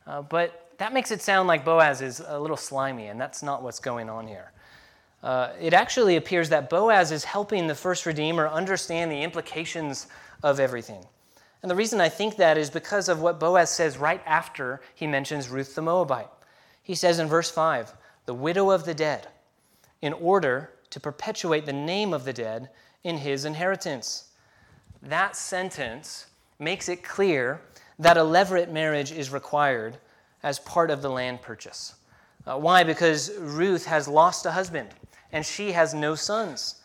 Uh, 0.07 0.21
but 0.21 0.71
that 0.77 0.92
makes 0.92 1.11
it 1.11 1.23
sound 1.23 1.49
like 1.49 1.64
Boaz 1.64 2.03
is 2.03 2.21
a 2.27 2.38
little 2.38 2.57
slimy, 2.57 3.07
and 3.07 3.18
that's 3.18 3.42
not 3.42 3.62
what's 3.62 3.81
going 3.81 4.11
on 4.11 4.27
here. 4.27 4.53
Uh, 5.23 5.53
it 5.59 5.73
actually 5.73 6.16
appears 6.16 6.51
that 6.51 6.68
Boaz 6.68 7.12
is 7.12 7.25
helping 7.25 7.66
the 7.66 7.75
first 7.75 8.05
Redeemer 8.05 8.49
understand 8.49 9.11
the 9.11 9.23
implications 9.23 10.09
of 10.42 10.61
everything. 10.61 11.07
And 11.62 11.70
the 11.70 11.77
reason 11.77 12.01
I 12.01 12.09
think 12.09 12.37
that 12.37 12.59
is 12.59 12.70
because 12.70 13.09
of 13.09 13.20
what 13.20 13.38
Boaz 13.38 13.70
says 13.70 13.96
right 13.96 14.20
after 14.27 14.81
he 14.94 15.07
mentions 15.07 15.48
Ruth 15.48 15.75
the 15.75 15.83
Moabite. 15.83 16.29
He 16.83 16.96
says 16.96 17.20
in 17.20 17.29
verse 17.29 17.51
5, 17.51 17.92
the 18.27 18.35
widow 18.35 18.70
of 18.70 18.85
the 18.85 18.94
dead, 18.94 19.29
in 20.01 20.12
order 20.12 20.70
to 20.90 21.01
perpetuate 21.01 21.64
the 21.64 21.72
name 21.72 22.12
of 22.12 22.25
the 22.25 22.33
dead 22.33 22.70
in 23.05 23.18
his 23.18 23.44
inheritance. 23.44 24.31
That 25.03 25.37
sentence 25.37 26.27
makes 26.59 26.88
it 26.88 27.05
clear 27.05 27.61
that 27.98 28.16
a 28.16 28.20
levirate 28.20 28.70
marriage 28.70 29.12
is 29.12 29.31
required 29.31 29.98
as 30.42 30.59
part 30.59 30.90
of 30.90 31.03
the 31.03 31.11
land 31.11 31.40
purchase. 31.42 31.94
Uh, 32.44 32.59
why? 32.59 32.83
Because 32.83 33.33
Ruth 33.38 33.87
has 33.87 34.09
lost 34.09 34.46
a 34.46 34.51
husband 34.51 34.88
and 35.31 35.46
she 35.46 35.72
has 35.72 35.94
no 35.94 36.16
sons 36.16 36.82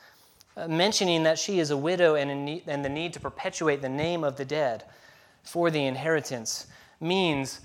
mentioning 0.66 1.24
that 1.24 1.38
she 1.38 1.60
is 1.60 1.70
a 1.72 1.78
widow 1.78 2.16
and, 2.16 2.46
need, 2.46 2.64
and 2.68 2.84
the 2.84 2.90
need 2.90 3.14
to 3.14 3.20
perpetuate 3.20 3.82
the 3.82 3.90
name 3.90 4.24
of 4.24 4.38
the 4.38 4.46
dead 4.46 4.86
for 5.44 5.70
the 5.70 5.86
inheritance 5.86 6.68
means 7.00 7.62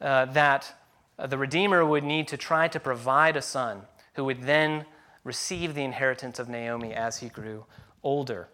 uh, 0.00 0.26
that 0.26 0.72
uh, 1.18 1.26
the 1.26 1.38
Redeemer 1.38 1.84
would 1.84 2.04
need 2.04 2.28
to 2.28 2.36
try 2.36 2.68
to 2.68 2.80
provide 2.80 3.36
a 3.36 3.42
son 3.42 3.82
who 4.14 4.24
would 4.24 4.42
then 4.42 4.84
receive 5.24 5.74
the 5.74 5.82
inheritance 5.82 6.38
of 6.38 6.48
Naomi 6.48 6.92
as 6.92 7.18
he 7.18 7.28
grew 7.28 7.64
older. 8.02 8.48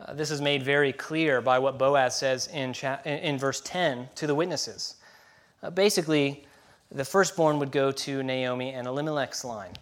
Uh, 0.00 0.14
this 0.14 0.30
is 0.30 0.40
made 0.40 0.62
very 0.62 0.92
clear 0.92 1.40
by 1.40 1.58
what 1.58 1.78
Boaz 1.78 2.16
says 2.16 2.48
in, 2.48 2.72
cha- 2.72 3.00
in 3.04 3.38
verse 3.38 3.60
10 3.60 4.08
to 4.14 4.26
the 4.26 4.34
witnesses. 4.34 4.96
Uh, 5.62 5.70
basically, 5.70 6.46
the 6.90 7.04
firstborn 7.04 7.58
would 7.58 7.72
go 7.72 7.90
to 7.90 8.22
Naomi 8.22 8.72
and 8.72 8.86
Elimelech's 8.86 9.44
line. 9.44 9.72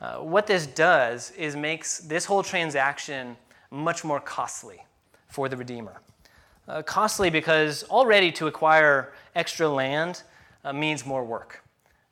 Uh, 0.00 0.16
what 0.16 0.46
this 0.46 0.66
does 0.66 1.30
is 1.32 1.54
makes 1.54 1.98
this 1.98 2.24
whole 2.24 2.42
transaction 2.42 3.36
much 3.70 4.02
more 4.02 4.20
costly 4.20 4.84
for 5.28 5.48
the 5.48 5.56
Redeemer. 5.56 6.00
Uh, 6.66 6.82
costly 6.82 7.30
because 7.30 7.82
already 7.84 8.32
to 8.32 8.46
acquire 8.46 9.12
extra 9.34 9.68
land 9.68 10.22
uh, 10.64 10.72
means 10.72 11.04
more 11.04 11.24
work. 11.24 11.62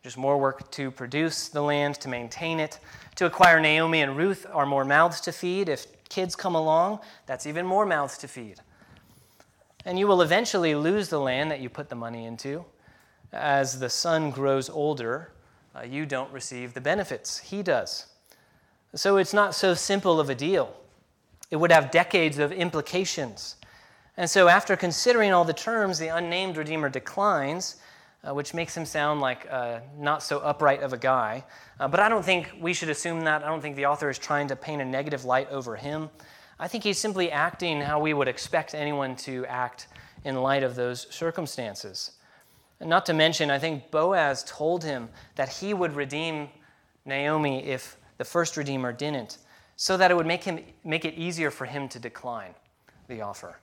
Just 0.03 0.17
more 0.17 0.39
work 0.39 0.71
to 0.73 0.91
produce 0.91 1.49
the 1.49 1.63
land, 1.63 1.97
to 1.97 2.09
maintain 2.09 2.61
it. 2.61 2.79
To 3.17 3.27
acquire 3.27 3.59
Naomi 3.59 4.03
and 4.03 4.17
Ruth 4.17 4.47
are 4.53 4.67
more 4.67 4.85
mouths 4.85 5.21
to 5.23 5.33
feed. 5.33 5.69
If 5.69 5.87
kids 6.09 6.37
come 6.37 6.55
along, 6.55 7.01
that's 7.27 7.47
even 7.47 7.67
more 7.67 7.87
mouths 7.87 8.19
to 8.19 8.29
feed. 8.29 8.61
And 9.85 9.99
you 9.99 10.07
will 10.07 10.23
eventually 10.23 10.75
lose 10.75 11.09
the 11.09 11.21
land 11.21 11.51
that 11.51 11.61
you 11.61 11.69
put 11.69 11.89
the 11.89 11.95
money 11.95 12.27
into. 12.27 12.65
As 13.33 13.81
the 13.81 13.91
son 13.91 14.31
grows 14.31 14.69
older, 14.69 15.33
uh, 15.79 15.85
you 15.85 16.07
don't 16.07 16.33
receive 16.33 16.75
the 16.75 16.81
benefits. 16.81 17.39
He 17.39 17.63
does. 17.63 18.07
So 18.95 19.17
it's 19.17 19.35
not 19.35 19.55
so 19.55 19.75
simple 19.75 20.19
of 20.19 20.31
a 20.31 20.35
deal. 20.35 20.75
It 21.51 21.57
would 21.57 21.73
have 21.73 21.91
decades 21.91 22.39
of 22.39 22.53
implications. 22.53 23.57
And 24.17 24.29
so, 24.29 24.49
after 24.49 24.77
considering 24.77 25.33
all 25.33 25.45
the 25.45 25.53
terms, 25.53 25.99
the 25.99 26.09
unnamed 26.09 26.57
Redeemer 26.57 26.89
declines, 26.89 27.77
uh, 28.25 28.35
which 28.35 28.53
makes 28.53 28.77
him 28.77 28.85
sound 28.85 29.21
like 29.21 29.47
uh, 29.51 29.81
not 29.97 30.23
so 30.23 30.39
upright 30.41 30.83
of 30.83 30.93
a 30.93 30.97
guy. 30.97 31.45
Uh, 31.79 31.87
but 31.87 32.01
I 32.01 32.09
don't 32.09 32.25
think 32.25 32.51
we 32.61 32.75
should 32.75 32.89
assume 32.89 33.21
that. 33.23 33.45
I 33.45 33.47
don't 33.47 33.61
think 33.61 33.77
the 33.77 33.87
author 33.87 34.11
is 34.11 34.19
trying 34.19 34.49
to 34.49 34.57
paint 34.57 34.83
a 34.83 34.85
negative 34.85 35.25
light 35.25 35.49
over 35.51 35.77
him. 35.77 36.11
I 36.59 36.67
think 36.67 36.83
he's 36.83 36.99
simply 36.99 37.31
acting 37.31 37.81
how 37.81 38.01
we 38.01 38.15
would 38.15 38.27
expect 38.27 38.75
anyone 38.75 39.15
to 39.17 39.47
act 39.47 39.87
in 40.25 40.35
light 40.43 40.65
of 40.65 40.75
those 40.75 41.07
circumstances. 41.11 42.18
Not 42.81 43.07
to 43.07 43.13
mention, 43.13 43.51
I 43.51 43.59
think 43.59 43.91
Boaz 43.91 44.45
told 44.45 44.85
him 44.85 45.09
that 45.35 45.49
he 45.49 45.75
would 45.75 45.95
redeem 45.95 46.49
Naomi 47.05 47.65
if 47.65 47.97
the 48.19 48.25
first 48.25 48.57
Redeemer 48.57 48.93
didn't. 48.93 49.39
so 49.81 49.97
that 49.97 50.11
it 50.11 50.17
would 50.17 50.27
make, 50.27 50.43
him, 50.43 50.59
make 50.83 51.05
it 51.05 51.15
easier 51.15 51.53
for 51.53 51.65
him 51.65 51.89
to 51.89 52.01
decline 52.01 52.53
the 53.07 53.23
offer. 53.23 53.61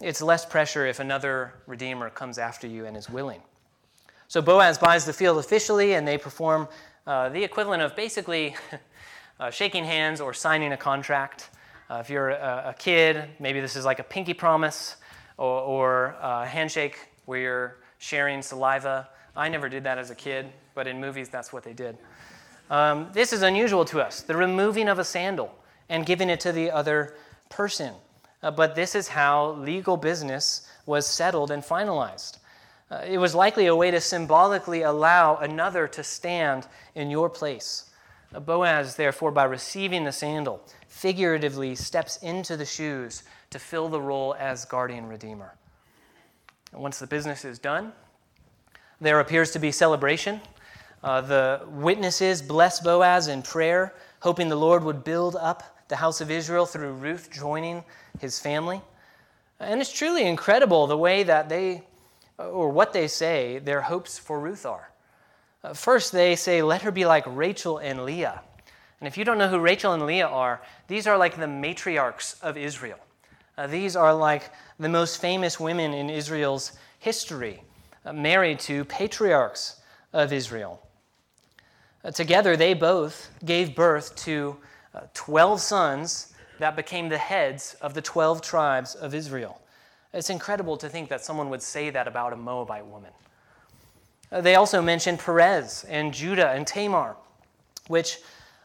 It's 0.00 0.22
less 0.22 0.46
pressure 0.46 0.86
if 0.86 1.00
another 1.00 1.52
redeemer 1.66 2.08
comes 2.08 2.38
after 2.38 2.66
you 2.66 2.86
and 2.86 2.96
is 2.96 3.10
willing. 3.10 3.42
So 4.28 4.40
Boaz 4.40 4.78
buys 4.78 5.04
the 5.04 5.12
field 5.12 5.36
officially, 5.36 5.94
and 5.94 6.08
they 6.08 6.16
perform 6.16 6.66
uh, 7.06 7.28
the 7.28 7.44
equivalent 7.44 7.82
of 7.82 7.94
basically 7.94 8.56
uh, 9.40 9.50
shaking 9.50 9.84
hands 9.84 10.20
or 10.20 10.32
signing 10.32 10.72
a 10.72 10.78
contract. 10.78 11.50
Uh, 11.90 11.96
if 11.96 12.08
you're 12.08 12.30
a, 12.30 12.64
a, 12.68 12.74
kid, 12.78 13.28
maybe 13.38 13.60
this 13.60 13.76
is 13.76 13.84
like 13.84 13.98
a 13.98 14.04
pinky 14.04 14.34
promise 14.34 14.96
or, 15.36 15.60
or 15.60 16.16
a 16.22 16.46
handshake 16.46 16.98
where 17.26 17.38
you're 17.38 17.76
sharing 17.98 18.42
saliva. 18.42 19.08
I 19.36 19.48
never 19.48 19.68
did 19.68 19.84
that 19.84 19.98
as 19.98 20.10
a 20.10 20.14
kid, 20.14 20.46
but 20.74 20.86
in 20.86 21.00
movies, 21.00 21.28
that's 21.28 21.52
what 21.52 21.62
they 21.62 21.72
did. 21.72 21.98
Um, 22.70 23.08
this 23.12 23.32
is 23.32 23.42
unusual 23.42 23.84
to 23.86 24.00
us 24.00 24.22
the 24.22 24.36
removing 24.36 24.88
of 24.88 24.98
a 24.98 25.04
sandal 25.04 25.54
and 25.88 26.04
giving 26.04 26.28
it 26.28 26.40
to 26.40 26.52
the 26.52 26.70
other 26.70 27.14
person. 27.48 27.94
Uh, 28.42 28.50
but 28.50 28.74
this 28.74 28.94
is 28.94 29.08
how 29.08 29.52
legal 29.52 29.96
business 29.96 30.68
was 30.86 31.06
settled 31.06 31.50
and 31.50 31.62
finalized. 31.62 32.38
Uh, 32.90 33.02
it 33.06 33.18
was 33.18 33.34
likely 33.34 33.66
a 33.66 33.76
way 33.76 33.90
to 33.90 34.00
symbolically 34.00 34.82
allow 34.82 35.36
another 35.36 35.88
to 35.88 36.02
stand 36.02 36.66
in 36.94 37.10
your 37.10 37.28
place. 37.28 37.90
Uh, 38.34 38.40
Boaz, 38.40 38.96
therefore, 38.96 39.30
by 39.30 39.44
receiving 39.44 40.04
the 40.04 40.12
sandal, 40.12 40.62
figuratively 40.86 41.74
steps 41.74 42.18
into 42.18 42.56
the 42.56 42.64
shoes 42.64 43.24
to 43.50 43.58
fill 43.58 43.88
the 43.88 44.00
role 44.00 44.34
as 44.38 44.64
guardian 44.64 45.06
redeemer. 45.06 45.54
And 46.72 46.82
once 46.82 46.98
the 46.98 47.06
business 47.06 47.44
is 47.44 47.58
done, 47.58 47.92
there 49.00 49.20
appears 49.20 49.52
to 49.52 49.58
be 49.58 49.72
celebration. 49.72 50.40
Uh, 51.02 51.20
the 51.20 51.60
witnesses 51.68 52.42
bless 52.42 52.80
Boaz 52.80 53.28
in 53.28 53.42
prayer, 53.42 53.94
hoping 54.20 54.48
the 54.48 54.56
Lord 54.56 54.82
would 54.84 55.04
build 55.04 55.36
up 55.36 55.62
the 55.88 55.96
house 55.96 56.20
of 56.20 56.30
Israel 56.30 56.66
through 56.66 56.92
Ruth 56.92 57.30
joining 57.30 57.84
his 58.20 58.38
family. 58.38 58.80
And 59.60 59.80
it's 59.80 59.92
truly 59.92 60.26
incredible 60.26 60.86
the 60.86 60.98
way 60.98 61.22
that 61.22 61.48
they, 61.48 61.82
or 62.38 62.68
what 62.70 62.92
they 62.92 63.08
say, 63.08 63.58
their 63.58 63.82
hopes 63.82 64.18
for 64.18 64.38
Ruth 64.38 64.66
are. 64.66 64.90
Uh, 65.64 65.72
first, 65.72 66.12
they 66.12 66.36
say, 66.36 66.62
Let 66.62 66.82
her 66.82 66.90
be 66.90 67.06
like 67.06 67.24
Rachel 67.26 67.78
and 67.78 68.04
Leah. 68.04 68.42
And 69.00 69.08
if 69.08 69.16
you 69.16 69.24
don't 69.24 69.38
know 69.38 69.48
who 69.48 69.58
Rachel 69.58 69.92
and 69.92 70.06
Leah 70.06 70.26
are, 70.26 70.60
these 70.88 71.06
are 71.06 71.16
like 71.16 71.36
the 71.36 71.46
matriarchs 71.46 72.40
of 72.42 72.56
Israel. 72.56 72.98
Uh, 73.58 73.66
these 73.66 73.96
are 73.96 74.14
like 74.14 74.52
the 74.78 74.88
most 74.88 75.20
famous 75.20 75.58
women 75.58 75.92
in 75.92 76.08
Israel's 76.08 76.78
history, 77.00 77.60
uh, 78.06 78.12
married 78.12 78.60
to 78.60 78.84
patriarchs 78.84 79.80
of 80.12 80.32
Israel. 80.32 80.80
Uh, 82.04 82.12
together, 82.12 82.56
they 82.56 82.72
both 82.72 83.30
gave 83.44 83.74
birth 83.74 84.14
to 84.14 84.56
uh, 84.94 85.00
12 85.12 85.60
sons 85.60 86.34
that 86.60 86.76
became 86.76 87.08
the 87.08 87.18
heads 87.18 87.74
of 87.80 87.94
the 87.94 88.00
12 88.00 88.40
tribes 88.42 88.94
of 88.94 89.12
Israel. 89.12 89.60
It's 90.14 90.30
incredible 90.30 90.76
to 90.76 90.88
think 90.88 91.08
that 91.08 91.24
someone 91.24 91.50
would 91.50 91.62
say 91.62 91.90
that 91.90 92.06
about 92.06 92.32
a 92.32 92.36
Moabite 92.36 92.86
woman. 92.86 93.10
Uh, 94.30 94.40
they 94.40 94.54
also 94.54 94.80
mention 94.80 95.18
Perez 95.18 95.84
and 95.88 96.14
Judah 96.14 96.50
and 96.50 96.64
Tamar, 96.64 97.16
which 97.88 98.20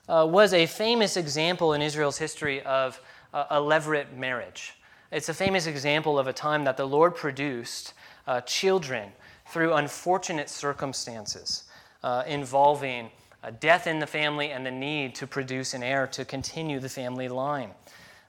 uh, 0.08 0.28
was 0.30 0.54
a 0.54 0.68
famous 0.68 1.18
example 1.18 1.74
in 1.74 1.82
Israel's 1.82 2.20
history 2.20 2.62
of 2.62 3.02
a 3.34 3.58
levirate 3.58 4.16
marriage. 4.16 4.76
It's 5.14 5.30
a 5.30 5.34
famous 5.36 5.68
example 5.68 6.18
of 6.18 6.26
a 6.26 6.34
time 6.34 6.64
that 6.64 6.76
the 6.76 6.88
Lord 6.88 7.16
produced 7.16 7.94
uh, 8.26 8.42
children 8.42 9.12
through 9.48 9.74
unfortunate 9.74 10.50
circumstances 10.50 11.66
uh, 12.02 12.24
involving 12.26 13.12
uh, 13.44 13.52
death 13.60 13.86
in 13.86 14.00
the 14.00 14.08
family 14.08 14.50
and 14.50 14.66
the 14.66 14.72
need 14.72 15.14
to 15.16 15.28
produce 15.28 15.76
an 15.76 15.84
heir 15.84 16.08
to 16.08 16.26
continue 16.26 16.80
the 16.80 16.90
family 16.90 17.28
line. 17.28 17.70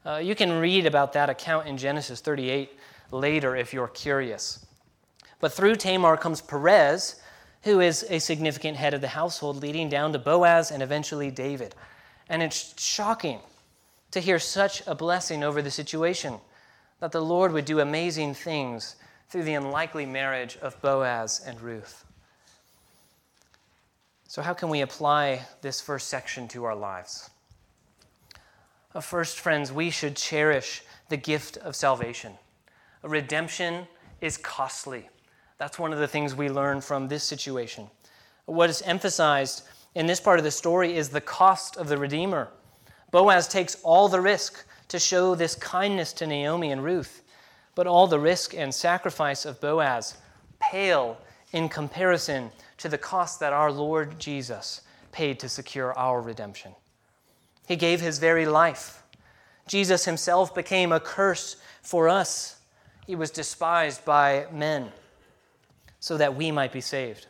Uh, 0.04 0.16
you 0.16 0.34
can 0.34 0.52
read 0.60 0.84
about 0.84 1.14
that 1.14 1.30
account 1.30 1.66
in 1.66 1.78
Genesis 1.78 2.20
38 2.20 2.78
later 3.10 3.56
if 3.56 3.72
you're 3.72 3.88
curious. 3.88 4.66
But 5.40 5.54
through 5.54 5.76
Tamar 5.76 6.18
comes 6.18 6.42
Perez, 6.42 7.18
who 7.62 7.80
is 7.80 8.04
a 8.10 8.18
significant 8.18 8.76
head 8.76 8.92
of 8.92 9.00
the 9.00 9.08
household, 9.08 9.62
leading 9.62 9.88
down 9.88 10.12
to 10.12 10.18
Boaz 10.18 10.70
and 10.70 10.82
eventually 10.82 11.30
David. 11.30 11.74
And 12.28 12.42
it's 12.42 12.78
shocking 12.78 13.38
to 14.10 14.20
hear 14.20 14.38
such 14.38 14.82
a 14.86 14.94
blessing 14.94 15.42
over 15.42 15.62
the 15.62 15.70
situation 15.70 16.40
that 17.04 17.12
the 17.12 17.20
Lord 17.20 17.52
would 17.52 17.66
do 17.66 17.80
amazing 17.80 18.32
things 18.32 18.96
through 19.28 19.42
the 19.42 19.52
unlikely 19.52 20.06
marriage 20.06 20.56
of 20.62 20.80
Boaz 20.80 21.42
and 21.46 21.60
Ruth. 21.60 22.02
So, 24.26 24.40
how 24.40 24.54
can 24.54 24.70
we 24.70 24.80
apply 24.80 25.42
this 25.60 25.82
first 25.82 26.08
section 26.08 26.48
to 26.48 26.64
our 26.64 26.74
lives? 26.74 27.28
Uh, 28.94 29.02
first, 29.02 29.38
friends, 29.38 29.70
we 29.70 29.90
should 29.90 30.16
cherish 30.16 30.82
the 31.10 31.18
gift 31.18 31.58
of 31.58 31.76
salvation. 31.76 32.32
Redemption 33.02 33.86
is 34.22 34.38
costly. 34.38 35.10
That's 35.58 35.78
one 35.78 35.92
of 35.92 35.98
the 35.98 36.08
things 36.08 36.34
we 36.34 36.48
learn 36.48 36.80
from 36.80 37.08
this 37.08 37.22
situation. 37.22 37.90
What 38.46 38.70
is 38.70 38.80
emphasized 38.80 39.64
in 39.94 40.06
this 40.06 40.20
part 40.20 40.38
of 40.38 40.44
the 40.46 40.50
story 40.50 40.96
is 40.96 41.10
the 41.10 41.20
cost 41.20 41.76
of 41.76 41.88
the 41.88 41.98
Redeemer. 41.98 42.48
Boaz 43.10 43.46
takes 43.46 43.76
all 43.82 44.08
the 44.08 44.22
risk 44.22 44.64
to 44.88 44.98
show 44.98 45.34
this 45.34 45.54
kindness 45.54 46.12
to 46.14 46.26
Naomi 46.26 46.70
and 46.70 46.84
Ruth, 46.84 47.22
but 47.74 47.86
all 47.86 48.06
the 48.06 48.18
risk 48.18 48.54
and 48.54 48.74
sacrifice 48.74 49.44
of 49.44 49.60
Boaz 49.60 50.16
pale 50.60 51.18
in 51.52 51.68
comparison 51.68 52.50
to 52.78 52.88
the 52.88 52.98
cost 52.98 53.40
that 53.40 53.52
our 53.52 53.70
Lord 53.70 54.18
Jesus 54.18 54.82
paid 55.12 55.38
to 55.40 55.48
secure 55.48 55.96
our 55.96 56.20
redemption. 56.20 56.74
He 57.66 57.76
gave 57.76 58.00
his 58.00 58.18
very 58.18 58.46
life. 58.46 59.02
Jesus 59.66 60.04
himself 60.04 60.54
became 60.54 60.92
a 60.92 61.00
curse 61.00 61.56
for 61.82 62.08
us. 62.08 62.60
He 63.06 63.14
was 63.14 63.30
despised 63.30 64.04
by 64.04 64.46
men 64.52 64.92
so 66.00 66.16
that 66.18 66.36
we 66.36 66.50
might 66.50 66.72
be 66.72 66.80
saved. 66.80 67.26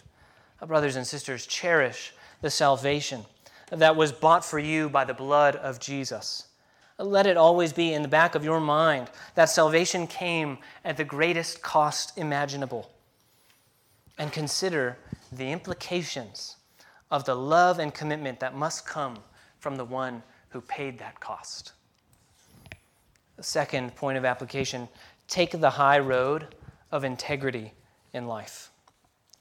Brothers 0.66 0.96
and 0.96 1.06
sisters, 1.06 1.46
cherish 1.46 2.14
the 2.40 2.50
salvation 2.50 3.24
that 3.68 3.96
was 3.96 4.12
bought 4.12 4.44
for 4.44 4.58
you 4.58 4.88
by 4.88 5.04
the 5.04 5.14
blood 5.14 5.56
of 5.56 5.78
Jesus. 5.78 6.46
Let 6.98 7.26
it 7.26 7.36
always 7.36 7.72
be 7.72 7.92
in 7.92 8.02
the 8.02 8.08
back 8.08 8.34
of 8.34 8.44
your 8.44 8.60
mind 8.60 9.10
that 9.34 9.50
salvation 9.50 10.06
came 10.06 10.58
at 10.84 10.96
the 10.96 11.04
greatest 11.04 11.60
cost 11.60 12.16
imaginable. 12.16 12.90
And 14.16 14.32
consider 14.32 14.96
the 15.32 15.50
implications 15.50 16.56
of 17.10 17.24
the 17.24 17.34
love 17.34 17.80
and 17.80 17.92
commitment 17.92 18.38
that 18.40 18.54
must 18.54 18.86
come 18.86 19.18
from 19.58 19.76
the 19.76 19.84
one 19.84 20.22
who 20.50 20.60
paid 20.60 20.98
that 21.00 21.18
cost. 21.18 21.72
The 23.36 23.42
second 23.42 23.96
point 23.96 24.16
of 24.16 24.24
application 24.24 24.88
take 25.26 25.50
the 25.60 25.70
high 25.70 25.98
road 25.98 26.54
of 26.92 27.02
integrity 27.02 27.72
in 28.12 28.28
life. 28.28 28.70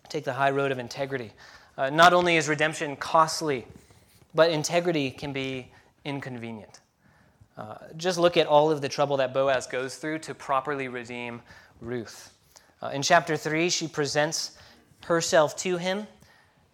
Take 0.10 0.24
the 0.24 0.34
high 0.34 0.50
road 0.50 0.72
of 0.72 0.80
integrity. 0.80 1.32
Uh, 1.78 1.92
not 1.92 2.14
only 2.14 2.36
is 2.36 2.48
redemption 2.48 2.96
costly, 2.96 3.68
but 4.34 4.50
integrity 4.50 5.12
can 5.12 5.34
be 5.34 5.72
inconvenient. 6.04 6.80
Uh, 7.58 7.76
just 7.98 8.18
look 8.18 8.36
at 8.36 8.48
all 8.48 8.72
of 8.72 8.82
the 8.82 8.90
trouble 8.90 9.18
that 9.18 9.34
Boaz 9.34 9.68
goes 9.68 9.96
through 9.96 10.20
to 10.20 10.34
properly 10.34 10.88
redeem 10.88 11.42
Ruth. 11.82 12.34
Uh, 12.82 12.88
in 12.88 13.02
chapter 13.02 13.38
3, 13.38 13.70
she 13.70 13.88
presents 13.88 14.58
herself 15.06 15.56
to 15.58 15.78
him, 15.78 16.08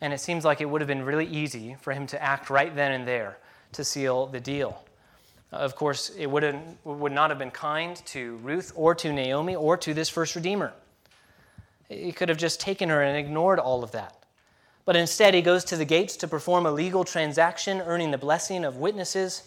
and 0.01 0.13
it 0.13 0.19
seems 0.19 0.45
like 0.45 0.61
it 0.61 0.65
would 0.65 0.81
have 0.81 0.87
been 0.87 1.03
really 1.03 1.27
easy 1.27 1.75
for 1.81 1.91
him 1.93 2.07
to 2.07 2.21
act 2.21 2.49
right 2.49 2.73
then 2.75 2.93
and 2.93 3.07
there 3.07 3.37
to 3.73 3.83
seal 3.83 4.27
the 4.27 4.39
deal. 4.39 4.81
Uh, 5.51 5.57
of 5.57 5.75
course, 5.75 6.09
it 6.17 6.27
would, 6.27 6.55
would 6.83 7.11
not 7.11 7.29
have 7.29 7.39
been 7.39 7.51
kind 7.51 7.97
to 8.05 8.37
Ruth 8.37 8.71
or 8.75 8.95
to 8.95 9.11
Naomi 9.11 9.55
or 9.55 9.75
to 9.77 9.93
this 9.93 10.07
first 10.07 10.35
Redeemer. 10.35 10.73
He 11.89 12.11
could 12.11 12.29
have 12.29 12.37
just 12.37 12.61
taken 12.61 12.89
her 12.89 13.01
and 13.01 13.17
ignored 13.17 13.59
all 13.59 13.83
of 13.83 13.91
that. 13.91 14.15
But 14.85 14.95
instead, 14.95 15.33
he 15.33 15.41
goes 15.41 15.63
to 15.65 15.75
the 15.75 15.85
gates 15.85 16.15
to 16.17 16.27
perform 16.27 16.65
a 16.65 16.71
legal 16.71 17.03
transaction, 17.03 17.81
earning 17.81 18.11
the 18.11 18.17
blessing 18.17 18.63
of 18.63 18.77
witnesses, 18.77 19.43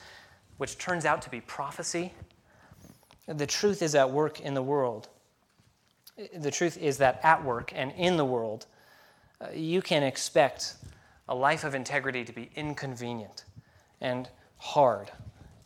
which 0.58 0.78
turns 0.78 1.04
out 1.04 1.22
to 1.22 1.30
be 1.30 1.40
prophecy. 1.40 2.12
The 3.26 3.46
truth 3.46 3.82
is 3.82 3.94
at 3.94 4.10
work 4.10 4.40
in 4.40 4.54
the 4.54 4.62
world. 4.62 5.08
The 6.36 6.50
truth 6.50 6.76
is 6.76 6.98
that 6.98 7.20
at 7.22 7.42
work 7.44 7.72
and 7.74 7.92
in 7.92 8.16
the 8.16 8.24
world, 8.24 8.66
uh, 9.40 9.48
you 9.54 9.82
can 9.82 10.02
expect 10.02 10.76
a 11.28 11.34
life 11.34 11.64
of 11.64 11.74
integrity 11.74 12.24
to 12.24 12.32
be 12.32 12.50
inconvenient 12.54 13.44
and 14.00 14.28
hard 14.58 15.10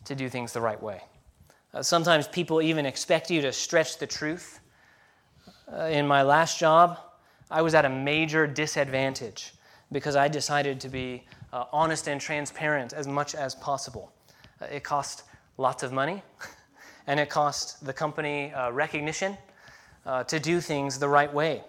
to 0.05 0.15
do 0.15 0.29
things 0.29 0.53
the 0.53 0.61
right 0.61 0.81
way. 0.81 1.01
Uh, 1.73 1.83
sometimes 1.83 2.27
people 2.27 2.61
even 2.61 2.85
expect 2.85 3.29
you 3.29 3.41
to 3.41 3.51
stretch 3.51 3.97
the 3.97 4.07
truth. 4.07 4.61
Uh, 5.71 5.83
in 5.85 6.07
my 6.07 6.23
last 6.23 6.57
job, 6.57 6.97
I 7.51 7.61
was 7.61 7.75
at 7.75 7.85
a 7.85 7.89
major 7.89 8.47
disadvantage 8.47 9.53
because 9.91 10.15
I 10.15 10.27
decided 10.27 10.79
to 10.81 10.89
be 10.89 11.25
honest 11.71 12.07
and 12.07 12.19
transparent 12.19 12.93
as 12.93 13.07
much 13.07 13.33
as 13.33 13.55
possible. 13.55 14.11
Uh, 14.61 14.65
it 14.65 14.83
cost 14.83 15.23
lots 15.57 15.83
of 15.83 15.91
money, 15.91 16.23
and 17.07 17.19
it 17.19 17.29
cost 17.29 17.85
the 17.85 17.93
company 17.93 18.53
uh, 18.53 18.71
recognition 18.71 19.37
uh, 20.05 20.23
to 20.25 20.39
do 20.39 20.61
things 20.61 20.99
the 20.99 21.09
right 21.09 21.33
way. 21.33 21.63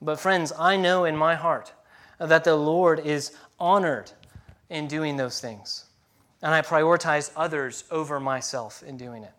But, 0.00 0.20
friends, 0.20 0.52
I 0.58 0.76
know 0.76 1.04
in 1.04 1.16
my 1.16 1.34
heart 1.34 1.72
that 2.18 2.44
the 2.44 2.56
Lord 2.56 3.00
is 3.00 3.32
honored 3.58 4.12
in 4.70 4.86
doing 4.88 5.16
those 5.16 5.40
things. 5.40 5.84
and 6.42 6.54
I 6.54 6.60
prioritize 6.60 7.30
others 7.36 7.84
over 7.90 8.20
myself 8.20 8.82
in 8.82 8.96
doing 8.96 9.24
it. 9.24 9.32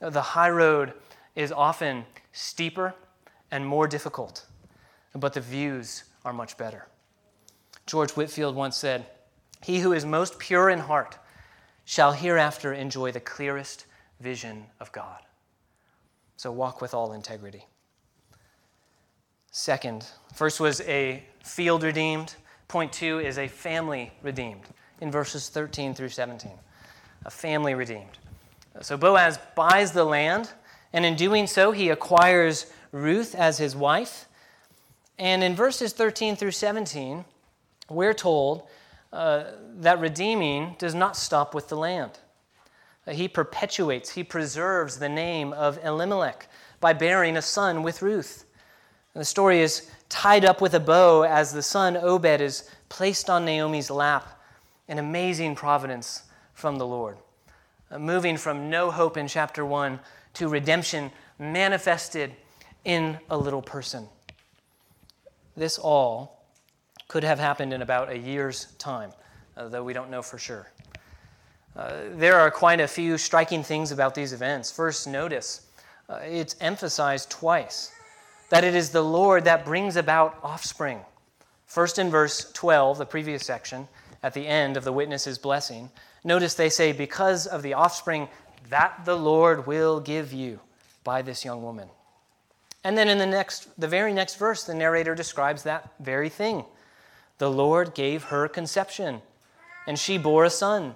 The 0.00 0.22
high 0.22 0.50
road 0.50 0.92
is 1.34 1.50
often 1.50 2.04
steeper 2.32 2.94
and 3.50 3.66
more 3.66 3.88
difficult, 3.88 4.46
but 5.14 5.32
the 5.32 5.40
views 5.40 6.04
are 6.24 6.32
much 6.32 6.56
better. 6.56 6.86
George 7.86 8.12
Whitefield 8.12 8.54
once 8.54 8.76
said, 8.76 9.06
He 9.62 9.80
who 9.80 9.92
is 9.92 10.04
most 10.04 10.38
pure 10.38 10.70
in 10.70 10.78
heart 10.78 11.18
shall 11.84 12.12
hereafter 12.12 12.72
enjoy 12.72 13.12
the 13.12 13.20
clearest 13.20 13.86
vision 14.20 14.66
of 14.80 14.92
God. 14.92 15.18
So 16.36 16.50
walk 16.50 16.80
with 16.80 16.94
all 16.94 17.12
integrity. 17.12 17.66
Second, 19.50 20.06
first 20.34 20.60
was 20.60 20.80
a 20.82 21.22
field 21.44 21.82
redeemed. 21.82 22.34
Point 22.68 22.92
two 22.92 23.18
is 23.18 23.38
a 23.38 23.48
family 23.48 24.12
redeemed 24.22 24.62
in 25.00 25.10
verses 25.10 25.48
13 25.48 25.94
through 25.94 26.08
17. 26.08 26.52
A 27.26 27.30
family 27.30 27.74
redeemed. 27.74 28.18
So 28.80 28.96
Boaz 28.96 29.38
buys 29.54 29.92
the 29.92 30.04
land, 30.04 30.50
and 30.92 31.04
in 31.04 31.14
doing 31.16 31.46
so, 31.46 31.72
he 31.72 31.90
acquires 31.90 32.72
Ruth 32.92 33.34
as 33.34 33.58
his 33.58 33.76
wife. 33.76 34.26
And 35.18 35.44
in 35.44 35.54
verses 35.54 35.92
13 35.92 36.36
through 36.36 36.52
17, 36.52 37.24
we're 37.90 38.14
told 38.14 38.62
uh, 39.12 39.44
that 39.76 40.00
redeeming 40.00 40.74
does 40.78 40.94
not 40.94 41.16
stop 41.16 41.54
with 41.54 41.68
the 41.68 41.76
land. 41.76 42.18
Uh, 43.06 43.12
he 43.12 43.28
perpetuates, 43.28 44.10
he 44.10 44.24
preserves 44.24 44.98
the 44.98 45.08
name 45.08 45.52
of 45.52 45.78
Elimelech 45.84 46.48
by 46.80 46.92
bearing 46.92 47.36
a 47.36 47.42
son 47.42 47.82
with 47.82 48.02
Ruth. 48.02 48.44
And 49.14 49.20
the 49.20 49.26
story 49.26 49.60
is 49.60 49.90
tied 50.08 50.44
up 50.44 50.60
with 50.60 50.74
a 50.74 50.80
bow 50.80 51.22
as 51.22 51.52
the 51.52 51.62
son 51.62 51.96
Obed 51.96 52.40
is 52.40 52.70
placed 52.88 53.28
on 53.28 53.44
Naomi's 53.44 53.90
lap. 53.90 54.40
An 54.88 54.98
amazing 54.98 55.54
providence 55.54 56.22
from 56.54 56.76
the 56.76 56.86
Lord. 56.86 57.16
Uh, 57.90 57.98
moving 57.98 58.36
from 58.36 58.70
no 58.70 58.90
hope 58.90 59.16
in 59.16 59.28
chapter 59.28 59.64
1 59.64 60.00
to 60.34 60.48
redemption 60.48 61.10
manifested 61.38 62.34
in 62.84 63.18
a 63.30 63.36
little 63.36 63.62
person. 63.62 64.08
This 65.56 65.78
all 65.78 66.41
could 67.12 67.24
have 67.24 67.38
happened 67.38 67.74
in 67.74 67.82
about 67.82 68.08
a 68.08 68.16
year's 68.16 68.68
time, 68.78 69.12
uh, 69.58 69.68
though 69.68 69.84
we 69.84 69.92
don't 69.92 70.10
know 70.10 70.22
for 70.22 70.38
sure. 70.38 70.72
Uh, 71.76 72.04
there 72.12 72.40
are 72.40 72.50
quite 72.50 72.80
a 72.80 72.88
few 72.88 73.18
striking 73.18 73.62
things 73.62 73.92
about 73.92 74.14
these 74.14 74.32
events. 74.32 74.72
First, 74.72 75.06
notice 75.06 75.66
uh, 76.08 76.20
it's 76.22 76.56
emphasized 76.58 77.30
twice 77.30 77.92
that 78.48 78.64
it 78.64 78.74
is 78.74 78.88
the 78.88 79.02
Lord 79.02 79.44
that 79.44 79.62
brings 79.62 79.96
about 79.96 80.38
offspring. 80.42 81.00
First, 81.66 81.98
in 81.98 82.08
verse 82.08 82.50
12, 82.52 82.96
the 82.96 83.04
previous 83.04 83.44
section, 83.44 83.88
at 84.22 84.32
the 84.32 84.46
end 84.46 84.78
of 84.78 84.84
the 84.84 84.92
witness's 84.92 85.36
blessing, 85.36 85.90
notice 86.24 86.54
they 86.54 86.70
say, 86.70 86.92
Because 86.92 87.46
of 87.46 87.60
the 87.60 87.74
offspring 87.74 88.26
that 88.70 89.04
the 89.04 89.18
Lord 89.18 89.66
will 89.66 90.00
give 90.00 90.32
you 90.32 90.60
by 91.04 91.20
this 91.20 91.44
young 91.44 91.62
woman. 91.62 91.90
And 92.84 92.96
then 92.96 93.10
in 93.10 93.18
the 93.18 93.26
next, 93.26 93.68
the 93.78 93.86
very 93.86 94.14
next 94.14 94.36
verse, 94.36 94.64
the 94.64 94.74
narrator 94.74 95.14
describes 95.14 95.62
that 95.64 95.92
very 96.00 96.30
thing. 96.30 96.64
The 97.38 97.50
Lord 97.50 97.94
gave 97.94 98.24
her 98.24 98.48
conception, 98.48 99.22
and 99.86 99.98
she 99.98 100.18
bore 100.18 100.44
a 100.44 100.50
son. 100.50 100.94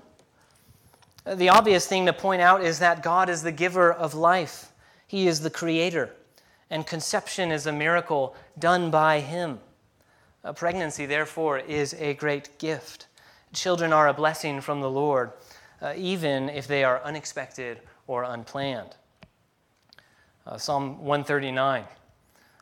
The 1.24 1.48
obvious 1.48 1.86
thing 1.86 2.06
to 2.06 2.12
point 2.12 2.40
out 2.40 2.62
is 2.62 2.78
that 2.78 3.02
God 3.02 3.28
is 3.28 3.42
the 3.42 3.52
giver 3.52 3.92
of 3.92 4.14
life. 4.14 4.70
He 5.06 5.26
is 5.26 5.40
the 5.40 5.50
creator, 5.50 6.10
and 6.70 6.86
conception 6.86 7.50
is 7.50 7.66
a 7.66 7.72
miracle 7.72 8.36
done 8.58 8.90
by 8.90 9.20
Him. 9.20 9.58
A 10.44 10.54
pregnancy, 10.54 11.06
therefore, 11.06 11.58
is 11.58 11.94
a 11.94 12.14
great 12.14 12.58
gift. 12.58 13.08
Children 13.52 13.92
are 13.92 14.06
a 14.06 14.14
blessing 14.14 14.60
from 14.60 14.80
the 14.80 14.90
Lord, 14.90 15.32
uh, 15.82 15.94
even 15.96 16.48
if 16.48 16.68
they 16.68 16.84
are 16.84 17.02
unexpected 17.02 17.80
or 18.06 18.22
unplanned. 18.22 18.94
Uh, 20.46 20.56
Psalm 20.56 20.98
139 21.04 21.84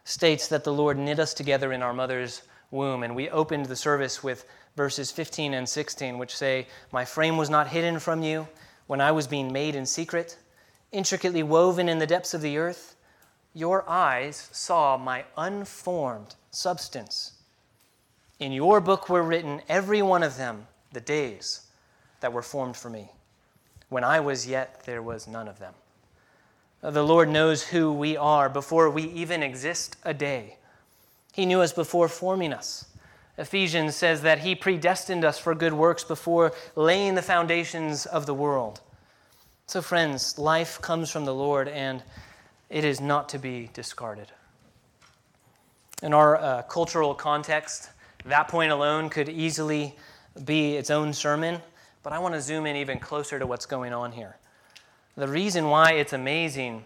states 0.04 0.48
that 0.48 0.64
the 0.64 0.72
Lord 0.72 0.98
knit 0.98 1.18
us 1.18 1.34
together 1.34 1.72
in 1.72 1.82
our 1.82 1.92
mother's 1.92 2.42
womb. 2.74 3.02
And 3.02 3.16
we 3.16 3.30
opened 3.30 3.66
the 3.66 3.76
service 3.76 4.22
with 4.22 4.44
verses 4.76 5.10
15 5.10 5.54
and 5.54 5.66
16, 5.66 6.18
which 6.18 6.36
say, 6.36 6.66
My 6.92 7.06
frame 7.06 7.38
was 7.38 7.48
not 7.48 7.68
hidden 7.68 7.98
from 7.98 8.22
you 8.22 8.46
when 8.86 9.00
I 9.00 9.12
was 9.12 9.26
being 9.26 9.50
made 9.50 9.74
in 9.74 9.86
secret, 9.86 10.36
intricately 10.92 11.42
woven 11.42 11.88
in 11.88 11.98
the 11.98 12.06
depths 12.06 12.34
of 12.34 12.42
the 12.42 12.58
earth. 12.58 12.96
Your 13.54 13.88
eyes 13.88 14.50
saw 14.52 14.98
my 14.98 15.24
unformed 15.38 16.34
substance. 16.50 17.32
In 18.40 18.52
your 18.52 18.80
book 18.80 19.08
were 19.08 19.22
written, 19.22 19.62
every 19.68 20.02
one 20.02 20.22
of 20.22 20.36
them, 20.36 20.66
the 20.92 21.00
days 21.00 21.62
that 22.20 22.32
were 22.32 22.42
formed 22.42 22.76
for 22.76 22.90
me. 22.90 23.12
When 23.88 24.04
I 24.04 24.20
was 24.20 24.46
yet, 24.46 24.82
there 24.84 25.02
was 25.02 25.28
none 25.28 25.46
of 25.46 25.60
them. 25.60 25.74
The 26.82 27.04
Lord 27.04 27.28
knows 27.28 27.62
who 27.62 27.92
we 27.92 28.16
are 28.16 28.48
before 28.48 28.90
we 28.90 29.04
even 29.04 29.42
exist 29.42 29.96
a 30.04 30.12
day. 30.12 30.58
He 31.34 31.46
knew 31.46 31.62
us 31.62 31.72
before 31.72 32.08
forming 32.08 32.52
us. 32.52 32.86
Ephesians 33.36 33.96
says 33.96 34.22
that 34.22 34.38
He 34.38 34.54
predestined 34.54 35.24
us 35.24 35.36
for 35.36 35.52
good 35.52 35.72
works 35.72 36.04
before 36.04 36.52
laying 36.76 37.16
the 37.16 37.22
foundations 37.22 38.06
of 38.06 38.26
the 38.26 38.34
world. 38.34 38.80
So, 39.66 39.82
friends, 39.82 40.38
life 40.38 40.80
comes 40.80 41.10
from 41.10 41.24
the 41.24 41.34
Lord 41.34 41.66
and 41.66 42.04
it 42.70 42.84
is 42.84 43.00
not 43.00 43.28
to 43.30 43.40
be 43.40 43.68
discarded. 43.72 44.28
In 46.04 46.14
our 46.14 46.36
uh, 46.36 46.62
cultural 46.62 47.14
context, 47.14 47.90
that 48.26 48.46
point 48.46 48.70
alone 48.70 49.08
could 49.08 49.28
easily 49.28 49.96
be 50.44 50.76
its 50.76 50.90
own 50.90 51.12
sermon, 51.12 51.60
but 52.04 52.12
I 52.12 52.20
want 52.20 52.34
to 52.34 52.40
zoom 52.40 52.64
in 52.64 52.76
even 52.76 53.00
closer 53.00 53.40
to 53.40 53.46
what's 53.46 53.66
going 53.66 53.92
on 53.92 54.12
here. 54.12 54.36
The 55.16 55.26
reason 55.26 55.68
why 55.68 55.94
it's 55.94 56.12
amazing 56.12 56.84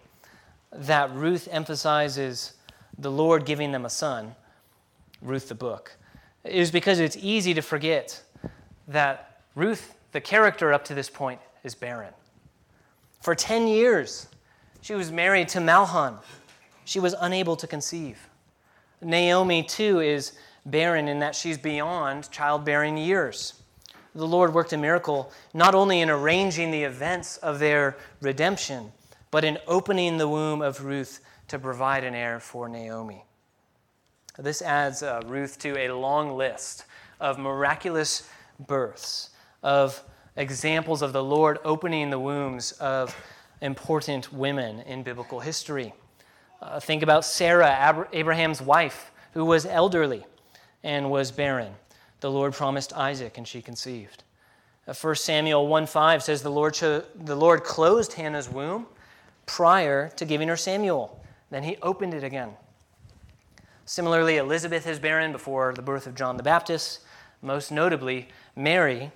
that 0.73 1.13
Ruth 1.15 1.49
emphasizes 1.51 2.55
the 2.99 3.11
Lord 3.11 3.45
giving 3.45 3.73
them 3.73 3.85
a 3.85 3.91
son, 3.91 4.35
Ruth 5.23 5.49
the 5.49 5.55
book, 5.55 5.97
is 6.45 6.71
because 6.71 7.01
it's 7.01 7.17
easy 7.17 7.55
to 7.55 7.63
forget 7.63 8.23
that 8.87 9.43
Ruth, 9.55 9.95
the 10.13 10.21
character 10.21 10.73
up 10.73 10.85
to 10.87 10.95
this 10.95 11.11
point, 11.11 11.41
is 11.65 11.75
barren. 11.75 12.13
For 13.21 13.35
10 13.35 13.69
years, 13.69 14.29
she 14.81 14.95
was 14.95 15.11
married 15.11 15.49
to 15.49 15.59
Mahlon. 15.59 16.19
She 16.85 17.01
was 17.01 17.15
unable 17.21 17.57
to 17.57 17.67
conceive. 17.67 18.29
Naomi, 19.01 19.63
too, 19.63 20.01
is 20.01 20.33
barren 20.65 21.09
in 21.09 21.19
that 21.21 21.35
she's 21.35 21.59
beyond 21.59 22.31
childbearing 22.31 22.97
years 22.97 23.59
the 24.19 24.27
Lord 24.27 24.53
worked 24.53 24.73
a 24.73 24.77
miracle 24.77 25.33
not 25.55 25.75
only 25.75 26.01
in 26.01 26.11
arranging 26.11 26.71
the 26.71 26.83
events 26.83 27.37
of 27.39 27.59
their 27.59 27.97
redemption, 28.21 28.93
but 29.31 29.45
in 29.45 29.59
opening 29.67 30.19
the 30.19 30.29
womb 30.29 30.61
of 30.61 30.85
Ruth 30.85 31.21
to 31.49 31.59
provide 31.59 32.05
an 32.05 32.15
heir 32.15 32.41
for 32.41 32.69
Naomi. 32.69 33.25
This 34.39 34.63
adds 34.63 35.03
uh, 35.03 35.23
Ruth 35.27 35.59
to 35.61 35.77
a 35.79 35.91
long 35.93 36.37
list 36.37 36.85
of 37.21 37.39
miraculous 37.39 38.29
births, 38.67 39.31
of 39.63 40.03
examples 40.37 41.03
of 41.03 41.13
the 41.13 41.23
Lord 41.23 41.59
opening 41.65 42.11
the 42.11 42.19
wombs 42.19 42.73
of 42.73 43.17
important 43.61 44.33
women 44.33 44.81
in 44.81 45.03
biblical 45.03 45.41
history. 45.41 45.93
Uh, 46.63 46.79
think 46.79 47.03
about 47.03 47.25
Sarah, 47.25 47.71
Ab- 47.71 48.09
Abraham's 48.13 48.63
wife, 48.63 49.11
who 49.33 49.45
was 49.45 49.67
elderly 49.67 50.25
and 50.85 51.11
was 51.11 51.33
barren 51.33 51.75
the 52.21 52.31
Lord 52.31 52.53
promised 52.53 52.93
Isaac, 52.97 53.39
and 53.39 53.47
she 53.47 53.63
conceived. 53.63 54.25
1 54.85 54.97
uh, 54.97 55.15
Samuel 55.15 55.67
1 55.69 55.87
5 55.87 56.23
says 56.23 56.43
the 56.43 56.51
Lord, 56.51 56.75
cho- 56.75 57.05
the 57.15 57.37
Lord 57.37 57.63
closed 57.63 58.15
Hannah's 58.15 58.49
womb 58.49 58.87
prior 59.47 60.09
to 60.17 60.25
giving 60.25 60.49
her 60.49 60.57
Samuel. 60.57 61.23
Then 61.51 61.63
he 61.63 61.77
opened 61.83 62.15
it 62.15 62.25
again. 62.25 62.51
Similarly, 63.85 64.37
Elizabeth 64.37 64.87
is 64.87 64.99
barren 64.99 65.33
before 65.33 65.73
the 65.73 65.83
birth 65.83 66.07
of 66.07 66.15
John 66.15 66.37
the 66.37 66.43
Baptist. 66.43 67.01
Most 67.41 67.73
notably, 67.73 68.29
Mary 68.55 69.13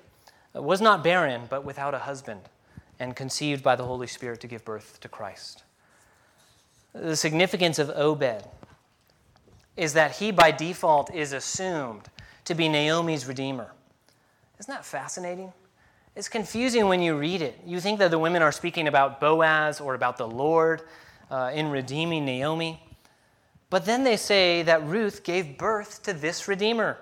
uh, 0.57 0.63
was 0.63 0.81
not 0.81 1.05
barren, 1.05 1.43
but 1.51 1.65
without 1.65 1.93
a 1.93 1.99
husband, 1.99 2.41
and 2.99 3.15
conceived 3.15 3.63
by 3.63 3.77
the 3.77 3.85
Holy 3.85 4.07
Spirit 4.07 4.41
to 4.41 4.47
give 4.47 4.65
birth 4.65 4.99
to 5.01 5.09
Christ. 5.09 5.65
The 6.95 7.17
significance 7.17 7.79
of 7.79 7.91
Obed 7.91 8.45
is 9.77 9.93
that 9.95 10.13
he, 10.13 10.31
by 10.31 10.51
default, 10.51 11.13
is 11.15 11.33
assumed 11.33 12.09
to 12.45 12.55
be 12.55 12.69
Naomi's 12.69 13.27
redeemer. 13.27 13.73
Isn't 14.59 14.73
that 14.73 14.85
fascinating? 14.85 15.53
It's 16.15 16.29
confusing 16.29 16.87
when 16.87 17.01
you 17.01 17.17
read 17.17 17.41
it. 17.41 17.59
You 17.67 17.81
think 17.81 17.99
that 17.99 18.11
the 18.11 18.19
women 18.19 18.43
are 18.43 18.53
speaking 18.53 18.87
about 18.87 19.21
Boaz 19.21 19.81
or 19.81 19.95
about 19.95 20.19
the 20.19 20.29
Lord 20.29 20.83
uh, 21.33 21.51
in 21.55 21.71
redeeming 21.71 22.27
Naomi. 22.27 22.81
But 23.71 23.87
then 23.87 24.05
they 24.05 24.19
say 24.19 24.63
that 24.63 24.87
Ruth 24.87 25.25
gave 25.25 25.57
birth 25.57 26.03
to 26.03 26.13
this 26.13 26.47
redeemer, 26.47 26.99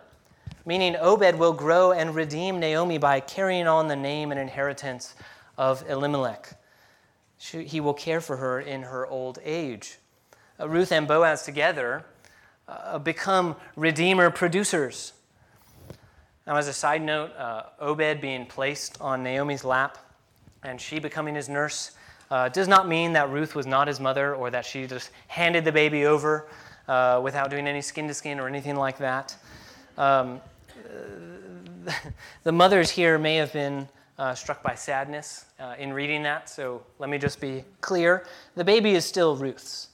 meaning 0.64 0.94
Obed 0.96 1.34
will 1.34 1.52
grow 1.52 1.90
and 1.90 2.14
redeem 2.14 2.60
Naomi 2.60 2.96
by 2.96 3.18
carrying 3.18 3.66
on 3.66 3.88
the 3.88 3.96
name 3.96 4.30
and 4.30 4.40
inheritance 4.40 5.16
of 5.58 5.84
Elimelech. 5.90 6.56
He 7.38 7.80
will 7.80 7.94
care 7.94 8.20
for 8.20 8.36
her 8.36 8.60
in 8.60 8.82
her 8.82 9.04
old 9.06 9.40
age. 9.42 9.98
Uh, 10.60 10.68
Ruth 10.68 10.92
and 10.92 11.08
Boaz 11.08 11.42
together 11.42 12.04
uh, 12.68 12.98
become 12.98 13.56
redeemer 13.74 14.30
producers. 14.30 15.12
Now, 16.46 16.56
as 16.56 16.68
a 16.68 16.72
side 16.72 17.02
note, 17.02 17.34
uh, 17.36 17.64
Obed 17.80 18.20
being 18.20 18.46
placed 18.46 19.00
on 19.00 19.24
Naomi's 19.24 19.64
lap 19.64 19.98
and 20.62 20.80
she 20.80 20.98
becoming 21.00 21.34
his 21.34 21.48
nurse 21.48 21.92
uh, 22.30 22.48
does 22.48 22.68
not 22.68 22.88
mean 22.88 23.12
that 23.14 23.30
Ruth 23.30 23.54
was 23.54 23.66
not 23.66 23.88
his 23.88 24.00
mother 24.00 24.34
or 24.34 24.50
that 24.50 24.64
she 24.64 24.86
just 24.86 25.10
handed 25.26 25.64
the 25.64 25.72
baby 25.72 26.06
over 26.06 26.48
uh, 26.88 27.20
without 27.22 27.50
doing 27.50 27.66
any 27.66 27.82
skin 27.82 28.06
to 28.08 28.14
skin 28.14 28.38
or 28.38 28.46
anything 28.46 28.76
like 28.76 28.98
that. 28.98 29.36
Um, 29.98 30.40
the 32.44 32.52
mothers 32.52 32.90
here 32.90 33.18
may 33.18 33.36
have 33.36 33.52
been 33.52 33.88
uh, 34.18 34.34
struck 34.34 34.62
by 34.62 34.74
sadness 34.74 35.46
uh, 35.58 35.74
in 35.78 35.92
reading 35.92 36.22
that, 36.22 36.48
so 36.48 36.82
let 36.98 37.08
me 37.08 37.18
just 37.18 37.40
be 37.40 37.64
clear. 37.80 38.26
The 38.54 38.64
baby 38.64 38.92
is 38.92 39.04
still 39.04 39.34
Ruth's. 39.34 39.88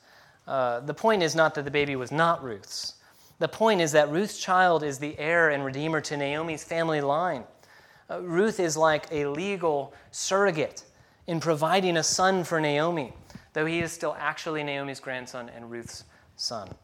Uh, 0.46 0.81
the 0.81 0.94
point 0.94 1.22
is 1.22 1.35
not 1.35 1.55
that 1.55 1.64
the 1.64 1.70
baby 1.70 1.96
was 1.96 2.12
not 2.12 2.42
Ruth's. 2.42 2.94
The 3.38 3.49
point 3.49 3.81
is 3.81 3.92
that 3.92 4.11
Ruth's 4.11 4.38
child 4.38 4.83
is 4.83 4.99
the 4.99 5.18
heir 5.18 5.51
and 5.51 5.64
redeemer 5.64 6.01
to 6.03 6.16
Naomi's 6.16 6.64
family 6.64 7.01
line. 7.01 7.44
Uh, 8.11 8.20
Ruth 8.22 8.61
is 8.61 8.77
like 8.77 9.07
a 9.11 9.27
legal 9.27 9.92
surrogate 10.11 10.85
in 11.27 11.41
providing 11.41 11.97
a 11.97 12.03
son 12.03 12.45
for 12.45 12.61
Naomi, 12.61 13.12
though 13.53 13.67
he 13.67 13.81
is 13.81 13.93
still 13.93 14.17
actually 14.19 14.62
Naomi's 14.62 15.01
grandson 15.01 15.49
and 15.49 15.71
Ruth's 15.71 16.05
son. 16.37 16.75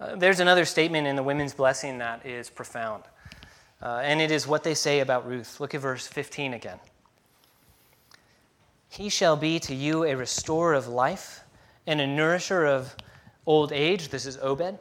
Uh, 0.00 0.14
there's 0.16 0.40
another 0.40 0.64
statement 0.64 1.06
in 1.06 1.16
the 1.16 1.22
women's 1.22 1.52
blessing 1.52 1.98
that 1.98 2.24
is 2.24 2.48
profound, 2.48 3.04
uh, 3.82 4.00
and 4.02 4.20
it 4.20 4.30
is 4.30 4.46
what 4.46 4.62
they 4.62 4.74
say 4.74 5.00
about 5.00 5.26
Ruth. 5.26 5.60
Look 5.60 5.74
at 5.74 5.80
verse 5.80 6.06
15 6.06 6.54
again. 6.54 6.78
He 8.88 9.08
shall 9.08 9.36
be 9.36 9.58
to 9.60 9.74
you 9.74 10.04
a 10.04 10.14
restorer 10.14 10.74
of 10.74 10.88
life 10.88 11.44
and 11.86 12.00
a 12.00 12.06
nourisher 12.06 12.64
of 12.64 12.94
old 13.46 13.72
age. 13.72 14.08
This 14.08 14.26
is 14.26 14.38
Obed. 14.38 14.78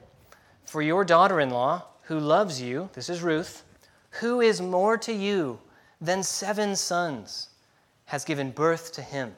For 0.65 0.81
your 0.81 1.03
daughter 1.03 1.39
in 1.39 1.49
law, 1.49 1.85
who 2.03 2.19
loves 2.19 2.61
you, 2.61 2.89
this 2.93 3.09
is 3.09 3.21
Ruth, 3.21 3.63
who 4.11 4.41
is 4.41 4.61
more 4.61 4.97
to 4.99 5.13
you 5.13 5.59
than 5.99 6.23
seven 6.23 6.75
sons, 6.75 7.49
has 8.07 8.25
given 8.25 8.51
birth 8.51 8.91
to 8.93 9.01
him. 9.01 9.35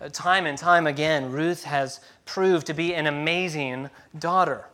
Uh, 0.00 0.08
time 0.08 0.46
and 0.46 0.58
time 0.58 0.86
again, 0.86 1.30
Ruth 1.30 1.64
has 1.64 2.00
proved 2.24 2.66
to 2.66 2.74
be 2.74 2.94
an 2.94 3.06
amazing 3.06 3.90
daughter. 4.18 4.64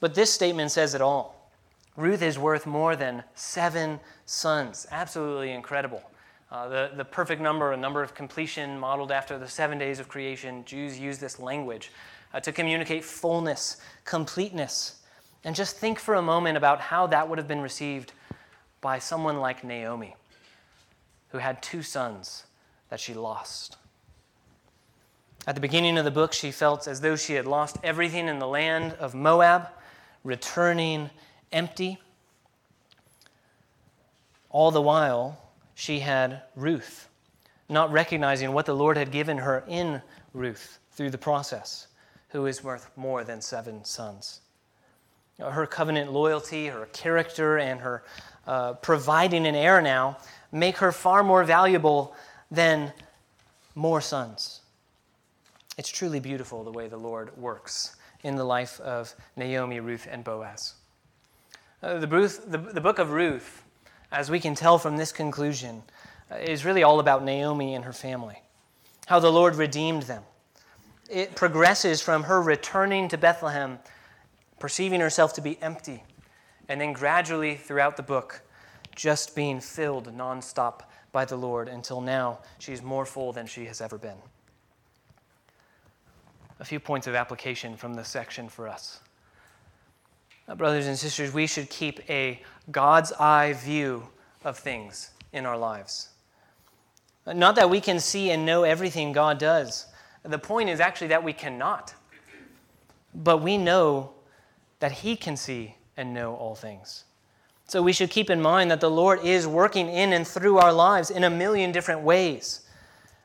But 0.00 0.14
this 0.14 0.32
statement 0.32 0.70
says 0.70 0.94
it 0.94 1.00
all. 1.00 1.50
Ruth 1.96 2.22
is 2.22 2.38
worth 2.38 2.66
more 2.66 2.94
than 2.94 3.24
seven 3.34 4.00
sons. 4.26 4.86
Absolutely 4.90 5.52
incredible. 5.52 6.02
Uh, 6.50 6.68
the, 6.68 6.90
the 6.96 7.04
perfect 7.04 7.40
number, 7.40 7.72
a 7.72 7.76
number 7.76 8.02
of 8.02 8.14
completion 8.14 8.78
modeled 8.78 9.10
after 9.10 9.38
the 9.38 9.48
seven 9.48 9.78
days 9.78 9.98
of 9.98 10.08
creation, 10.08 10.64
Jews 10.64 10.98
use 10.98 11.18
this 11.18 11.40
language 11.40 11.90
uh, 12.32 12.40
to 12.40 12.52
communicate 12.52 13.04
fullness, 13.04 13.78
completeness. 14.04 15.00
And 15.44 15.54
just 15.54 15.76
think 15.76 15.98
for 15.98 16.14
a 16.14 16.22
moment 16.22 16.56
about 16.56 16.80
how 16.80 17.06
that 17.08 17.28
would 17.28 17.38
have 17.38 17.48
been 17.48 17.60
received 17.60 18.12
by 18.80 18.98
someone 18.98 19.40
like 19.40 19.64
Naomi, 19.64 20.14
who 21.34 21.38
had 21.38 21.60
two 21.60 21.82
sons 21.82 22.44
that 22.90 23.00
she 23.00 23.12
lost. 23.12 23.76
At 25.48 25.56
the 25.56 25.60
beginning 25.60 25.98
of 25.98 26.04
the 26.04 26.12
book, 26.12 26.32
she 26.32 26.52
felt 26.52 26.86
as 26.86 27.00
though 27.00 27.16
she 27.16 27.32
had 27.34 27.44
lost 27.44 27.76
everything 27.82 28.28
in 28.28 28.38
the 28.38 28.46
land 28.46 28.92
of 29.00 29.16
Moab, 29.16 29.66
returning 30.22 31.10
empty. 31.50 31.98
All 34.48 34.70
the 34.70 34.80
while, 34.80 35.36
she 35.74 35.98
had 35.98 36.42
Ruth, 36.54 37.08
not 37.68 37.90
recognizing 37.90 38.52
what 38.52 38.66
the 38.66 38.76
Lord 38.76 38.96
had 38.96 39.10
given 39.10 39.38
her 39.38 39.64
in 39.66 40.02
Ruth 40.34 40.78
through 40.92 41.10
the 41.10 41.18
process 41.18 41.88
who 42.28 42.46
is 42.46 42.62
worth 42.62 42.88
more 42.94 43.24
than 43.24 43.40
seven 43.40 43.84
sons. 43.84 44.40
Her 45.40 45.66
covenant 45.66 46.12
loyalty, 46.12 46.68
her 46.68 46.86
character, 46.92 47.58
and 47.58 47.80
her 47.80 48.04
uh, 48.46 48.74
providing 48.74 49.46
an 49.46 49.54
heir 49.54 49.80
now 49.80 50.18
make 50.52 50.78
her 50.78 50.92
far 50.92 51.22
more 51.22 51.44
valuable 51.44 52.14
than 52.50 52.92
more 53.74 54.00
sons. 54.00 54.60
It's 55.76 55.88
truly 55.88 56.20
beautiful 56.20 56.62
the 56.62 56.70
way 56.70 56.88
the 56.88 56.96
Lord 56.96 57.36
works 57.36 57.96
in 58.22 58.36
the 58.36 58.44
life 58.44 58.80
of 58.80 59.14
Naomi, 59.36 59.80
Ruth, 59.80 60.06
and 60.10 60.22
Boaz. 60.22 60.74
Uh, 61.82 61.98
the, 61.98 62.06
Ruth, 62.06 62.44
the, 62.46 62.58
the 62.58 62.80
book 62.80 62.98
of 62.98 63.10
Ruth, 63.10 63.64
as 64.12 64.30
we 64.30 64.40
can 64.40 64.54
tell 64.54 64.78
from 64.78 64.96
this 64.96 65.12
conclusion, 65.12 65.82
uh, 66.30 66.36
is 66.36 66.64
really 66.64 66.82
all 66.82 67.00
about 67.00 67.24
Naomi 67.24 67.74
and 67.74 67.84
her 67.84 67.92
family, 67.92 68.40
how 69.06 69.18
the 69.18 69.32
Lord 69.32 69.56
redeemed 69.56 70.04
them, 70.04 70.22
it 71.10 71.34
progresses 71.34 72.00
from 72.00 72.24
her 72.24 72.40
returning 72.40 73.08
to 73.08 73.18
Bethlehem, 73.18 73.78
perceiving 74.58 75.00
herself 75.00 75.34
to 75.34 75.40
be 75.40 75.60
empty, 75.60 76.02
and 76.68 76.80
then 76.80 76.92
gradually 76.92 77.56
throughout 77.56 77.96
the 77.96 78.02
book, 78.02 78.42
just 78.94 79.34
being 79.34 79.60
filled 79.60 80.06
nonstop 80.16 80.82
by 81.12 81.24
the 81.24 81.36
Lord 81.36 81.68
until 81.68 82.00
now 82.00 82.40
she's 82.58 82.82
more 82.82 83.04
full 83.04 83.32
than 83.32 83.46
she 83.46 83.66
has 83.66 83.80
ever 83.80 83.98
been. 83.98 84.16
A 86.60 86.64
few 86.64 86.80
points 86.80 87.06
of 87.06 87.14
application 87.14 87.76
from 87.76 87.94
this 87.94 88.08
section 88.08 88.48
for 88.48 88.68
us. 88.68 89.00
Now, 90.46 90.54
brothers 90.54 90.86
and 90.86 90.98
sisters, 90.98 91.32
we 91.32 91.46
should 91.46 91.70
keep 91.70 92.08
a 92.08 92.40
God's 92.70 93.12
eye 93.12 93.54
view 93.54 94.08
of 94.44 94.58
things 94.58 95.10
in 95.32 95.46
our 95.46 95.56
lives. 95.56 96.10
Not 97.26 97.56
that 97.56 97.70
we 97.70 97.80
can 97.80 97.98
see 97.98 98.30
and 98.30 98.44
know 98.44 98.62
everything 98.64 99.12
God 99.12 99.38
does 99.38 99.86
the 100.24 100.38
point 100.38 100.70
is 100.70 100.80
actually 100.80 101.08
that 101.08 101.22
we 101.22 101.32
cannot. 101.32 101.94
But 103.14 103.38
we 103.38 103.58
know 103.58 104.14
that 104.80 104.92
He 104.92 105.16
can 105.16 105.36
see 105.36 105.76
and 105.96 106.14
know 106.14 106.34
all 106.34 106.54
things. 106.54 107.04
So 107.66 107.82
we 107.82 107.92
should 107.92 108.10
keep 108.10 108.30
in 108.30 108.42
mind 108.42 108.70
that 108.70 108.80
the 108.80 108.90
Lord 108.90 109.24
is 109.24 109.46
working 109.46 109.88
in 109.88 110.12
and 110.12 110.26
through 110.26 110.58
our 110.58 110.72
lives 110.72 111.10
in 111.10 111.24
a 111.24 111.30
million 111.30 111.72
different 111.72 112.02
ways 112.02 112.60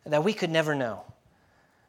that 0.06 0.24
we 0.24 0.34
could 0.34 0.50
never 0.50 0.74
know. 0.74 1.04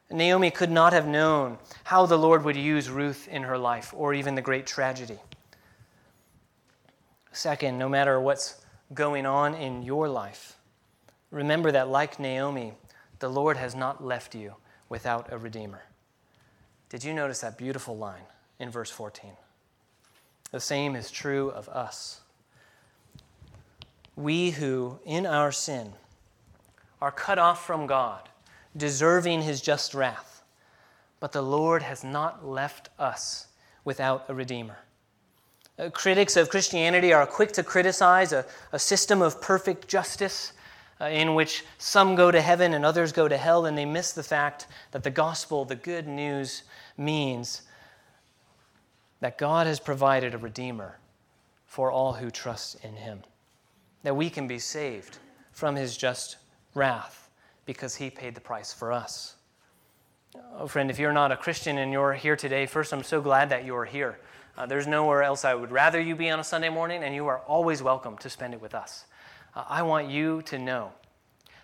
Naomi 0.09 0.51
could 0.51 0.69
not 0.71 0.91
have 0.91 1.07
known 1.07 1.57
how 1.85 2.05
the 2.05 2.17
Lord 2.17 2.43
would 2.43 2.57
use 2.57 2.89
Ruth 2.89 3.27
in 3.29 3.43
her 3.43 3.57
life 3.57 3.93
or 3.95 4.13
even 4.13 4.35
the 4.35 4.41
great 4.41 4.67
tragedy. 4.67 5.19
Second, 7.31 7.77
no 7.77 7.87
matter 7.87 8.19
what's 8.19 8.61
going 8.93 9.25
on 9.25 9.53
in 9.55 9.83
your 9.83 10.09
life, 10.09 10.57
remember 11.29 11.71
that, 11.71 11.87
like 11.87 12.19
Naomi, 12.19 12.73
the 13.19 13.29
Lord 13.29 13.55
has 13.55 13.73
not 13.73 14.03
left 14.03 14.35
you 14.35 14.55
without 14.89 15.31
a 15.31 15.37
redeemer. 15.37 15.83
Did 16.89 17.05
you 17.05 17.13
notice 17.13 17.39
that 17.39 17.57
beautiful 17.57 17.97
line 17.97 18.23
in 18.59 18.69
verse 18.69 18.91
14? 18.91 19.31
The 20.51 20.59
same 20.59 20.95
is 20.95 21.09
true 21.09 21.49
of 21.49 21.69
us. 21.69 22.21
We 24.15 24.51
who, 24.51 24.99
in 25.05 25.25
our 25.25 25.51
sin, 25.51 25.93
are 27.01 27.11
cut 27.11 27.39
off 27.39 27.65
from 27.65 27.87
God, 27.87 28.29
deserving 28.75 29.41
his 29.41 29.61
just 29.61 29.93
wrath, 29.93 30.43
but 31.19 31.31
the 31.31 31.41
Lord 31.41 31.83
has 31.83 32.03
not 32.03 32.45
left 32.45 32.89
us 32.99 33.47
without 33.85 34.25
a 34.27 34.33
redeemer. 34.33 34.77
Uh, 35.79 35.89
critics 35.89 36.35
of 36.35 36.49
Christianity 36.49 37.13
are 37.13 37.25
quick 37.25 37.53
to 37.53 37.63
criticize 37.63 38.33
a, 38.33 38.45
a 38.73 38.77
system 38.77 39.21
of 39.21 39.41
perfect 39.41 39.87
justice 39.87 40.53
uh, 40.99 41.05
in 41.05 41.33
which 41.33 41.63
some 41.77 42.13
go 42.13 42.29
to 42.29 42.41
heaven 42.41 42.73
and 42.73 42.85
others 42.85 43.11
go 43.11 43.27
to 43.27 43.37
hell, 43.37 43.65
and 43.65 43.77
they 43.77 43.85
miss 43.85 44.11
the 44.11 44.21
fact 44.21 44.67
that 44.91 45.03
the 45.03 45.09
gospel, 45.09 45.65
the 45.65 45.75
good 45.75 46.07
news, 46.07 46.63
means 46.97 47.63
that 49.21 49.37
God 49.37 49.67
has 49.67 49.79
provided 49.79 50.33
a 50.33 50.37
redeemer 50.37 50.97
for 51.65 51.91
all 51.91 52.13
who 52.13 52.29
trust 52.29 52.83
in 52.83 52.95
him, 52.95 53.21
that 54.03 54.15
we 54.15 54.29
can 54.29 54.47
be 54.47 54.59
saved 54.59 55.19
from 55.51 55.75
his 55.75 55.95
just 55.95 56.37
wrath 56.73 57.29
because 57.65 57.95
he 57.95 58.09
paid 58.09 58.35
the 58.35 58.41
price 58.41 58.73
for 58.73 58.91
us. 58.91 59.35
Oh, 60.57 60.67
friend, 60.67 60.89
if 60.89 60.99
you're 60.99 61.13
not 61.13 61.31
a 61.31 61.37
Christian 61.37 61.77
and 61.77 61.91
you're 61.91 62.13
here 62.13 62.35
today, 62.35 62.65
first, 62.65 62.93
I'm 62.93 63.03
so 63.03 63.21
glad 63.21 63.49
that 63.49 63.63
you're 63.63 63.85
here. 63.85 64.19
Uh, 64.57 64.65
there's 64.65 64.87
nowhere 64.87 65.23
else 65.23 65.45
I 65.45 65.53
would 65.53 65.71
rather 65.71 65.99
you 65.99 66.15
be 66.15 66.29
on 66.29 66.39
a 66.39 66.43
Sunday 66.43 66.69
morning, 66.69 67.03
and 67.03 67.15
you 67.15 67.27
are 67.27 67.39
always 67.39 67.81
welcome 67.81 68.17
to 68.17 68.29
spend 68.29 68.53
it 68.53 68.61
with 68.61 68.73
us. 68.73 69.05
Uh, 69.55 69.63
I 69.67 69.83
want 69.83 70.09
you 70.09 70.41
to 70.43 70.57
know 70.57 70.91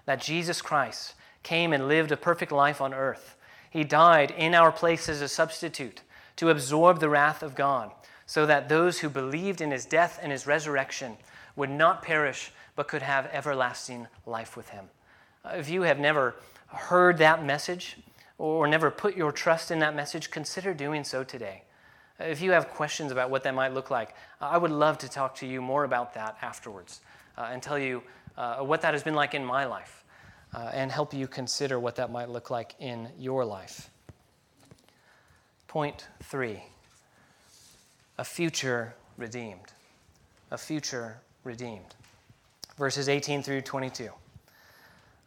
that 0.05 0.21
Jesus 0.21 0.61
Christ 0.61 1.15
came 1.43 1.73
and 1.73 1.87
lived 1.87 2.11
a 2.11 2.17
perfect 2.17 2.51
life 2.51 2.81
on 2.81 2.93
earth. 2.93 3.35
He 3.69 3.83
died 3.83 4.31
in 4.37 4.53
our 4.53 4.71
place 4.71 5.09
as 5.09 5.21
a 5.21 5.27
substitute 5.27 6.01
to 6.37 6.49
absorb 6.49 6.99
the 6.99 7.09
wrath 7.09 7.43
of 7.43 7.55
God, 7.55 7.91
so 8.25 8.45
that 8.45 8.69
those 8.69 8.99
who 8.99 9.09
believed 9.09 9.61
in 9.61 9.71
his 9.71 9.85
death 9.85 10.19
and 10.21 10.31
his 10.31 10.47
resurrection 10.47 11.17
would 11.55 11.69
not 11.69 12.01
perish, 12.01 12.51
but 12.75 12.87
could 12.87 13.01
have 13.01 13.29
everlasting 13.31 14.07
life 14.25 14.55
with 14.55 14.69
him. 14.69 14.85
Uh, 15.43 15.49
if 15.55 15.69
you 15.69 15.83
have 15.83 15.99
never 15.99 16.35
heard 16.67 17.17
that 17.17 17.43
message 17.43 17.97
or 18.37 18.67
never 18.67 18.91
put 18.91 19.15
your 19.15 19.31
trust 19.31 19.71
in 19.71 19.79
that 19.79 19.95
message, 19.95 20.29
consider 20.29 20.73
doing 20.73 21.03
so 21.03 21.23
today. 21.23 21.63
Uh, 22.19 22.25
if 22.25 22.41
you 22.41 22.51
have 22.51 22.69
questions 22.69 23.11
about 23.11 23.29
what 23.29 23.43
that 23.43 23.55
might 23.55 23.73
look 23.73 23.89
like, 23.89 24.15
I 24.41 24.57
would 24.57 24.71
love 24.71 24.97
to 24.99 25.09
talk 25.09 25.35
to 25.35 25.47
you 25.47 25.61
more 25.61 25.83
about 25.83 26.13
that 26.13 26.37
afterwards 26.41 27.01
uh, 27.37 27.49
and 27.51 27.61
tell 27.61 27.79
you 27.79 28.03
uh, 28.37 28.57
what 28.57 28.81
that 28.81 28.93
has 28.93 29.03
been 29.03 29.15
like 29.15 29.33
in 29.33 29.43
my 29.43 29.65
life 29.65 30.03
uh, 30.53 30.69
and 30.73 30.91
help 30.91 31.13
you 31.13 31.27
consider 31.27 31.79
what 31.79 31.95
that 31.95 32.11
might 32.11 32.29
look 32.29 32.49
like 32.49 32.75
in 32.79 33.09
your 33.17 33.45
life. 33.45 33.89
Point 35.67 36.07
three 36.23 36.63
a 38.17 38.23
future 38.23 38.95
redeemed. 39.17 39.73
a 40.49 40.57
future 40.57 41.19
redeemed. 41.43 41.95
Verses 42.77 43.09
18 43.09 43.43
through 43.43 43.61
22. 43.61 44.09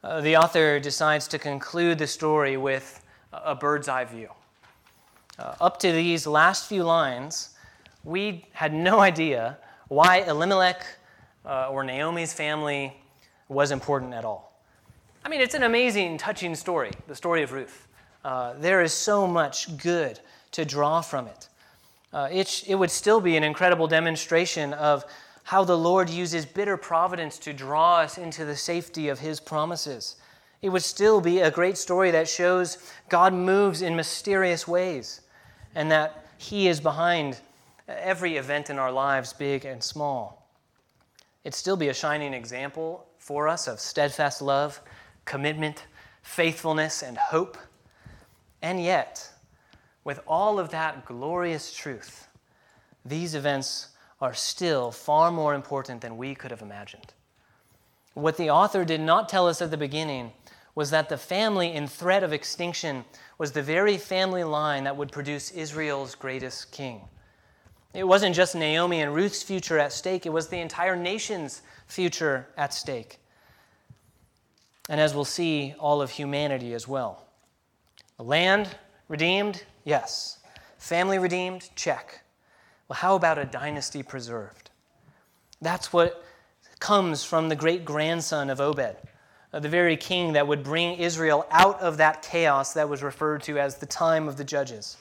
Uh, 0.02 0.20
the 0.22 0.36
author 0.36 0.80
decides 0.80 1.28
to 1.28 1.38
conclude 1.38 1.98
the 1.98 2.06
story 2.06 2.56
with 2.56 3.04
a 3.32 3.54
bird's 3.54 3.88
eye 3.88 4.04
view. 4.04 4.28
Uh, 5.38 5.54
up 5.60 5.78
to 5.80 5.92
these 5.92 6.26
last 6.26 6.68
few 6.68 6.82
lines, 6.84 7.50
we 8.02 8.46
had 8.52 8.72
no 8.72 9.00
idea 9.00 9.58
why 9.88 10.18
Elimelech 10.22 10.84
uh, 11.44 11.68
or 11.68 11.84
Naomi's 11.84 12.32
family 12.32 12.96
was 13.48 13.70
important 13.72 14.14
at 14.14 14.24
all. 14.24 14.62
I 15.24 15.28
mean, 15.28 15.40
it's 15.40 15.54
an 15.54 15.64
amazing, 15.64 16.18
touching 16.18 16.54
story, 16.54 16.90
the 17.08 17.14
story 17.14 17.42
of 17.42 17.52
Ruth. 17.52 17.86
Uh, 18.24 18.54
there 18.58 18.82
is 18.82 18.92
so 18.92 19.26
much 19.26 19.76
good 19.78 20.20
to 20.52 20.64
draw 20.64 21.00
from 21.00 21.26
it. 21.26 21.48
Uh, 22.12 22.28
it, 22.30 22.64
it 22.66 22.74
would 22.74 22.90
still 22.90 23.20
be 23.20 23.36
an 23.36 23.44
incredible 23.44 23.86
demonstration 23.86 24.72
of 24.74 25.04
how 25.44 25.64
the 25.64 25.76
Lord 25.76 26.10
uses 26.10 26.44
bitter 26.44 26.76
providence 26.76 27.38
to 27.38 27.52
draw 27.52 27.98
us 27.98 28.18
into 28.18 28.44
the 28.44 28.56
safety 28.56 29.08
of 29.08 29.18
his 29.18 29.40
promises. 29.40 30.16
It 30.62 30.68
would 30.68 30.82
still 30.82 31.20
be 31.20 31.40
a 31.40 31.50
great 31.50 31.78
story 31.78 32.10
that 32.10 32.28
shows 32.28 32.78
God 33.08 33.32
moves 33.32 33.80
in 33.80 33.96
mysterious 33.96 34.68
ways 34.68 35.22
and 35.74 35.90
that 35.90 36.26
he 36.38 36.68
is 36.68 36.80
behind 36.80 37.40
every 37.88 38.36
event 38.36 38.70
in 38.70 38.78
our 38.78 38.92
lives, 38.92 39.32
big 39.32 39.64
and 39.64 39.82
small. 39.82 40.46
It'd 41.44 41.54
still 41.54 41.76
be 41.76 41.88
a 41.88 41.94
shining 41.94 42.34
example 42.34 43.06
for 43.18 43.48
us 43.48 43.66
of 43.66 43.80
steadfast 43.80 44.42
love, 44.42 44.80
commitment, 45.24 45.86
faithfulness, 46.22 47.02
and 47.02 47.16
hope. 47.16 47.56
And 48.62 48.82
yet, 48.82 49.30
with 50.04 50.20
all 50.26 50.58
of 50.58 50.70
that 50.70 51.04
glorious 51.04 51.72
truth, 51.72 52.28
these 53.04 53.34
events 53.34 53.88
are 54.20 54.34
still 54.34 54.90
far 54.90 55.30
more 55.30 55.54
important 55.54 56.00
than 56.00 56.16
we 56.16 56.34
could 56.34 56.50
have 56.50 56.62
imagined. 56.62 57.14
What 58.14 58.36
the 58.36 58.50
author 58.50 58.84
did 58.84 59.00
not 59.00 59.28
tell 59.28 59.48
us 59.48 59.62
at 59.62 59.70
the 59.70 59.76
beginning 59.76 60.32
was 60.74 60.90
that 60.90 61.08
the 61.08 61.16
family 61.16 61.72
in 61.72 61.86
threat 61.86 62.22
of 62.22 62.32
extinction 62.32 63.04
was 63.38 63.52
the 63.52 63.62
very 63.62 63.96
family 63.96 64.44
line 64.44 64.84
that 64.84 64.96
would 64.96 65.10
produce 65.10 65.50
Israel's 65.50 66.14
greatest 66.14 66.70
king. 66.70 67.00
It 67.92 68.04
wasn't 68.04 68.36
just 68.36 68.54
Naomi 68.54 69.00
and 69.00 69.14
Ruth's 69.14 69.42
future 69.42 69.78
at 69.78 69.92
stake, 69.92 70.26
it 70.26 70.32
was 70.32 70.48
the 70.48 70.58
entire 70.58 70.96
nation's 70.96 71.62
future 71.86 72.46
at 72.56 72.72
stake. 72.72 73.18
And 74.88 75.00
as 75.00 75.14
we'll 75.14 75.24
see, 75.24 75.74
all 75.78 76.02
of 76.02 76.10
humanity 76.10 76.74
as 76.74 76.86
well. 76.86 77.26
Land 78.22 78.76
redeemed? 79.08 79.64
Yes. 79.84 80.38
Family 80.78 81.18
redeemed? 81.18 81.70
Check. 81.74 82.22
Well, 82.88 82.96
how 82.96 83.14
about 83.14 83.38
a 83.38 83.44
dynasty 83.44 84.02
preserved? 84.02 84.70
That's 85.60 85.92
what 85.92 86.24
comes 86.80 87.22
from 87.22 87.48
the 87.48 87.56
great 87.56 87.84
grandson 87.84 88.50
of 88.50 88.60
Obed, 88.60 88.96
uh, 89.52 89.60
the 89.60 89.68
very 89.68 89.96
king 89.96 90.32
that 90.32 90.46
would 90.46 90.62
bring 90.62 90.98
Israel 90.98 91.46
out 91.50 91.80
of 91.80 91.98
that 91.98 92.22
chaos 92.22 92.72
that 92.74 92.88
was 92.88 93.02
referred 93.02 93.42
to 93.44 93.58
as 93.58 93.76
the 93.76 93.86
time 93.86 94.26
of 94.26 94.36
the 94.36 94.44
judges, 94.44 94.96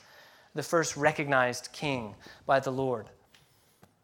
the 0.54 0.64
first 0.64 0.98
recognized 0.98 1.70
king 1.72 2.16
by 2.46 2.60
the 2.60 2.72
Lord. 2.72 3.10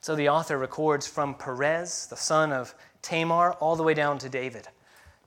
So 0.01 0.15
the 0.15 0.29
author 0.29 0.57
records 0.57 1.07
from 1.07 1.35
Perez, 1.35 2.07
the 2.07 2.15
son 2.15 2.53
of 2.53 2.73
Tamar, 3.01 3.53
all 3.53 3.75
the 3.75 3.83
way 3.83 3.93
down 3.93 4.17
to 4.19 4.29
David, 4.29 4.67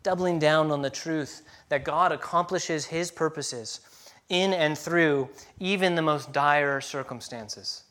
doubling 0.03 0.39
down 0.39 0.71
on 0.71 0.83
the 0.83 0.91
truth 0.91 1.43
that 1.69 1.85
God 1.85 2.13
accomplishes 2.13 2.87
his 2.87 3.11
purposes 3.11 3.81
in 4.29 4.53
and 4.53 4.77
through 4.77 5.29
even 5.59 5.95
the 5.95 6.03
most 6.03 6.33
dire 6.33 6.81
circumstances. 6.81 7.85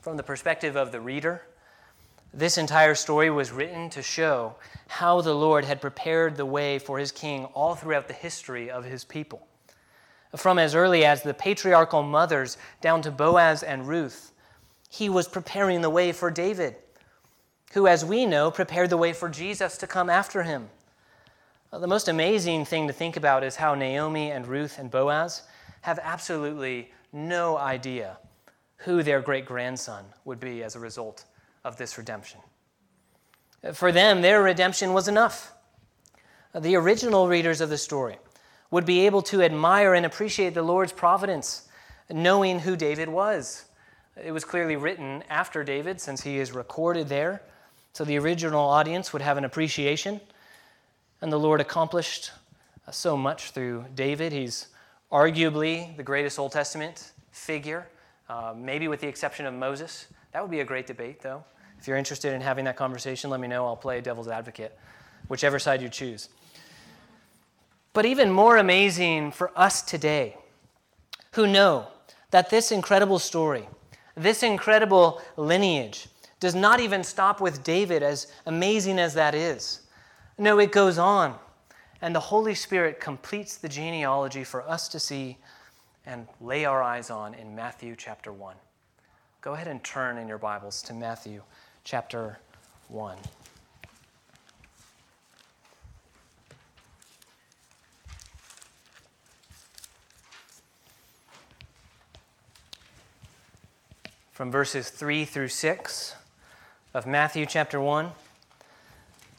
From 0.00 0.16
the 0.16 0.22
perspective 0.22 0.76
of 0.76 0.92
the 0.92 1.00
reader, 1.00 1.42
this 2.32 2.58
entire 2.58 2.94
story 2.94 3.30
was 3.30 3.52
written 3.52 3.88
to 3.90 4.02
show 4.02 4.56
how 4.88 5.20
the 5.20 5.34
Lord 5.34 5.64
had 5.64 5.80
prepared 5.80 6.36
the 6.36 6.46
way 6.46 6.78
for 6.78 6.98
his 6.98 7.12
king 7.12 7.44
all 7.54 7.74
throughout 7.74 8.08
the 8.08 8.14
history 8.14 8.70
of 8.70 8.84
his 8.84 9.04
people. 9.04 9.46
From 10.36 10.58
as 10.58 10.74
early 10.74 11.04
as 11.04 11.22
the 11.22 11.32
patriarchal 11.32 12.02
mothers 12.02 12.58
down 12.80 13.02
to 13.02 13.12
Boaz 13.12 13.62
and 13.62 13.86
Ruth, 13.86 14.32
he 14.90 15.08
was 15.08 15.28
preparing 15.28 15.80
the 15.80 15.90
way 15.90 16.10
for 16.10 16.30
David, 16.30 16.74
who, 17.72 17.86
as 17.86 18.04
we 18.04 18.26
know, 18.26 18.50
prepared 18.50 18.90
the 18.90 18.96
way 18.96 19.12
for 19.12 19.28
Jesus 19.28 19.78
to 19.78 19.86
come 19.86 20.10
after 20.10 20.42
him. 20.42 20.70
The 21.80 21.88
most 21.88 22.06
amazing 22.06 22.66
thing 22.66 22.86
to 22.86 22.92
think 22.92 23.16
about 23.16 23.42
is 23.42 23.56
how 23.56 23.74
Naomi 23.74 24.30
and 24.30 24.46
Ruth 24.46 24.78
and 24.78 24.88
Boaz 24.88 25.42
have 25.80 25.98
absolutely 26.00 26.92
no 27.12 27.58
idea 27.58 28.18
who 28.76 29.02
their 29.02 29.20
great 29.20 29.44
grandson 29.44 30.04
would 30.24 30.38
be 30.38 30.62
as 30.62 30.76
a 30.76 30.78
result 30.78 31.24
of 31.64 31.76
this 31.76 31.98
redemption. 31.98 32.38
For 33.72 33.90
them, 33.90 34.22
their 34.22 34.40
redemption 34.40 34.92
was 34.92 35.08
enough. 35.08 35.52
The 36.54 36.76
original 36.76 37.26
readers 37.26 37.60
of 37.60 37.70
the 37.70 37.78
story 37.78 38.18
would 38.70 38.86
be 38.86 39.06
able 39.06 39.22
to 39.22 39.42
admire 39.42 39.94
and 39.94 40.06
appreciate 40.06 40.54
the 40.54 40.62
Lord's 40.62 40.92
providence, 40.92 41.68
knowing 42.08 42.60
who 42.60 42.76
David 42.76 43.08
was. 43.08 43.64
It 44.22 44.30
was 44.30 44.44
clearly 44.44 44.76
written 44.76 45.24
after 45.28 45.64
David, 45.64 46.00
since 46.00 46.22
he 46.22 46.38
is 46.38 46.52
recorded 46.52 47.08
there. 47.08 47.42
So 47.94 48.04
the 48.04 48.18
original 48.18 48.60
audience 48.60 49.12
would 49.12 49.22
have 49.22 49.38
an 49.38 49.44
appreciation. 49.44 50.20
And 51.24 51.32
the 51.32 51.38
Lord 51.38 51.62
accomplished 51.62 52.32
so 52.90 53.16
much 53.16 53.52
through 53.52 53.86
David. 53.94 54.30
He's 54.30 54.66
arguably 55.10 55.96
the 55.96 56.02
greatest 56.02 56.38
Old 56.38 56.52
Testament 56.52 57.12
figure 57.32 57.86
uh, 58.28 58.52
maybe 58.54 58.88
with 58.88 59.00
the 59.00 59.08
exception 59.08 59.46
of 59.46 59.54
Moses. 59.54 60.08
That 60.34 60.42
would 60.42 60.50
be 60.50 60.60
a 60.60 60.66
great 60.66 60.86
debate, 60.86 61.22
though. 61.22 61.42
If 61.78 61.88
you're 61.88 61.96
interested 61.96 62.34
in 62.34 62.42
having 62.42 62.66
that 62.66 62.76
conversation, 62.76 63.30
let 63.30 63.40
me 63.40 63.48
know. 63.48 63.64
I'll 63.64 63.74
play 63.74 64.02
devil's 64.02 64.28
advocate, 64.28 64.78
whichever 65.28 65.58
side 65.58 65.80
you 65.80 65.88
choose. 65.88 66.28
But 67.94 68.04
even 68.04 68.30
more 68.30 68.58
amazing 68.58 69.32
for 69.32 69.50
us 69.56 69.80
today, 69.80 70.36
who 71.32 71.46
know 71.46 71.86
that 72.32 72.50
this 72.50 72.70
incredible 72.70 73.18
story, 73.18 73.66
this 74.14 74.42
incredible 74.42 75.22
lineage, 75.38 76.06
does 76.38 76.54
not 76.54 76.80
even 76.80 77.02
stop 77.02 77.40
with 77.40 77.64
David, 77.64 78.02
as 78.02 78.30
amazing 78.44 78.98
as 78.98 79.14
that 79.14 79.34
is. 79.34 79.80
No, 80.36 80.58
it 80.58 80.72
goes 80.72 80.98
on. 80.98 81.36
And 82.02 82.14
the 82.14 82.20
Holy 82.20 82.54
Spirit 82.54 83.00
completes 83.00 83.56
the 83.56 83.68
genealogy 83.68 84.44
for 84.44 84.68
us 84.68 84.88
to 84.88 84.98
see 84.98 85.38
and 86.04 86.26
lay 86.40 86.64
our 86.64 86.82
eyes 86.82 87.08
on 87.08 87.34
in 87.34 87.54
Matthew 87.54 87.94
chapter 87.96 88.32
1. 88.32 88.56
Go 89.40 89.54
ahead 89.54 89.68
and 89.68 89.82
turn 89.82 90.18
in 90.18 90.26
your 90.26 90.38
Bibles 90.38 90.82
to 90.82 90.92
Matthew 90.92 91.42
chapter 91.84 92.38
1. 92.88 93.16
From 104.32 104.50
verses 104.50 104.90
3 104.90 105.24
through 105.24 105.48
6 105.48 106.16
of 106.92 107.06
Matthew 107.06 107.46
chapter 107.46 107.80
1, 107.80 108.10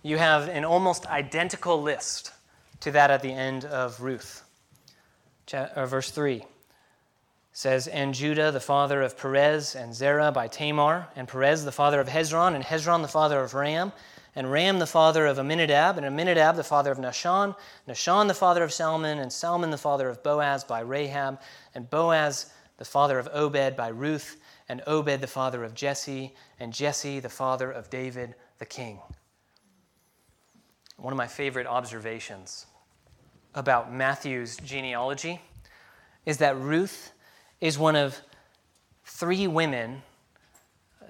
you 0.06 0.20
have 0.20 0.50
an 0.50 0.64
almost 0.64 1.08
identical 1.08 1.82
list 1.82 2.32
to 2.80 2.92
that 2.92 3.10
at 3.10 3.24
the 3.24 3.34
end 3.34 3.66
of 3.66 4.00
Ruth. 4.02 4.44
Uh, 5.52 5.88
verse 5.88 6.12
3 6.12 6.46
says, 7.54 7.88
And 7.88 8.14
Judah, 8.14 8.52
the 8.52 8.60
father 8.60 9.02
of 9.02 9.18
Perez, 9.18 9.76
and 9.76 9.96
Zerah 9.96 10.32
by 10.32 10.48
Tamar, 10.48 11.08
and 11.16 11.28
Perez, 11.28 11.66
the 11.66 11.72
father 11.72 12.00
of 12.00 12.08
Hezron, 12.08 12.54
and 12.54 12.64
Hezron, 12.64 13.02
the 13.02 13.08
father 13.08 13.40
of 13.40 13.56
Ram, 13.56 13.94
and 14.36 14.52
Ram, 14.52 14.78
the 14.78 14.86
father 14.86 15.26
of 15.26 15.40
Amminadab, 15.40 15.98
and 15.98 16.06
Amminadab, 16.06 16.56
the 16.56 16.64
father 16.64 16.92
of 16.92 17.00
Nahshon, 17.00 17.56
Nahshon, 17.88 18.28
the 18.28 18.36
father 18.36 18.64
of 18.64 18.72
Salmon, 18.72 19.18
and 19.18 19.34
Salmon, 19.34 19.72
the 19.72 19.78
father 19.78 20.08
of 20.08 20.22
Boaz 20.22 20.64
by 20.64 20.82
Rahab, 20.82 21.42
and 21.74 21.90
Boaz, 21.90 22.54
the 22.78 22.86
father 22.86 23.18
of 23.18 23.28
Obed 23.34 23.76
by 23.76 23.88
Ruth, 23.88 24.40
and 24.70 24.84
Obed, 24.86 25.20
the 25.20 25.26
father 25.26 25.64
of 25.64 25.74
Jesse, 25.74 26.36
and 26.60 26.72
Jesse, 26.72 27.20
the 27.20 27.28
father 27.28 27.72
of 27.72 27.90
David 27.90 28.36
the 28.60 28.68
king. 28.68 29.00
One 30.98 31.14
of 31.14 31.18
my 31.18 31.28
favorite 31.28 31.68
observations 31.68 32.66
about 33.54 33.94
Matthew's 33.94 34.58
genealogy 34.58 35.42
is 36.26 36.38
that 36.38 36.58
Ruth 36.58 37.12
is 37.62 37.78
one 37.78 37.96
of 37.96 38.20
three 39.06 39.48
women 39.48 40.02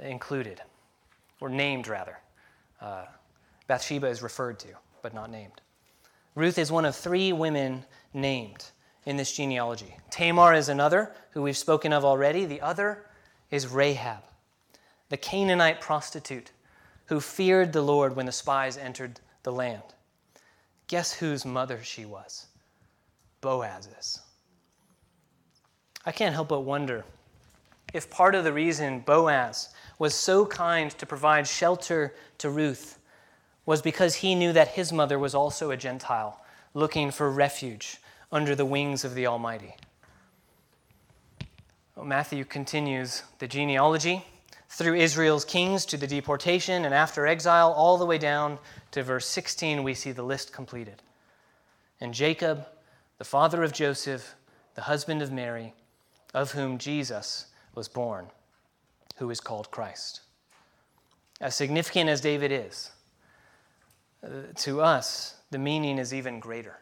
included, 0.01 0.61
or 1.39 1.49
named 1.49 1.87
rather. 1.87 2.17
Uh, 2.81 3.05
Bathsheba 3.67 4.07
is 4.07 4.21
referred 4.21 4.59
to, 4.59 4.67
but 5.01 5.13
not 5.13 5.31
named. 5.31 5.61
Ruth 6.35 6.57
is 6.57 6.71
one 6.71 6.85
of 6.85 6.95
three 6.95 7.31
women 7.31 7.85
named 8.13 8.65
in 9.05 9.15
this 9.15 9.31
genealogy. 9.31 9.95
Tamar 10.09 10.53
is 10.53 10.69
another, 10.69 11.13
who 11.31 11.41
we've 11.41 11.57
spoken 11.57 11.93
of 11.93 12.03
already. 12.03 12.45
The 12.45 12.61
other 12.61 13.05
is 13.51 13.67
Rahab, 13.67 14.23
the 15.09 15.17
Canaanite 15.17 15.79
prostitute 15.79 16.51
who 17.05 17.19
feared 17.19 17.71
the 17.71 17.81
Lord 17.81 18.15
when 18.15 18.25
the 18.25 18.31
spies 18.31 18.77
entered 18.77 19.19
the 19.45 19.51
land. 19.51 19.83
Guess 20.87 21.13
whose 21.13 21.45
mother 21.45 21.81
she 21.81 22.03
was? 22.03 22.47
Boaz's. 23.39 24.19
I 26.05 26.11
can't 26.11 26.35
help 26.35 26.49
but 26.49 26.61
wonder 26.61 27.05
if 27.93 28.09
part 28.09 28.35
of 28.35 28.43
the 28.43 28.51
reason 28.51 28.99
Boaz 28.99 29.69
was 29.97 30.13
so 30.13 30.45
kind 30.45 30.91
to 30.91 31.05
provide 31.05 31.47
shelter 31.47 32.13
to 32.39 32.49
Ruth 32.49 32.99
was 33.65 33.81
because 33.81 34.15
he 34.15 34.35
knew 34.35 34.51
that 34.51 34.69
his 34.69 34.91
mother 34.91 35.17
was 35.17 35.33
also 35.33 35.71
a 35.71 35.77
Gentile 35.77 36.41
looking 36.73 37.09
for 37.09 37.31
refuge 37.31 37.97
under 38.31 38.55
the 38.55 38.65
wings 38.65 39.05
of 39.05 39.15
the 39.15 39.27
Almighty. 39.27 39.75
Matthew 42.03 42.43
continues 42.43 43.23
the 43.39 43.47
genealogy 43.47 44.25
through 44.69 44.95
Israel's 44.95 45.45
kings 45.45 45.85
to 45.85 45.97
the 45.97 46.07
deportation 46.07 46.85
and 46.85 46.93
after 46.93 47.27
exile, 47.27 47.71
all 47.71 47.97
the 47.97 48.05
way 48.05 48.17
down 48.17 48.59
to 48.91 49.03
verse 49.03 49.27
16, 49.27 49.83
we 49.83 49.93
see 49.93 50.11
the 50.11 50.23
list 50.23 50.51
completed. 50.51 51.01
And 52.01 52.13
Jacob, 52.13 52.65
the 53.17 53.23
father 53.23 53.63
of 53.63 53.71
Joseph, 53.73 54.35
the 54.75 54.81
husband 54.81 55.21
of 55.21 55.31
Mary, 55.31 55.73
of 56.33 56.51
whom 56.51 56.77
Jesus 56.77 57.47
was 57.73 57.87
born, 57.87 58.27
who 59.17 59.29
is 59.29 59.39
called 59.39 59.71
Christ. 59.71 60.21
As 61.39 61.55
significant 61.55 62.09
as 62.09 62.21
David 62.21 62.51
is, 62.51 62.91
uh, 64.23 64.29
to 64.55 64.81
us, 64.81 65.35
the 65.51 65.57
meaning 65.57 65.97
is 65.97 66.13
even 66.13 66.39
greater 66.39 66.79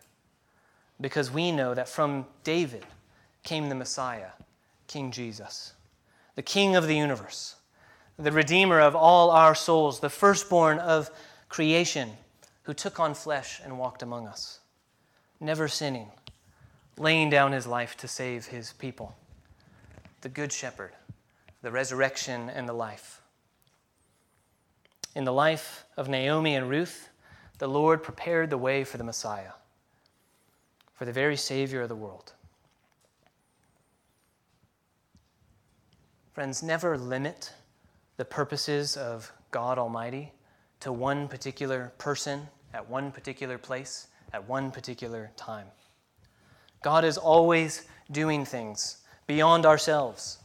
because 1.02 1.32
we 1.32 1.52
know 1.52 1.74
that 1.74 1.90
from 1.90 2.26
David 2.44 2.86
came 3.44 3.70
the 3.70 3.76
Messiah, 3.76 4.30
King 4.88 5.12
Jesus, 5.12 5.74
the 6.36 6.42
King 6.42 6.76
of 6.76 6.88
the 6.88 6.96
universe, 6.96 7.56
the 8.18 8.32
Redeemer 8.32 8.80
of 8.80 8.96
all 8.96 9.32
our 9.32 9.56
souls, 9.56 10.00
the 10.00 10.10
firstborn 10.10 10.80
of 10.80 11.10
creation, 11.50 12.12
who 12.64 12.74
took 12.74 13.00
on 13.00 13.14
flesh 13.14 13.62
and 13.64 13.78
walked 13.78 14.02
among 14.02 14.28
us, 14.28 14.60
never 15.40 15.68
sinning, 15.68 16.12
laying 16.98 17.30
down 17.30 17.52
his 17.52 17.68
life 17.68 17.98
to 17.98 18.08
save 18.08 18.48
his 18.48 18.74
people, 18.74 19.16
the 20.22 20.30
Good 20.30 20.52
Shepherd, 20.52 20.92
the 21.62 21.72
resurrection 21.72 22.50
and 22.50 22.68
the 22.68 22.74
life. 22.74 23.22
In 25.16 25.26
the 25.26 25.34
life 25.34 25.86
of 25.98 26.10
Naomi 26.10 26.56
and 26.56 26.70
Ruth, 26.70 27.10
the 27.58 27.68
Lord 27.68 28.04
prepared 28.04 28.50
the 28.50 28.58
way 28.58 28.84
for 28.84 28.98
the 28.98 29.04
Messiah 29.04 29.52
for 30.94 31.06
the 31.06 31.12
very 31.12 31.36
Savior 31.36 31.82
of 31.82 31.90
the 31.90 31.96
world. 31.96 32.32
Friends, 36.34 36.64
never 36.64 36.98
limit 36.98 37.52
the 38.18 38.26
purposes 38.26 38.98
of 38.98 39.32
God 39.52 39.78
Almighty 39.78 40.32
to 40.80 40.92
one 40.92 41.28
particular 41.28 41.94
person 41.98 42.48
at 42.74 42.90
one 42.90 43.12
particular 43.12 43.58
place 43.58 44.08
at 44.34 44.48
one 44.48 44.72
particular 44.72 45.32
time. 45.36 45.68
God 46.82 47.06
is 47.06 47.18
always 47.18 47.86
doing 48.12 48.46
things 48.46 48.98
beyond 49.28 49.66
ourselves. 49.66 50.40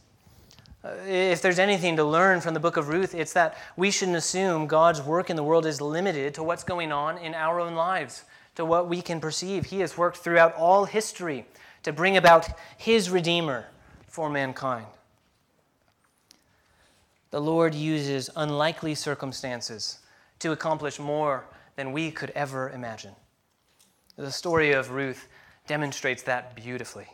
Uh, 0.83 0.93
if 1.05 1.41
there's 1.41 1.59
anything 1.59 1.97
to 1.97 2.03
learn 2.05 2.39
from 2.39 2.53
the 2.53 2.59
book 2.59 2.77
of 2.77 2.87
Ruth, 2.87 3.13
it's 3.13 3.33
that 3.33 3.57
we 3.75 3.91
shouldn't 3.91 4.15
assume 4.15 4.65
God's 4.65 5.01
work 5.01 5.29
in 5.29 5.35
the 5.35 5.43
world 5.43 5.65
is 5.65 5.81
limited 5.81 6.33
to 6.35 6.43
what's 6.43 6.63
going 6.63 6.91
on 6.93 7.17
in 7.17 7.33
our 7.33 7.59
own 7.59 7.75
lives 7.75 8.23
to 8.55 8.63
what 8.63 8.87
we 8.87 9.01
can 9.01 9.19
perceive. 9.19 9.65
He 9.65 9.81
has 9.81 9.97
worked 9.97 10.17
throughout 10.17 10.55
all 10.55 10.85
history 10.85 11.45
to 11.83 11.91
bring 11.91 12.15
about 12.15 12.47
his 12.77 13.09
Redeemer 13.09 13.65
for 14.07 14.29
mankind. 14.29 14.85
The 17.31 17.41
Lord 17.41 17.75
uses 17.75 18.29
unlikely 18.35 18.95
circumstances 18.95 19.99
to 20.39 20.51
accomplish 20.51 20.99
more 20.99 21.45
than 21.75 21.91
we 21.91 22.11
could 22.11 22.31
ever 22.31 22.69
imagine. 22.69 23.15
The 24.15 24.31
story 24.31 24.71
of 24.71 24.91
Ruth 24.91 25.27
demonstrates 25.67 26.23
that 26.23 26.55
beautifully. 26.55 27.07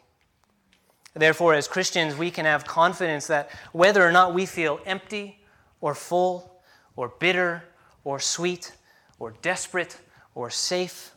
Therefore, 1.14 1.54
as 1.54 1.68
Christians, 1.68 2.16
we 2.16 2.32
can 2.32 2.46
have 2.46 2.66
confidence 2.66 3.28
that 3.28 3.50
whether 3.72 4.06
or 4.06 4.12
not 4.12 4.34
we 4.34 4.46
feel 4.46 4.80
empty 4.86 5.40
or 5.82 5.96
full 5.96 6.62
or 6.96 7.10
bitter 7.20 7.64
or 8.04 8.20
sweet 8.20 8.74
or 9.20 9.32
desperate 9.42 9.98
or 10.34 10.50
safe 10.50 11.16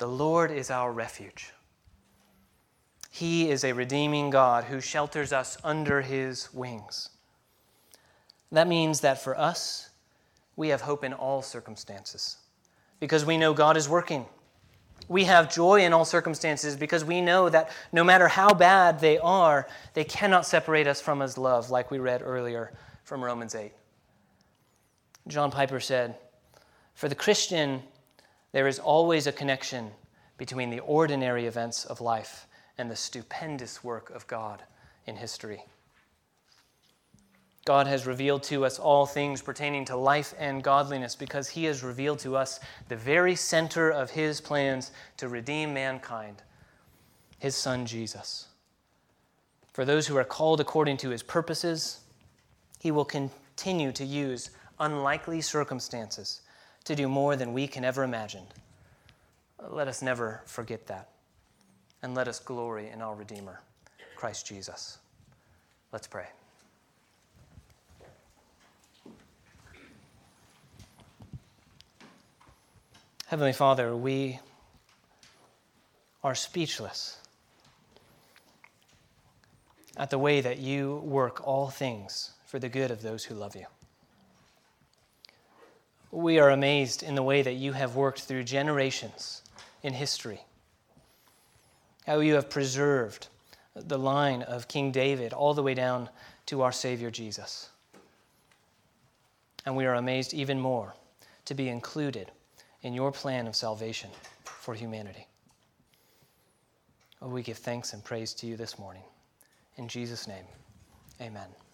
the 0.00 0.08
Lord 0.08 0.50
is 0.50 0.70
our 0.70 0.90
refuge. 0.90 1.52
He 3.10 3.50
is 3.50 3.64
a 3.64 3.74
redeeming 3.74 4.30
God 4.30 4.64
who 4.64 4.80
shelters 4.80 5.30
us 5.30 5.58
under 5.62 6.00
his 6.00 6.50
wings. 6.54 7.10
That 8.52 8.68
means 8.68 9.00
that 9.00 9.22
for 9.22 9.38
us, 9.38 9.90
we 10.56 10.68
have 10.68 10.80
hope 10.80 11.04
in 11.04 11.12
all 11.12 11.42
circumstances 11.42 12.36
because 12.98 13.24
we 13.24 13.36
know 13.36 13.54
God 13.54 13.76
is 13.76 13.88
working. 13.88 14.26
We 15.08 15.24
have 15.24 15.52
joy 15.52 15.80
in 15.80 15.92
all 15.92 16.04
circumstances 16.04 16.76
because 16.76 17.04
we 17.04 17.20
know 17.20 17.48
that 17.48 17.70
no 17.92 18.04
matter 18.04 18.28
how 18.28 18.52
bad 18.52 19.00
they 19.00 19.18
are, 19.18 19.66
they 19.94 20.04
cannot 20.04 20.46
separate 20.46 20.86
us 20.86 21.00
from 21.00 21.20
his 21.20 21.38
love, 21.38 21.70
like 21.70 21.90
we 21.90 21.98
read 21.98 22.22
earlier 22.22 22.72
from 23.04 23.24
Romans 23.24 23.54
8. 23.54 23.72
John 25.26 25.50
Piper 25.50 25.80
said, 25.80 26.16
For 26.94 27.08
the 27.08 27.14
Christian, 27.14 27.82
there 28.52 28.68
is 28.68 28.78
always 28.78 29.26
a 29.26 29.32
connection 29.32 29.90
between 30.36 30.70
the 30.70 30.80
ordinary 30.80 31.46
events 31.46 31.84
of 31.84 32.00
life 32.00 32.46
and 32.78 32.90
the 32.90 32.96
stupendous 32.96 33.82
work 33.82 34.10
of 34.10 34.26
God 34.26 34.62
in 35.06 35.16
history. 35.16 35.64
God 37.70 37.86
has 37.86 38.04
revealed 38.04 38.42
to 38.42 38.64
us 38.64 38.80
all 38.80 39.06
things 39.06 39.40
pertaining 39.40 39.84
to 39.84 39.96
life 39.96 40.34
and 40.40 40.60
godliness 40.60 41.14
because 41.14 41.48
He 41.48 41.66
has 41.66 41.84
revealed 41.84 42.18
to 42.18 42.34
us 42.34 42.58
the 42.88 42.96
very 42.96 43.36
center 43.36 43.90
of 43.90 44.10
His 44.10 44.40
plans 44.40 44.90
to 45.18 45.28
redeem 45.28 45.72
mankind, 45.72 46.42
His 47.38 47.54
Son 47.54 47.86
Jesus. 47.86 48.48
For 49.72 49.84
those 49.84 50.08
who 50.08 50.16
are 50.16 50.24
called 50.24 50.58
according 50.58 50.96
to 50.96 51.10
His 51.10 51.22
purposes, 51.22 52.00
He 52.80 52.90
will 52.90 53.04
continue 53.04 53.92
to 53.92 54.04
use 54.04 54.50
unlikely 54.80 55.40
circumstances 55.40 56.40
to 56.86 56.96
do 56.96 57.06
more 57.06 57.36
than 57.36 57.52
we 57.52 57.68
can 57.68 57.84
ever 57.84 58.02
imagine. 58.02 58.46
Let 59.68 59.86
us 59.86 60.02
never 60.02 60.42
forget 60.44 60.88
that. 60.88 61.10
And 62.02 62.16
let 62.16 62.26
us 62.26 62.40
glory 62.40 62.88
in 62.88 63.00
our 63.00 63.14
Redeemer, 63.14 63.60
Christ 64.16 64.44
Jesus. 64.44 64.98
Let's 65.92 66.08
pray. 66.08 66.26
Heavenly 73.30 73.52
Father, 73.52 73.94
we 73.94 74.40
are 76.24 76.34
speechless 76.34 77.16
at 79.96 80.10
the 80.10 80.18
way 80.18 80.40
that 80.40 80.58
you 80.58 80.96
work 81.04 81.46
all 81.46 81.68
things 81.68 82.32
for 82.44 82.58
the 82.58 82.68
good 82.68 82.90
of 82.90 83.02
those 83.02 83.22
who 83.22 83.36
love 83.36 83.54
you. 83.54 83.66
We 86.10 86.40
are 86.40 86.50
amazed 86.50 87.04
in 87.04 87.14
the 87.14 87.22
way 87.22 87.40
that 87.42 87.52
you 87.52 87.72
have 87.74 87.94
worked 87.94 88.22
through 88.22 88.42
generations 88.42 89.42
in 89.80 89.92
history. 89.92 90.40
How 92.08 92.18
you 92.18 92.34
have 92.34 92.50
preserved 92.50 93.28
the 93.76 93.96
line 93.96 94.42
of 94.42 94.66
King 94.66 94.90
David 94.90 95.32
all 95.32 95.54
the 95.54 95.62
way 95.62 95.74
down 95.74 96.08
to 96.46 96.62
our 96.62 96.72
Savior 96.72 97.12
Jesus. 97.12 97.70
And 99.64 99.76
we 99.76 99.86
are 99.86 99.94
amazed 99.94 100.34
even 100.34 100.58
more 100.58 100.94
to 101.44 101.54
be 101.54 101.68
included 101.68 102.32
in 102.82 102.94
your 102.94 103.12
plan 103.12 103.46
of 103.46 103.54
salvation 103.54 104.10
for 104.44 104.74
humanity. 104.74 105.26
Oh, 107.22 107.28
we 107.28 107.42
give 107.42 107.58
thanks 107.58 107.92
and 107.92 108.02
praise 108.02 108.32
to 108.34 108.46
you 108.46 108.56
this 108.56 108.78
morning. 108.78 109.02
In 109.76 109.88
Jesus' 109.88 110.26
name, 110.26 110.44
amen. 111.20 111.60